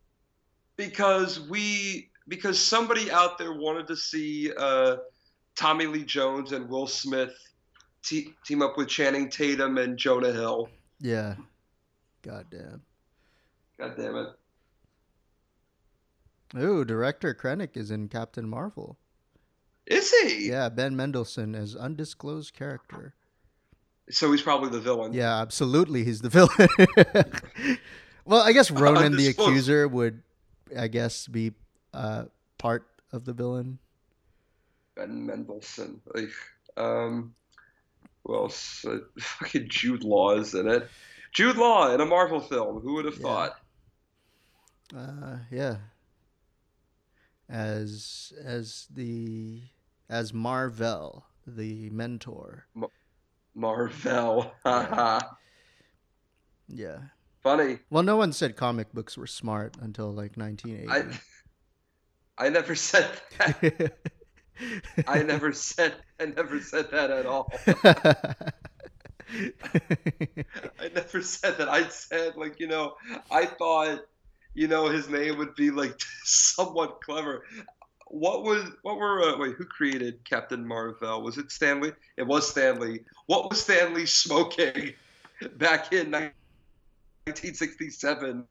[0.77, 4.97] Because we because somebody out there wanted to see uh,
[5.55, 7.33] Tommy Lee Jones and Will Smith
[8.03, 10.69] te- team up with Channing Tatum and Jonah Hill.
[10.99, 11.35] Yeah.
[12.21, 12.81] God damn.
[13.77, 14.29] God damn it.
[16.57, 18.97] Ooh, director Krennic is in Captain Marvel.
[19.87, 20.49] Is he?
[20.49, 23.13] Yeah, Ben Mendelsohn as undisclosed character.
[24.09, 25.13] So he's probably the villain.
[25.13, 27.77] Yeah, absolutely, he's the villain.
[28.25, 30.21] well, I guess Ronan the Accuser would,
[30.77, 31.53] I guess, be
[31.93, 32.25] uh,
[32.57, 33.79] part of the villain.
[34.95, 36.01] Ben Mendelsohn.
[36.13, 36.31] Like,
[36.77, 37.33] um,
[38.23, 38.51] well,
[38.85, 40.89] uh, fucking Jude Law is in it.
[41.31, 42.81] Jude Law in a Marvel film.
[42.81, 43.21] Who would have yeah.
[43.21, 43.59] thought?
[44.95, 45.77] Uh, yeah.
[47.49, 49.61] As as the
[50.09, 52.65] as Mar-Vell, the mentor.
[52.75, 52.87] Ma-
[53.55, 54.53] Mar-Vell.
[54.65, 55.19] yeah.
[56.67, 56.97] yeah.
[57.43, 57.79] Funny.
[57.89, 60.89] Well, no one said comic books were smart until like 1980.
[60.89, 63.93] I I never said that.
[65.07, 67.51] I never said I never said that at all.
[70.79, 71.67] I never said that.
[71.67, 72.93] I said like you know
[73.31, 74.01] I thought
[74.53, 77.43] you know his name would be like somewhat clever.
[78.11, 81.21] What was what were uh, wait who created Captain Marvel?
[81.21, 81.93] Was it Stan Lee?
[82.17, 82.99] It was Stan Lee.
[83.27, 84.91] What was Stan Lee smoking
[85.55, 88.45] back in 1967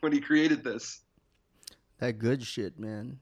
[0.00, 1.00] when he created this?
[1.98, 3.18] That good shit, man.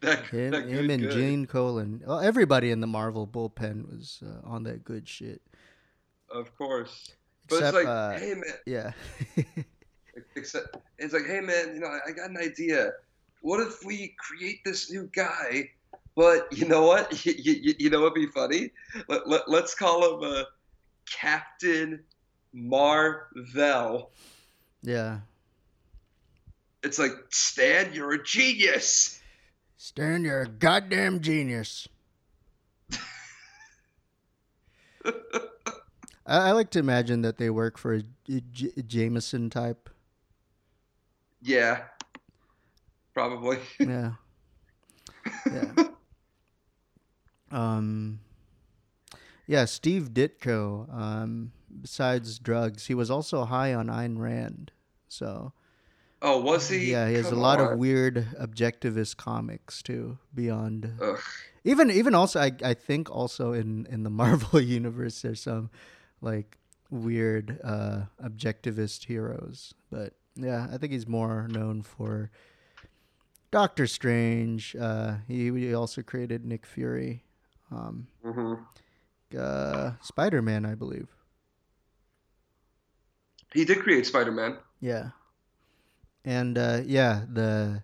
[0.00, 1.12] That, him, that him and good.
[1.12, 2.02] Gene Colan.
[2.04, 5.40] Well, everybody in the Marvel bullpen was uh, on that good shit.
[6.30, 7.12] Of course,
[7.48, 8.90] but Except, it's like, uh, hey man, yeah.
[10.34, 12.90] Except it's like, hey man, you know, I got an idea.
[13.44, 15.68] What if we create this new guy?
[16.16, 17.12] But you know what?
[17.26, 18.70] You, you, you know what'd be funny?
[19.06, 20.44] Let, let, let's call him uh,
[21.04, 22.02] Captain
[22.54, 24.12] Marvel.
[24.82, 25.18] Yeah.
[26.82, 29.20] It's like, Stan, you're a genius.
[29.76, 31.86] Stan, you're a goddamn genius.
[35.04, 35.10] I,
[36.26, 38.40] I, like to imagine that they work for a, a,
[38.78, 39.90] a Jameson type.
[41.42, 41.82] Yeah,
[43.14, 43.58] probably.
[43.78, 44.12] yeah.
[45.46, 45.72] Yeah.
[47.50, 48.20] um.
[49.46, 50.92] Yeah, Steve Ditko.
[50.94, 54.72] Um, besides drugs, he was also high on Ayn Rand.
[55.08, 55.52] So
[56.22, 56.90] Oh, was he?
[56.90, 57.72] Yeah, he has Come a lot on.
[57.74, 60.16] of weird objectivist comics too.
[60.34, 61.20] Beyond, Ugh.
[61.64, 65.68] even even also, I I think also in in the Marvel universe, there's some
[66.22, 66.56] like
[66.90, 69.74] weird uh, objectivist heroes.
[69.90, 72.30] But yeah, I think he's more known for
[73.54, 74.76] Doctor Strange.
[74.78, 77.24] Uh, he, he also created Nick Fury.
[77.70, 78.54] Um, mm-hmm.
[79.38, 81.08] uh, Spider Man, I believe.
[83.52, 84.58] He did create Spider Man.
[84.80, 85.10] Yeah
[86.24, 87.82] and uh, yeah, the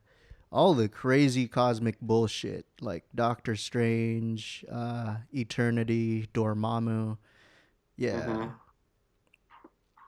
[0.50, 7.18] all the crazy cosmic bullshit like Doctor Strange, uh, Eternity, Dormammu.
[7.96, 8.22] Yeah.
[8.22, 8.48] Mm-hmm.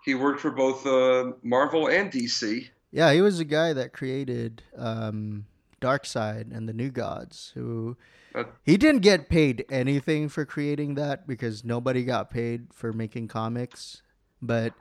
[0.05, 2.69] He worked for both uh, Marvel and DC.
[2.91, 5.47] Yeah, he was the guy that created um,
[5.83, 7.53] Darkseid and the New Gods.
[7.55, 7.97] Who
[8.35, 13.29] uh, he didn't get paid anything for creating that because nobody got paid for making
[13.29, 14.03] comics,
[14.41, 14.73] but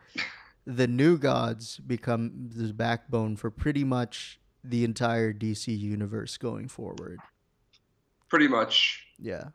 [0.65, 7.19] the New Gods become the backbone for pretty much the entire DC universe going forward.
[8.29, 9.07] Pretty much.
[9.19, 9.45] Yeah.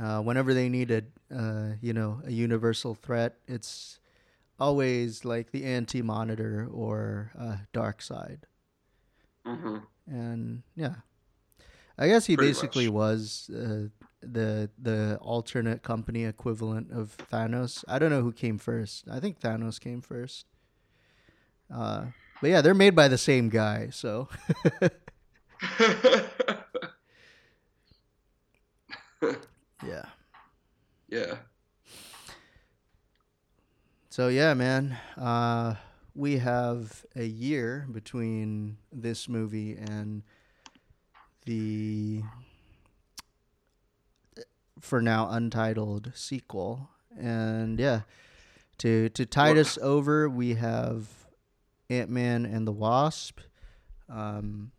[0.00, 3.98] Uh, whenever they needed, uh, you know, a universal threat, it's
[4.58, 8.38] always like the Anti Monitor or uh, Darkseid.
[9.48, 9.76] Mm-hmm.
[10.06, 10.94] And yeah,
[11.98, 12.94] I guess he Pretty basically much.
[12.94, 13.88] was uh,
[14.20, 17.84] the the alternate company equivalent of Thanos.
[17.88, 19.06] I don't know who came first.
[19.10, 20.46] I think Thanos came first.
[21.72, 22.06] Uh,
[22.40, 24.28] but yeah, they're made by the same guy, so.
[29.84, 30.04] yeah.
[31.08, 31.36] Yeah.
[34.10, 34.98] So yeah, man.
[35.16, 35.74] Uh,
[36.18, 40.24] we have a year between this movie and
[41.46, 42.22] the
[44.80, 46.90] for now untitled sequel.
[47.16, 48.00] And yeah,
[48.78, 51.06] to to tide us over, we have
[51.88, 53.38] Ant Man and the Wasp.
[54.08, 54.72] Um,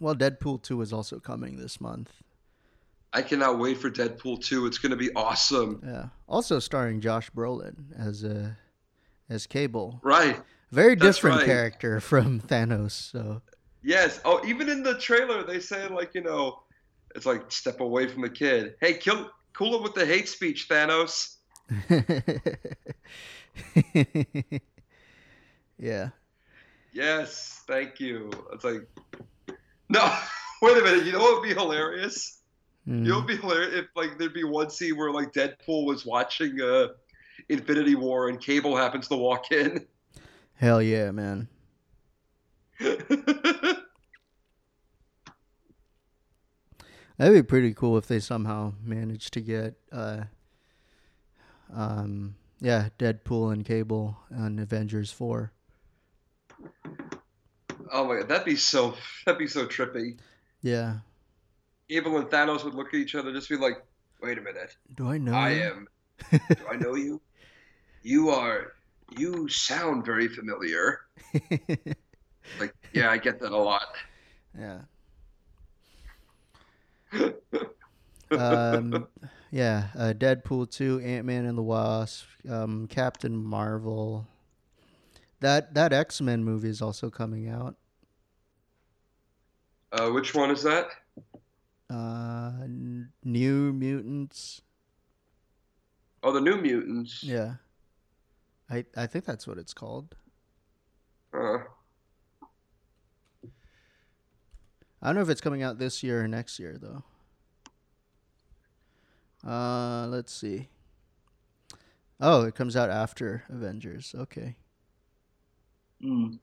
[0.00, 2.10] well, Deadpool 2 is also coming this month.
[3.12, 4.66] I cannot wait for Deadpool 2.
[4.66, 5.82] It's going to be awesome.
[5.84, 6.06] Yeah.
[6.26, 8.50] Also starring Josh Brolin as a uh,
[9.30, 10.00] as Cable.
[10.02, 10.38] Right.
[10.70, 11.46] Very That's different right.
[11.46, 13.42] character from Thanos, so
[13.82, 14.20] Yes.
[14.26, 16.62] Oh, even in the trailer they say like, you know,
[17.14, 18.74] it's like step away from the kid.
[18.80, 21.36] Hey, kill cool it with the hate speech, Thanos.
[25.80, 26.10] Yeah.
[26.92, 28.30] Yes, thank you.
[28.52, 28.86] It's like,
[29.88, 30.18] no,
[30.62, 31.06] wait a minute.
[31.06, 32.42] You know what would be hilarious?
[32.86, 33.04] Mm.
[33.04, 35.86] You know what would be hilarious if like there'd be one scene where like Deadpool
[35.86, 36.88] was watching uh,
[37.48, 39.86] Infinity War and Cable happens to walk in.
[40.54, 41.48] Hell yeah, man.
[47.20, 50.22] That'd be pretty cool if they somehow managed to get, uh,
[51.74, 55.52] um, yeah, Deadpool and Cable on Avengers Four.
[57.92, 58.94] Oh my god, that'd be so
[59.26, 60.18] that'd be so trippy.
[60.62, 60.98] Yeah.
[61.90, 63.84] Cable and Thanos would look at each other, just be like,
[64.22, 64.76] "Wait a minute.
[64.94, 65.32] Do I know?
[65.32, 65.62] I you?
[65.62, 65.88] am.
[66.30, 67.20] do I know you?
[68.02, 68.72] You are.
[69.16, 71.00] You sound very familiar."
[72.58, 73.94] like, yeah, I get that a lot.
[74.58, 74.80] Yeah.
[78.30, 79.06] um,
[79.50, 84.26] yeah, uh, Deadpool two, Ant Man and the Wasp, um, Captain Marvel,
[85.40, 87.76] that that X Men movie is also coming out.
[89.92, 90.88] Uh, which one is that?
[91.88, 92.52] Uh,
[93.24, 94.62] New Mutants.
[96.22, 97.24] Oh, the New Mutants.
[97.24, 97.54] Yeah.
[98.70, 100.14] I I think that's what it's called.
[101.34, 101.58] Uh.
[105.02, 107.02] I don't know if it's coming out this year or next year though.
[109.48, 110.68] Uh, let's see.
[112.20, 114.14] Oh, it comes out after Avengers.
[114.16, 114.56] Okay.
[116.04, 116.38] Mm.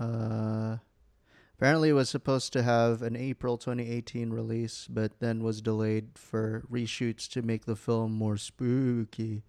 [0.00, 0.78] Uh,
[1.56, 6.64] apparently, it was supposed to have an April 2018 release, but then was delayed for
[6.70, 9.44] reshoots to make the film more spooky.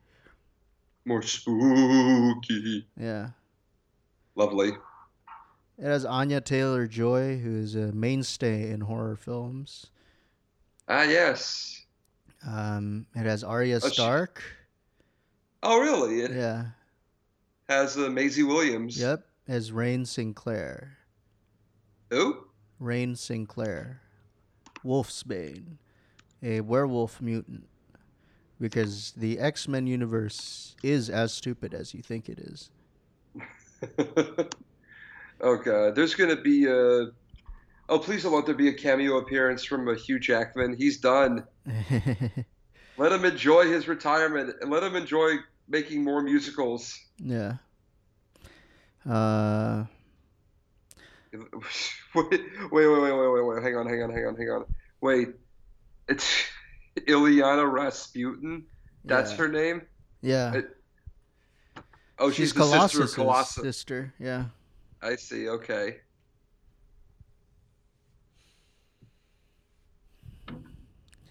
[1.06, 2.88] More spooky.
[3.00, 3.30] Yeah.
[4.36, 4.72] Lovely.
[5.78, 9.88] It has Anya Taylor Joy, who is a mainstay in horror films.
[10.88, 11.86] Ah, yes.
[12.48, 14.42] Um, it has Arya oh, Stark.
[14.42, 14.46] She...
[15.64, 16.22] Oh, really?
[16.22, 16.32] It...
[16.32, 16.66] Yeah
[17.70, 19.00] has uh, Maisie Williams.
[19.00, 20.98] Yep, as Rahne Sinclair.
[22.10, 22.46] Who?
[22.82, 24.02] Rahne Sinclair.
[24.84, 25.78] Wolfsbane,
[26.42, 27.68] a werewolf mutant.
[28.60, 32.70] Because the X Men universe is as stupid as you think it is.
[35.42, 37.08] oh god, there's gonna be a.
[37.90, 40.76] Oh please don't let there be a cameo appearance from a Hugh Jackman.
[40.78, 41.46] He's done.
[42.98, 45.34] let him enjoy his retirement and let him enjoy
[45.68, 46.98] making more musicals.
[47.18, 47.56] Yeah.
[49.10, 49.86] Uh.
[51.34, 51.42] wait,
[52.16, 52.30] wait,
[52.72, 53.64] wait, wait, wait, wait, wait.
[53.64, 54.66] Hang on, hang on, hang on, hang on.
[55.02, 55.30] Wait,
[56.08, 56.46] it's
[56.96, 58.66] Illyana Rasputin.
[59.06, 59.38] That's yeah.
[59.38, 59.82] her name.
[60.22, 60.54] Yeah.
[60.54, 60.78] It,
[62.20, 63.64] oh, she's, she's the Colossus sister Colossus.
[63.64, 64.46] Sister, yeah.
[65.02, 65.50] I see.
[65.50, 65.98] Okay.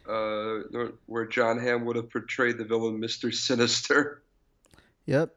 [0.08, 0.58] Uh,
[1.06, 4.22] where Jon Hamm would have portrayed the villain Mister Sinister.
[5.06, 5.34] Yep.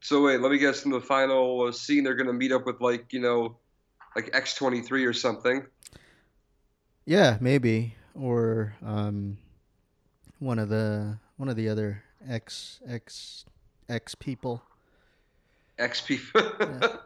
[0.00, 0.84] So wait, let me guess.
[0.84, 3.56] In the final uh, scene, they're gonna meet up with like you know,
[4.14, 5.64] like X twenty three or something.
[7.06, 9.38] Yeah, maybe, or um,
[10.38, 13.44] one of the one of the other X X
[13.88, 14.62] X people.
[15.78, 16.40] X people.
[16.60, 16.96] yeah.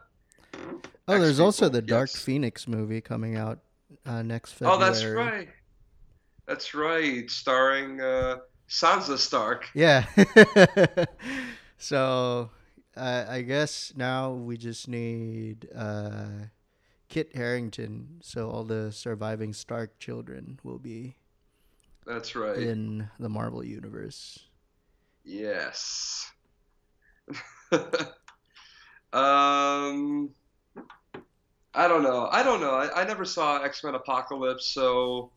[1.07, 2.21] Oh, X there's people, also the Dark yes.
[2.21, 3.59] Phoenix movie coming out
[4.05, 4.77] uh, next February.
[4.77, 5.49] Oh, that's right.
[6.47, 9.69] That's right, starring uh, Sansa Stark.
[9.75, 10.05] Yeah.
[11.77, 12.49] so
[12.97, 16.47] uh, I guess now we just need uh,
[17.09, 21.15] Kit Harington, so all the surviving Stark children will be.
[22.05, 22.57] That's right.
[22.57, 24.39] In the Marvel universe.
[25.23, 26.31] Yes.
[27.71, 30.29] um,
[31.73, 32.29] I don't know.
[32.31, 32.71] I don't know.
[32.71, 35.31] I, I never saw X Men Apocalypse, so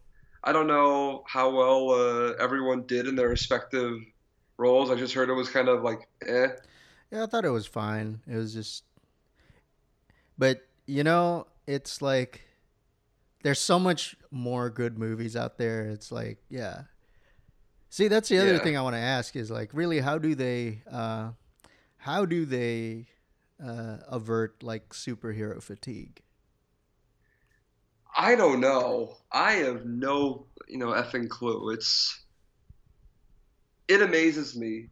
[0.45, 3.99] I don't know how well uh, everyone did in their respective
[4.59, 4.91] roles.
[4.91, 6.49] I just heard it was kind of like eh.
[7.11, 8.21] Yeah, I thought it was fine.
[8.27, 8.85] It was just,
[10.39, 12.43] but you know, it's like
[13.43, 15.87] there's so much more good movies out there.
[15.87, 16.83] It's like, yeah.
[17.91, 18.59] See, that's the other yeah.
[18.63, 21.31] thing I want to ask is like, really, how do they, uh,
[21.97, 23.07] how do they
[23.63, 26.23] uh, avert like superhero fatigue?
[28.17, 29.17] I don't know.
[29.31, 31.71] I have no, you know, effing clue.
[31.71, 32.19] It's
[33.89, 34.89] it amazes me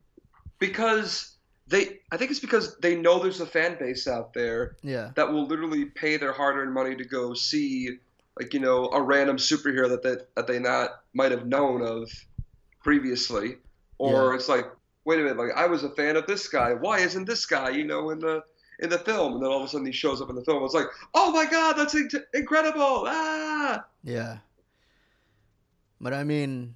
[0.58, 1.36] because
[1.70, 5.12] they I think it's because they know there's a fan base out there yeah.
[5.14, 7.98] that will literally pay their hard-earned money to go see
[8.38, 12.10] like you know a random superhero that they, that they not might have known of
[12.82, 13.56] previously.
[13.98, 14.36] Or yeah.
[14.36, 14.66] it's like
[15.04, 16.74] wait a minute like I was a fan of this guy.
[16.74, 18.42] Why isn't this guy you know in the
[18.80, 19.34] in the film?
[19.34, 20.64] And then all of a sudden he shows up in the film.
[20.64, 21.96] It's like oh my god that's
[22.34, 23.04] incredible!
[23.06, 23.84] Ah!
[24.02, 24.38] Yeah.
[26.00, 26.74] But I mean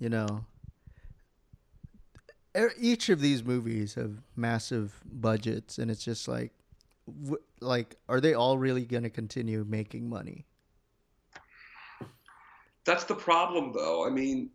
[0.00, 0.44] you know
[2.78, 6.52] each of these movies have massive budgets, and it's just like,
[7.60, 10.46] like, are they all really going to continue making money?
[12.84, 14.06] That's the problem, though.
[14.06, 14.50] I mean,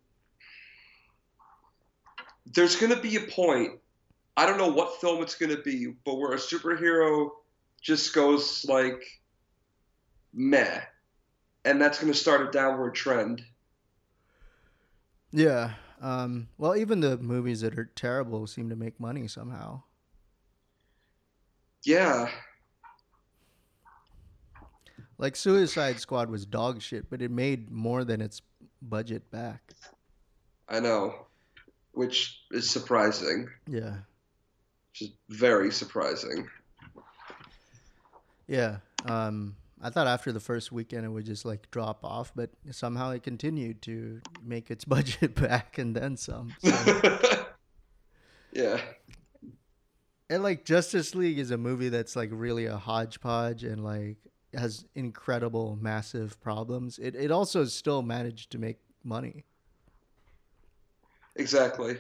[2.46, 3.80] there's going to be a point.
[4.38, 7.30] I don't know what film it's going to be, but where a superhero
[7.82, 9.02] just goes like
[10.34, 10.82] meh,
[11.64, 13.42] and that's going to start a downward trend.
[15.32, 19.82] Yeah, um, well, even the movies that are terrible seem to make money somehow.
[21.84, 22.30] Yeah.
[25.18, 28.42] Like Suicide Squad was dog shit, but it made more than its
[28.82, 29.74] budget back.
[30.68, 31.14] I know,
[31.94, 33.48] which is surprising.
[33.68, 33.98] Yeah.
[34.92, 36.48] Which is very surprising.
[38.48, 38.78] Yeah.
[39.06, 43.12] Um, I thought after the first weekend it would just like drop off, but somehow
[43.12, 46.54] it continued to make its budget back and then some.
[46.64, 47.20] So.
[48.52, 48.80] yeah.
[50.30, 54.18] And like Justice League is a movie that's like really a hodgepodge and like
[54.54, 56.98] has incredible massive problems.
[56.98, 59.44] It it also still managed to make money.
[61.36, 61.98] Exactly.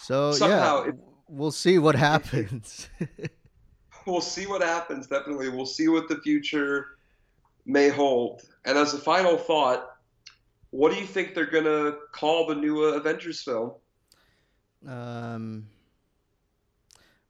[0.00, 0.96] So Somehow yeah, it,
[1.28, 2.88] we'll see what happens.
[4.06, 5.06] we'll see what happens.
[5.06, 6.98] Definitely, we'll see what the future
[7.66, 8.42] may hold.
[8.64, 9.88] And as a final thought,
[10.70, 13.72] what do you think they're gonna call the new uh, Avengers film?
[14.86, 15.66] Um.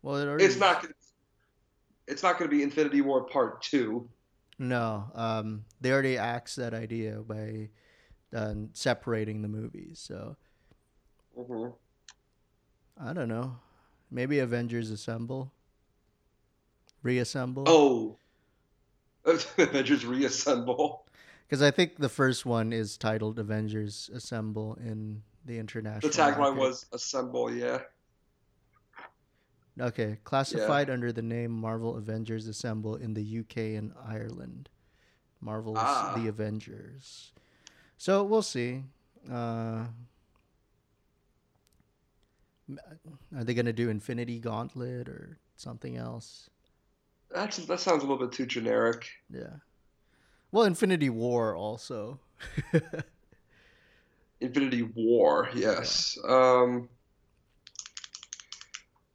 [0.03, 0.45] Well, it already...
[0.45, 0.83] it's not.
[0.83, 0.95] Gonna,
[2.09, 4.09] it's not going to be Infinity War Part Two.
[4.59, 7.69] No, um, they already axed that idea by
[8.35, 9.99] uh, separating the movies.
[10.07, 10.37] So,
[11.39, 11.71] mm-hmm.
[13.01, 13.57] I don't know.
[14.11, 15.53] Maybe Avengers Assemble
[17.03, 17.65] reassemble.
[17.67, 18.17] Oh,
[19.59, 21.07] Avengers reassemble.
[21.47, 26.11] Because I think the first one is titled Avengers Assemble in the international.
[26.11, 27.81] The tagline was Assemble, yeah.
[29.81, 30.95] Okay, classified yeah.
[30.95, 34.69] under the name Marvel Avengers Assemble in the UK and Ireland.
[35.41, 36.15] Marvel's ah.
[36.17, 37.33] The Avengers.
[37.97, 38.85] So we'll see.
[39.31, 39.87] Uh,
[43.37, 46.51] are they going to do Infinity Gauntlet or something else?
[47.35, 49.09] That's that sounds a little bit too generic.
[49.31, 49.57] Yeah.
[50.51, 52.19] Well, Infinity War also.
[54.41, 56.19] Infinity War, yes.
[56.23, 56.31] Yeah.
[56.31, 56.89] Um,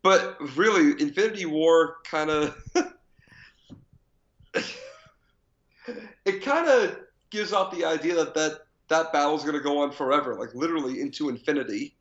[0.02, 2.58] but really, Infinity War kind of
[6.26, 6.98] it kind of
[7.30, 11.02] gives off the idea that that that battle's going to go on forever, like literally
[11.02, 11.96] into infinity.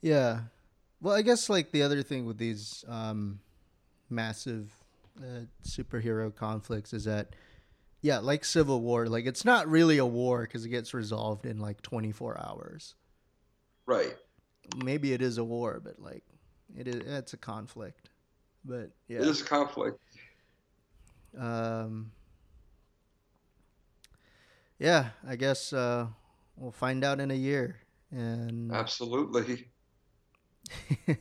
[0.00, 0.42] Yeah.
[1.00, 3.40] Well, I guess like the other thing with these um,
[4.10, 4.72] massive
[5.20, 7.34] uh, superhero conflicts is that
[8.00, 11.58] yeah like civil war like it's not really a war because it gets resolved in
[11.58, 12.94] like 24 hours
[13.86, 14.16] right
[14.84, 16.24] maybe it is a war but like
[16.76, 17.02] it is.
[17.06, 18.10] It's a conflict,
[18.64, 19.98] but yeah, it is a conflict.
[21.38, 22.12] Um.
[24.78, 26.06] Yeah, I guess uh,
[26.56, 27.80] we'll find out in a year,
[28.10, 29.68] and absolutely.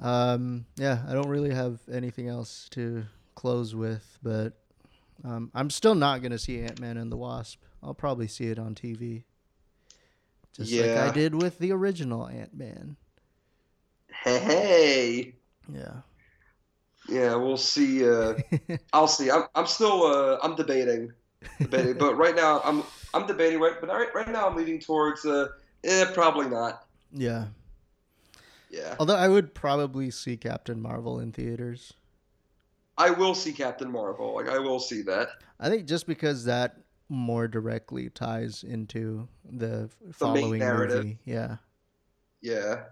[0.00, 0.66] um.
[0.76, 3.04] Yeah, I don't really have anything else to
[3.34, 4.54] close with, but
[5.24, 7.60] um, I'm still not gonna see Ant Man and the Wasp.
[7.82, 9.24] I'll probably see it on TV.
[10.54, 11.02] Just yeah.
[11.02, 12.96] like I did with the original Ant Man.
[14.24, 15.34] Hey.
[15.72, 16.00] Yeah.
[17.08, 18.08] Yeah, we'll see.
[18.08, 18.34] Uh,
[18.92, 19.30] I'll see.
[19.30, 21.12] I'm, I'm still uh, I'm debating,
[21.58, 21.98] debating.
[21.98, 23.58] but right now I'm I'm debating.
[23.58, 25.48] Right, but right, right now I'm leaning towards uh,
[25.84, 26.84] eh, probably not.
[27.12, 27.46] Yeah.
[28.70, 28.94] Yeah.
[28.98, 31.92] Although I would probably see Captain Marvel in theaters.
[32.96, 34.34] I will see Captain Marvel.
[34.34, 35.30] Like I will see that.
[35.58, 36.76] I think just because that
[37.08, 41.18] more directly ties into the, the following movie.
[41.24, 41.56] Yeah.
[42.40, 42.84] Yeah.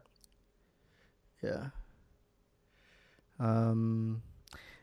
[1.43, 1.67] Yeah.
[3.39, 4.23] Um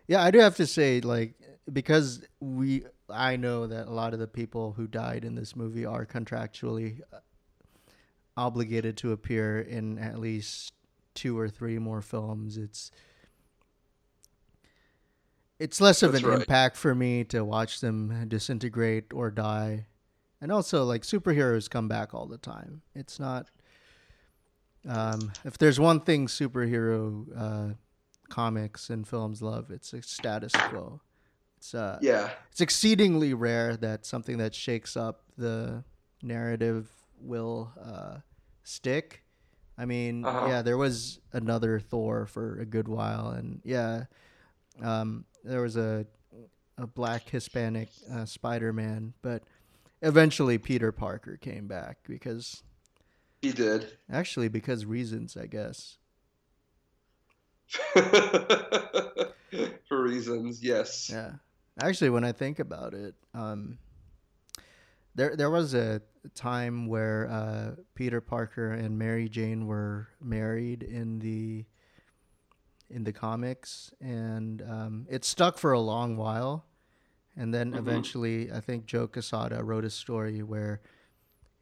[0.07, 1.33] yeah, I do have to say like
[1.71, 5.85] because we I know that a lot of the people who died in this movie
[5.85, 7.17] are contractually uh,
[8.37, 10.73] obligated to appear in at least
[11.15, 12.57] two or three more films.
[12.57, 12.91] It's
[15.57, 16.39] it's less of That's an right.
[16.41, 19.87] impact for me to watch them disintegrate or die.
[20.41, 22.81] And also, like superheroes come back all the time.
[22.93, 23.49] It's not.
[24.87, 27.73] Um, if there's one thing superhero uh,
[28.29, 31.01] comics and films love, it's a status quo.
[31.57, 32.29] It's uh, yeah.
[32.51, 35.83] It's exceedingly rare that something that shakes up the
[36.21, 36.89] narrative
[37.19, 38.17] will uh,
[38.63, 39.23] stick.
[39.77, 40.47] I mean, uh-huh.
[40.47, 44.05] yeah, there was another Thor for a good while, and yeah,
[44.81, 46.05] um, there was a
[46.77, 49.43] a black Hispanic uh, Spider Man, but
[50.01, 52.63] eventually Peter Parker came back because
[53.41, 53.97] he did.
[54.09, 55.97] Actually, because reasons, I guess.
[59.87, 61.09] For reasons, yes.
[61.11, 61.31] Yeah.
[61.79, 63.77] Actually, when I think about it, um,
[65.15, 66.01] there there was a
[66.33, 71.65] time where uh, Peter Parker and Mary Jane were married in the
[72.89, 76.65] in the comics, and um, it stuck for a long while.
[77.37, 77.79] And then mm-hmm.
[77.79, 80.81] eventually, I think Joe Quesada wrote a story where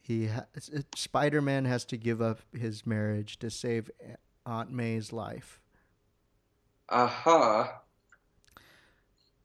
[0.01, 0.45] he ha-
[0.95, 3.89] Spider-Man has to give up his marriage to save
[4.45, 5.61] Aunt May's life.
[6.89, 7.61] Aha.
[7.61, 7.71] Uh-huh.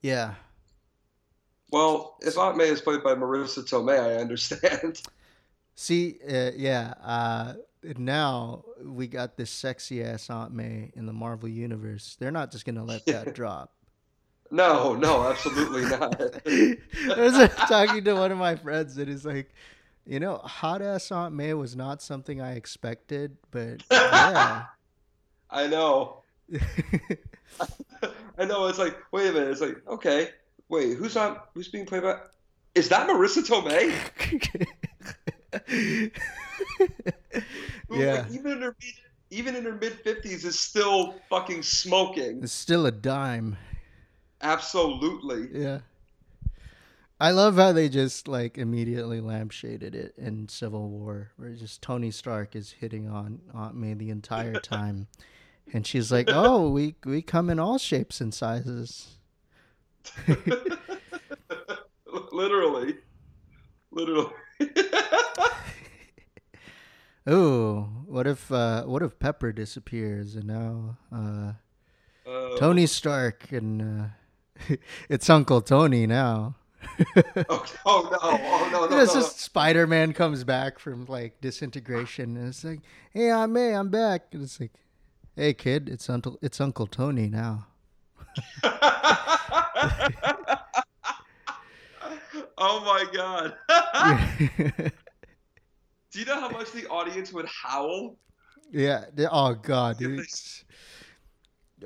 [0.02, 0.34] Yeah.
[1.70, 5.02] Well, if Aunt May is played by Marisa Tomei, I understand.
[5.74, 6.94] See, uh, yeah.
[7.02, 7.54] Uh,
[7.96, 12.16] now we got this sexy ass Aunt May in the Marvel universe.
[12.18, 13.72] They're not just gonna let that drop.
[14.50, 16.18] No, no, absolutely not.
[16.46, 16.76] I
[17.16, 19.52] was talking to one of my friends, and he's like,
[20.06, 24.64] you know, hot ass Aunt May was not something I expected, but yeah.
[25.50, 26.22] I know.
[28.38, 28.66] I know.
[28.68, 29.50] It's like, wait a minute.
[29.50, 30.30] It's like, okay,
[30.68, 31.38] wait, who's on?
[31.54, 32.18] Who's being played by?
[32.74, 33.92] Is that Marisa Tomei?
[37.90, 38.12] yeah.
[38.22, 38.76] Like, even in her
[39.30, 42.42] even in her mid fifties is still fucking smoking.
[42.42, 43.56] It's still a dime.
[44.40, 45.48] Absolutely.
[45.52, 45.80] Yeah.
[47.20, 52.12] I love how they just like immediately lampshaded it in Civil War, where just Tony
[52.12, 55.08] Stark is hitting on Aunt May the entire time,
[55.72, 59.17] and she's like, "Oh, we we come in all shapes and sizes."
[62.32, 62.96] literally,
[63.90, 64.32] literally.
[67.30, 71.52] Ooh, what if uh, what if Pepper disappears and now uh,
[72.28, 74.74] uh, Tony Stark and uh,
[75.08, 76.54] it's Uncle Tony now.
[77.16, 78.18] oh, oh, no!
[78.22, 78.86] Oh no!
[78.86, 79.00] No!
[79.00, 82.80] It's no, just Spider Man comes back from like disintegration, and it's like,
[83.12, 84.72] "Hey, I'm May, I'm back." And it's like,
[85.34, 87.66] "Hey, kid, it's Uncle it's Uncle Tony now."
[92.58, 93.54] oh my god!
[96.10, 98.16] Do you know how much the audience would howl?
[98.70, 99.04] Yeah.
[99.14, 100.26] They, Oh God, dude.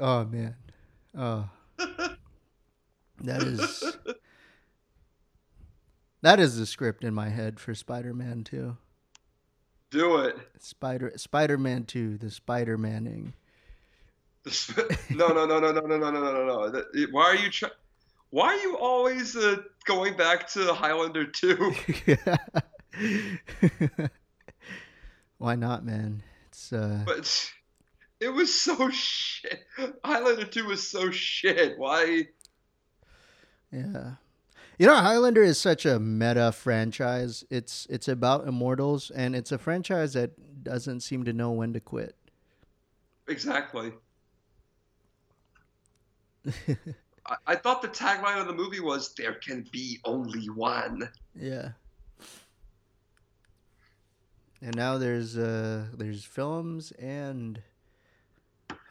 [0.01, 0.56] Oh man.
[1.16, 1.48] Oh.
[3.23, 3.97] That is.
[6.23, 8.77] That is the script in my head for Spider-Man 2.
[9.90, 10.36] Do it.
[10.60, 13.35] Spider Spider-Man 2, the Spider-Maning.
[15.10, 17.06] no, no, no, no, no, no, no, no, no, no.
[17.10, 17.73] Why are you trying?
[18.33, 21.75] Why are you always uh, going back to Highlander 2?
[25.37, 26.23] Why not, man?
[26.49, 27.53] It's uh But
[28.21, 29.67] it was so shit.
[30.03, 31.79] Highlander 2 was so shit.
[31.79, 32.29] Why
[33.71, 34.13] Yeah.
[34.79, 37.45] You know, Highlander is such a meta franchise.
[37.51, 41.81] It's it's about immortals, and it's a franchise that doesn't seem to know when to
[41.81, 42.17] quit.
[43.29, 43.93] Exactly.
[47.27, 51.70] I, I thought the tagline of the movie was "There can be only one." Yeah.
[54.61, 57.61] And now there's uh there's films and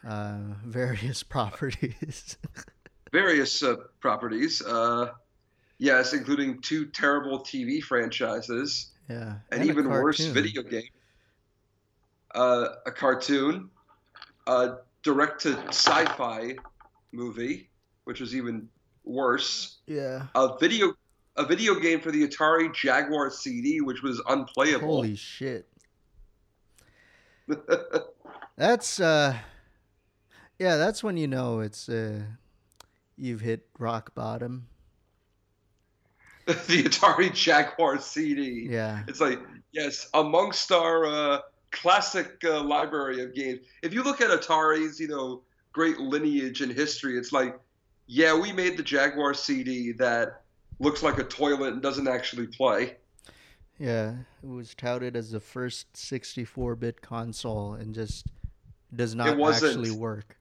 [0.06, 2.36] uh various properties.
[3.12, 4.62] various uh, properties.
[4.62, 5.12] Uh
[5.78, 8.90] yes, including two terrible TV franchises.
[9.08, 9.34] Yeah.
[9.50, 10.88] And, and even worse video game.
[12.34, 13.68] Uh, a cartoon,
[14.46, 16.56] a direct to sci-fi
[17.12, 17.68] movie,
[18.04, 18.68] which was even
[19.04, 19.78] worse.
[19.86, 20.26] Yeah.
[20.34, 20.94] A video
[21.36, 24.88] a video game for the Atari Jaguar CD, which was unplayable.
[24.88, 25.66] Holy shit.
[28.56, 29.36] that's uh
[30.58, 32.20] yeah, that's when you know it's uh
[33.16, 34.66] you've hit rock bottom.
[36.46, 38.66] the Atari Jaguar CD.
[38.68, 39.04] Yeah.
[39.06, 39.38] It's like,
[39.70, 41.38] yes, amongst our uh,
[41.70, 43.60] classic uh, library of games.
[43.82, 45.42] If you look at Atari's, you know,
[45.72, 47.58] great lineage and history, it's like,
[48.12, 50.42] yeah, we made the Jaguar CD that
[50.78, 52.96] looks like a toilet and doesn't actually play.
[53.78, 58.26] Yeah, it was touted as the first 64-bit console and just
[58.94, 60.36] does not actually work.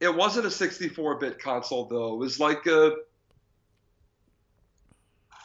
[0.00, 2.14] It wasn't a 64-bit console though.
[2.14, 2.94] It was like a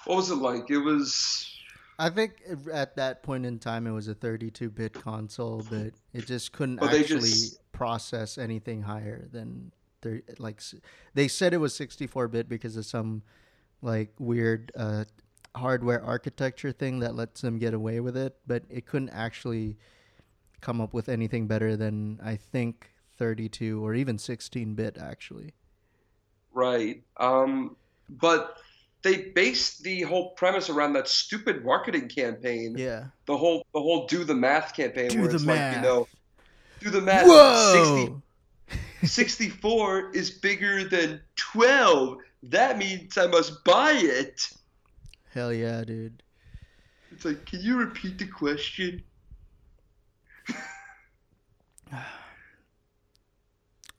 [0.06, 0.70] what was it like?
[0.70, 1.54] It was
[2.00, 2.42] I think
[2.72, 7.20] at that point in time it was a 32-bit console, but it just couldn't actually
[7.20, 7.72] just...
[7.74, 9.74] process anything higher than
[10.40, 10.62] like
[11.14, 13.24] they said it was 64-bit because of some
[13.82, 15.06] like weird uh,
[15.56, 19.78] hardware architecture thing that lets them get away with it, but it couldn't actually
[20.62, 25.54] come up with anything better than I think 32 or even 16-bit actually.
[26.54, 27.04] Right.
[27.18, 27.76] Um,
[28.10, 28.58] but
[29.04, 32.76] they based the whole premise around that stupid marketing campaign.
[32.78, 33.06] Yeah.
[33.26, 35.76] The whole the whole do the math campaign do where it's math.
[35.76, 36.08] like, you know,
[36.80, 37.26] do the math.
[37.26, 37.96] Whoa!
[38.06, 38.22] 60,
[39.04, 42.18] 64 is bigger than 12.
[42.44, 44.50] That means I must buy it.
[45.34, 46.24] Hell yeah, dude.
[47.12, 49.04] It's like, can you repeat the question?
[51.92, 52.06] I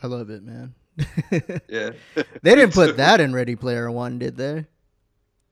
[0.07, 0.75] love it, man.
[1.69, 1.91] yeah.
[2.43, 4.67] they didn't put that in Ready Player One, did they?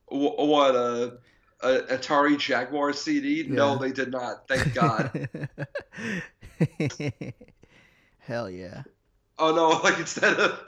[0.07, 1.19] what a,
[1.63, 3.43] a Atari Jaguar CD?
[3.43, 3.55] Yeah.
[3.55, 4.49] No, they did not.
[4.49, 5.29] Thank God.
[8.19, 8.83] Hell yeah.
[9.41, 9.81] Oh no!
[9.83, 10.61] Like instead of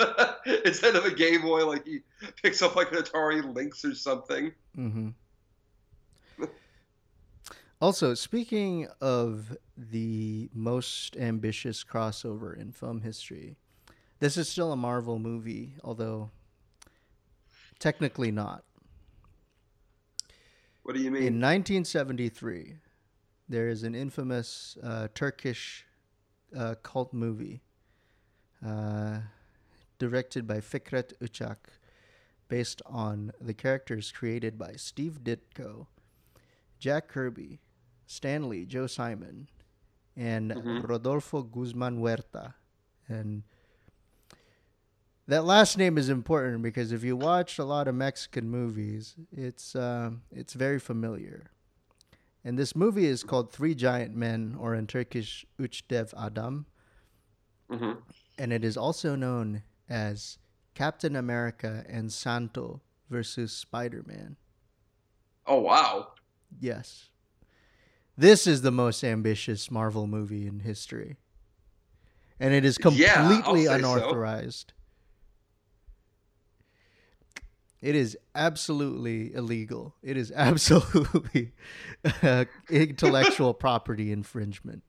[0.64, 2.00] instead of a Game Boy, like he
[2.42, 4.52] picks up like an Atari Lynx or something.
[4.76, 5.08] Mm-hmm.
[7.80, 13.56] also, speaking of the most ambitious crossover in film history,
[14.20, 16.30] this is still a Marvel movie, although
[17.78, 18.64] technically not.
[20.82, 21.22] What do you mean?
[21.22, 22.76] In 1973,
[23.48, 25.84] there is an infamous uh, Turkish
[26.56, 27.60] uh, cult movie
[28.66, 29.18] uh,
[29.98, 31.56] directed by Fikret Uçak,
[32.48, 35.86] based on the characters created by Steve Ditko,
[36.78, 37.60] Jack Kirby,
[38.06, 39.48] Stan Lee Joe Simon,
[40.16, 40.80] and mm-hmm.
[40.80, 42.54] Rodolfo Guzman Huerta.
[43.08, 43.42] And
[45.28, 49.74] that last name is important because if you watch a lot of Mexican movies, it's
[49.74, 51.50] uh, it's very familiar.
[52.44, 56.66] And this movie is called Three Giant Men, or in Turkish, Üç Dev Adam.
[57.70, 57.92] Mm-hmm.
[58.38, 60.38] And it is also known as
[60.74, 62.80] Captain America and Santo
[63.10, 64.36] versus Spider Man.
[65.46, 66.08] Oh, wow.
[66.60, 67.10] Yes.
[68.16, 71.16] This is the most ambitious Marvel movie in history.
[72.38, 74.72] And it is completely yeah, unauthorized.
[74.76, 74.82] So.
[77.82, 79.96] It is absolutely illegal.
[80.02, 81.52] It is absolutely
[82.22, 84.84] uh, intellectual property infringement.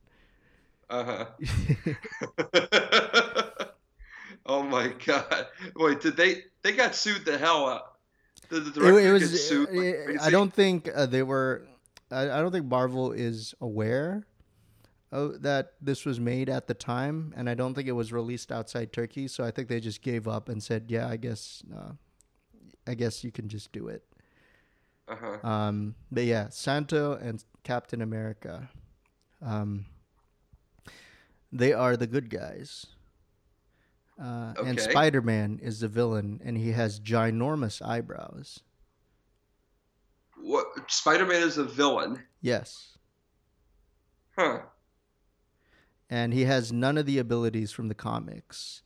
[0.90, 3.20] Uh huh.
[4.45, 5.48] oh my god!
[5.76, 6.44] Wait, did they?
[6.61, 7.95] They got sued the hell out.
[8.49, 9.70] Did the director it, it was, get sued?
[9.72, 11.65] Like I don't think uh, they were.
[12.11, 14.26] I, I don't think Marvel is aware
[15.11, 18.91] that this was made at the time, and I don't think it was released outside
[18.91, 19.28] Turkey.
[19.28, 21.91] So I think they just gave up and said, "Yeah, I guess uh,
[22.88, 24.03] I guess you can just do it.
[25.07, 25.48] Uh-huh.
[25.48, 28.70] Um, but yeah, Santo and Captain America,
[29.41, 29.86] um,
[31.52, 32.88] they are the good guys.
[34.22, 34.69] Uh, okay.
[34.69, 38.60] And Spider Man is the villain, and he has ginormous eyebrows.
[40.38, 40.68] What?
[40.88, 42.23] Spider Man is a villain?
[42.41, 42.98] Yes.
[44.38, 44.61] Huh.
[46.10, 48.84] And he has none of the abilities from the comics.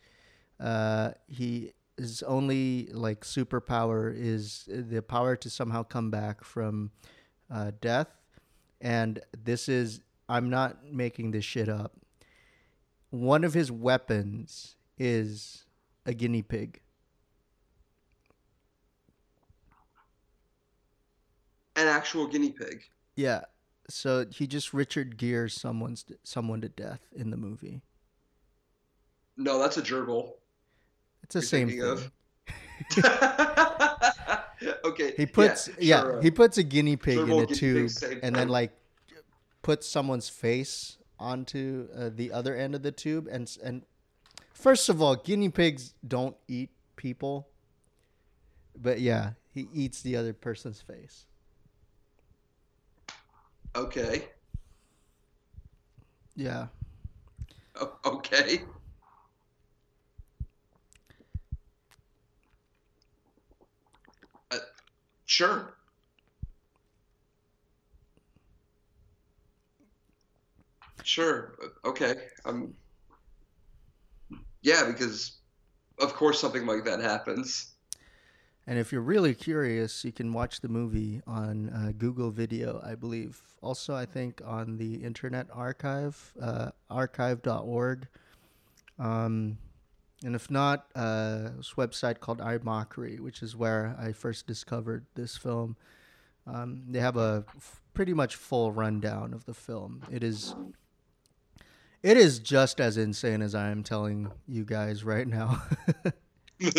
[0.59, 6.91] Uh, he his only like superpower is the power to somehow come back from
[7.51, 8.09] uh, death,
[8.79, 11.93] and this is I'm not making this shit up.
[13.09, 15.65] One of his weapons is
[16.05, 16.81] a guinea pig.
[21.75, 22.83] An actual guinea pig.
[23.15, 23.41] Yeah.
[23.89, 27.81] So he just Richard Gears someone's someone to death in the movie.
[29.37, 30.33] No, that's a gerbil.
[31.23, 31.81] It's the same thing.
[31.83, 32.11] Of.
[34.85, 35.13] okay.
[35.15, 37.91] He puts yeah, sure, uh, he puts a guinea pig in a tube
[38.23, 38.71] and then like
[39.61, 43.83] puts someone's face onto uh, the other end of the tube and and
[44.57, 47.47] first of all, guinea pigs don't eat people.
[48.75, 51.25] But yeah, he eats the other person's face.
[53.75, 54.25] Okay.
[56.35, 56.67] Yeah.
[58.05, 58.61] okay.
[64.51, 64.57] Uh,
[65.25, 65.77] sure.
[71.03, 71.55] Sure.
[71.85, 72.13] Okay.
[72.45, 72.73] Um.
[74.61, 75.37] Yeah, because
[75.99, 77.73] of course something like that happens.
[78.69, 82.95] And if you're really curious, you can watch the movie on uh, Google Video, I
[82.95, 83.41] believe.
[83.61, 88.07] Also, I think on the Internet Archive, uh, archive.org.
[88.99, 89.57] Um,
[90.25, 95.37] and if not, uh, this website called iMockery, which is where I first discovered this
[95.37, 95.77] film.
[96.45, 100.01] Um, they have a f- pretty much full rundown of the film.
[100.11, 100.55] It is
[102.03, 105.61] it is just as insane as I am telling you guys right now.
[106.59, 106.71] yeah,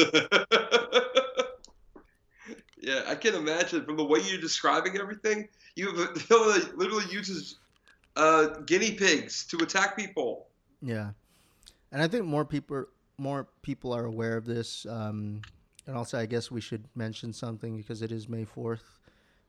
[3.07, 5.49] I can imagine from the way you're describing everything.
[5.77, 5.93] You
[6.31, 7.57] literally uses
[8.16, 10.47] uh, guinea pigs to attack people.
[10.81, 11.11] Yeah,
[11.93, 12.86] and I think more people
[13.19, 14.86] more people are aware of this.
[14.86, 15.43] Um,
[15.86, 18.99] and also, I guess we should mention something because it is May fourth.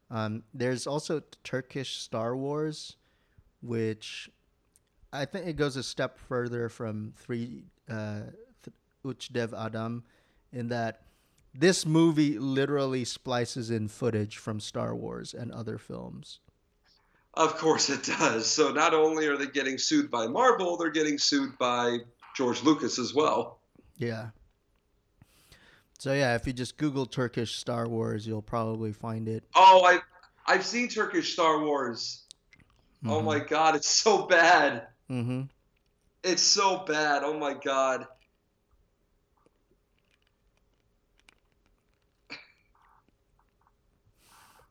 [0.09, 2.95] Um, there's also Turkish Star Wars,
[3.61, 4.29] which
[5.11, 8.21] I think it goes a step further from three uh,
[9.05, 10.03] Üç Dev Adam,
[10.51, 11.01] in that
[11.53, 16.39] this movie literally splices in footage from Star Wars and other films.
[17.33, 18.47] Of course it does.
[18.47, 21.99] So not only are they getting sued by Marvel, they're getting sued by
[22.35, 23.59] George Lucas as well.
[23.97, 24.29] Yeah.
[25.99, 29.43] So yeah, if you just Google Turkish Star Wars, you'll probably find it.
[29.55, 29.99] Oh, I
[30.45, 32.23] I've seen Turkish Star Wars.
[33.03, 33.11] Oh mm-hmm.
[33.11, 34.87] Oh my god, it's so bad.
[35.09, 35.41] Mm-hmm.
[36.23, 37.23] It's so bad.
[37.23, 38.07] Oh my god.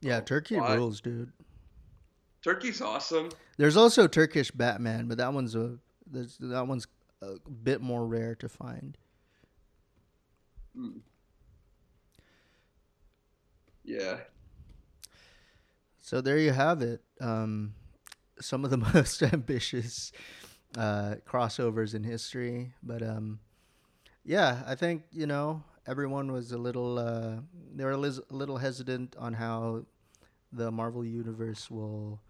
[0.01, 0.79] Yeah, Turkey what?
[0.79, 1.33] rules, dude.
[2.43, 3.31] Turkey's awesome.
[3.57, 5.79] There's also Turkish Batman, but that one's a
[6.13, 6.87] that one's
[7.21, 8.97] a bit more rare to find.
[10.79, 11.01] Mm.
[13.85, 14.19] Yeah.
[16.01, 17.03] So there you have it.
[17.21, 17.75] Um,
[18.41, 20.13] some of the most ambitious
[20.77, 22.73] uh, crossovers in history.
[22.83, 23.41] But um,
[24.25, 27.37] yeah, I think you know everyone was a little uh,
[27.75, 29.85] they were a little hesitant on how
[30.53, 32.21] the Marvel universe will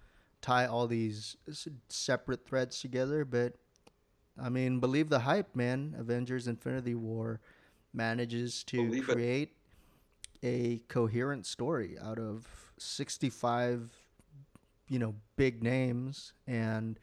[0.40, 1.36] tie all these
[1.88, 3.24] separate threads together.
[3.24, 3.54] But
[4.40, 5.94] I mean, believe the hype, man.
[5.98, 7.40] Avengers: Infinity War
[7.92, 9.52] manages to believe create
[10.42, 10.46] it.
[10.46, 12.46] a coherent story out of
[12.78, 13.90] 65
[14.88, 16.98] you know big names and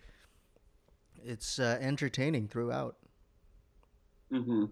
[1.23, 2.97] it's uh, entertaining throughout.
[4.31, 4.65] Mm-hmm.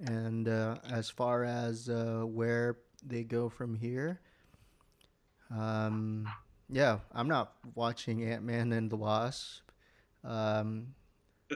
[0.00, 4.20] And uh, as far as uh, where they go from here,
[5.54, 6.28] um,
[6.68, 9.62] yeah, I'm not watching Ant Man and the Wasp,
[10.24, 10.88] um,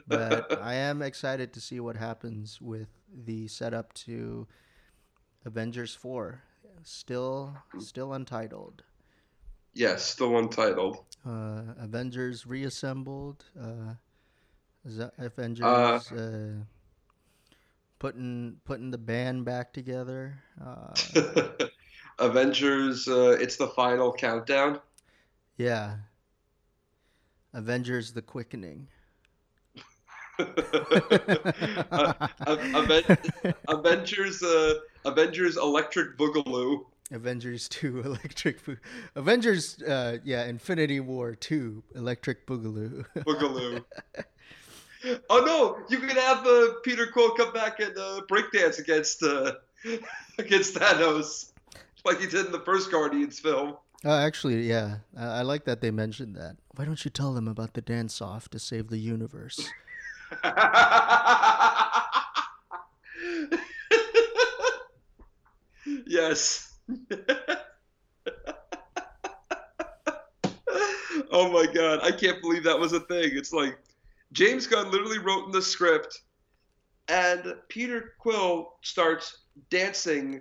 [0.07, 2.89] but I am excited to see what happens with
[3.25, 4.47] the setup to
[5.45, 6.43] Avengers Four
[6.83, 8.83] still still untitled.
[9.75, 11.05] Yes, still untitled.
[11.27, 13.45] Uh, Avengers reassembled.
[13.61, 13.95] Uh,
[15.19, 16.65] Avengers uh, uh,
[17.99, 20.39] putting putting the band back together.
[20.61, 21.69] Uh,
[22.19, 23.09] Avengers.
[23.09, 24.79] Uh, it's the final countdown.
[25.57, 25.97] Yeah.
[27.55, 28.89] Avengers: The Quickening.
[31.91, 32.29] uh,
[33.69, 34.75] Avengers, uh,
[35.05, 36.85] Avengers Electric Boogaloo.
[37.13, 38.77] Avengers 2 Electric Bo-
[39.17, 43.05] Avengers uh, yeah, Infinity War 2 Electric Boogaloo.
[43.19, 43.85] Boogaloo.
[45.31, 49.55] oh no, you can have uh, Peter Quill come back and uh, breakdance against uh,
[50.39, 51.53] against Thanos
[52.05, 53.77] like he did in the first Guardians film.
[54.05, 54.99] Oh, actually, yeah.
[55.17, 56.57] I, I like that they mentioned that.
[56.75, 59.71] Why don't you tell them about the dance off to save the universe?
[66.11, 66.77] Yes.
[71.31, 73.31] oh my god, I can't believe that was a thing.
[73.35, 73.79] It's like
[74.33, 76.23] James Gunn literally wrote in the script,
[77.07, 80.41] and Peter Quill starts dancing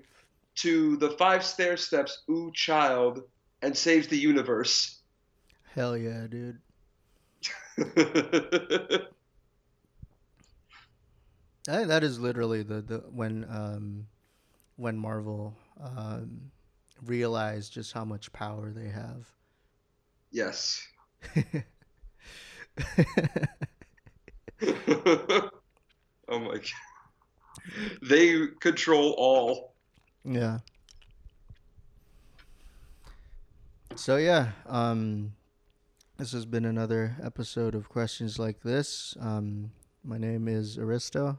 [0.56, 3.22] to the five Stairsteps, Ooh Child,
[3.62, 5.02] and saves the universe.
[5.76, 6.58] Hell yeah, dude.
[11.70, 14.08] I, that is literally the, the when um,
[14.80, 15.53] when Marvel
[15.84, 16.39] um,
[17.06, 19.27] realized just how much power they have.
[20.31, 20.88] Yes.
[24.56, 25.49] oh
[26.30, 26.64] my god.
[28.01, 29.73] They control all.
[30.23, 30.60] Yeah.
[33.95, 35.34] So yeah, um
[36.18, 39.18] this has been another episode of Questions Like This.
[39.19, 39.72] Um
[40.03, 41.38] my name is Aristo.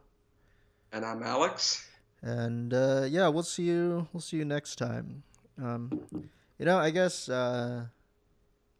[0.92, 1.89] And I'm Alex.
[2.22, 5.22] And uh yeah, we'll see you we'll see you next time.
[5.62, 6.06] Um
[6.58, 7.86] you know, I guess uh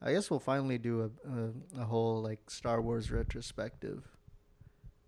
[0.02, 4.02] I guess we'll finally do a, a, a whole like Star Wars retrospective.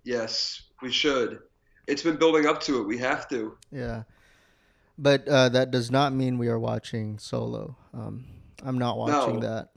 [0.05, 1.41] Yes, we should.
[1.87, 2.87] It's been building up to it.
[2.87, 3.57] We have to.
[3.71, 4.03] Yeah,
[4.99, 7.77] but uh, that does not mean we are watching Solo.
[7.95, 8.27] Um,
[8.63, 9.71] I'm not watching no, that.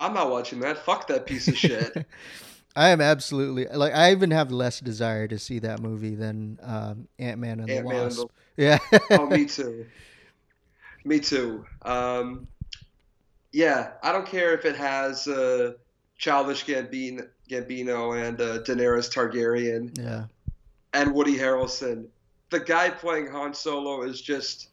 [0.00, 0.78] I'm not watching that.
[0.78, 2.06] Fuck that piece of shit.
[2.76, 7.08] I am absolutely like I even have less desire to see that movie than um,
[7.18, 8.20] Ant Man and Ant-Man the Wasp.
[8.20, 8.62] And the...
[8.62, 8.78] Yeah.
[9.18, 9.86] oh, me too.
[11.04, 11.64] Me too.
[11.82, 12.46] Um,
[13.52, 15.72] yeah, I don't care if it has uh,
[16.18, 19.96] childish Gambino, Gambino and uh, Daenerys Targaryen.
[19.98, 20.24] Yeah.
[20.92, 22.06] And Woody Harrelson.
[22.50, 24.68] The guy playing Han Solo is just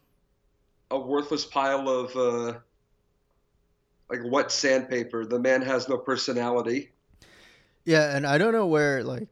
[0.91, 2.59] a worthless pile of uh,
[4.09, 5.25] like wet sandpaper.
[5.25, 6.91] The man has no personality.
[7.85, 9.27] Yeah, and I don't know where like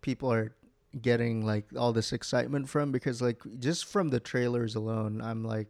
[0.00, 0.54] people are
[1.00, 5.68] getting like all this excitement from because like just from the trailers alone, I'm like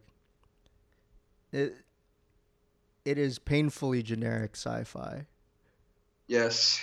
[1.51, 1.75] it
[3.05, 5.25] it is painfully generic sci-fi.
[6.27, 6.79] Yes.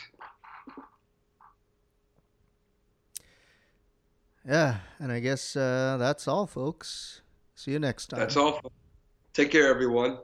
[4.46, 7.22] Yeah, and I guess uh, that's all, folks.
[7.54, 8.20] See you next time.
[8.20, 8.60] That's all.
[9.32, 10.18] Take care, everyone.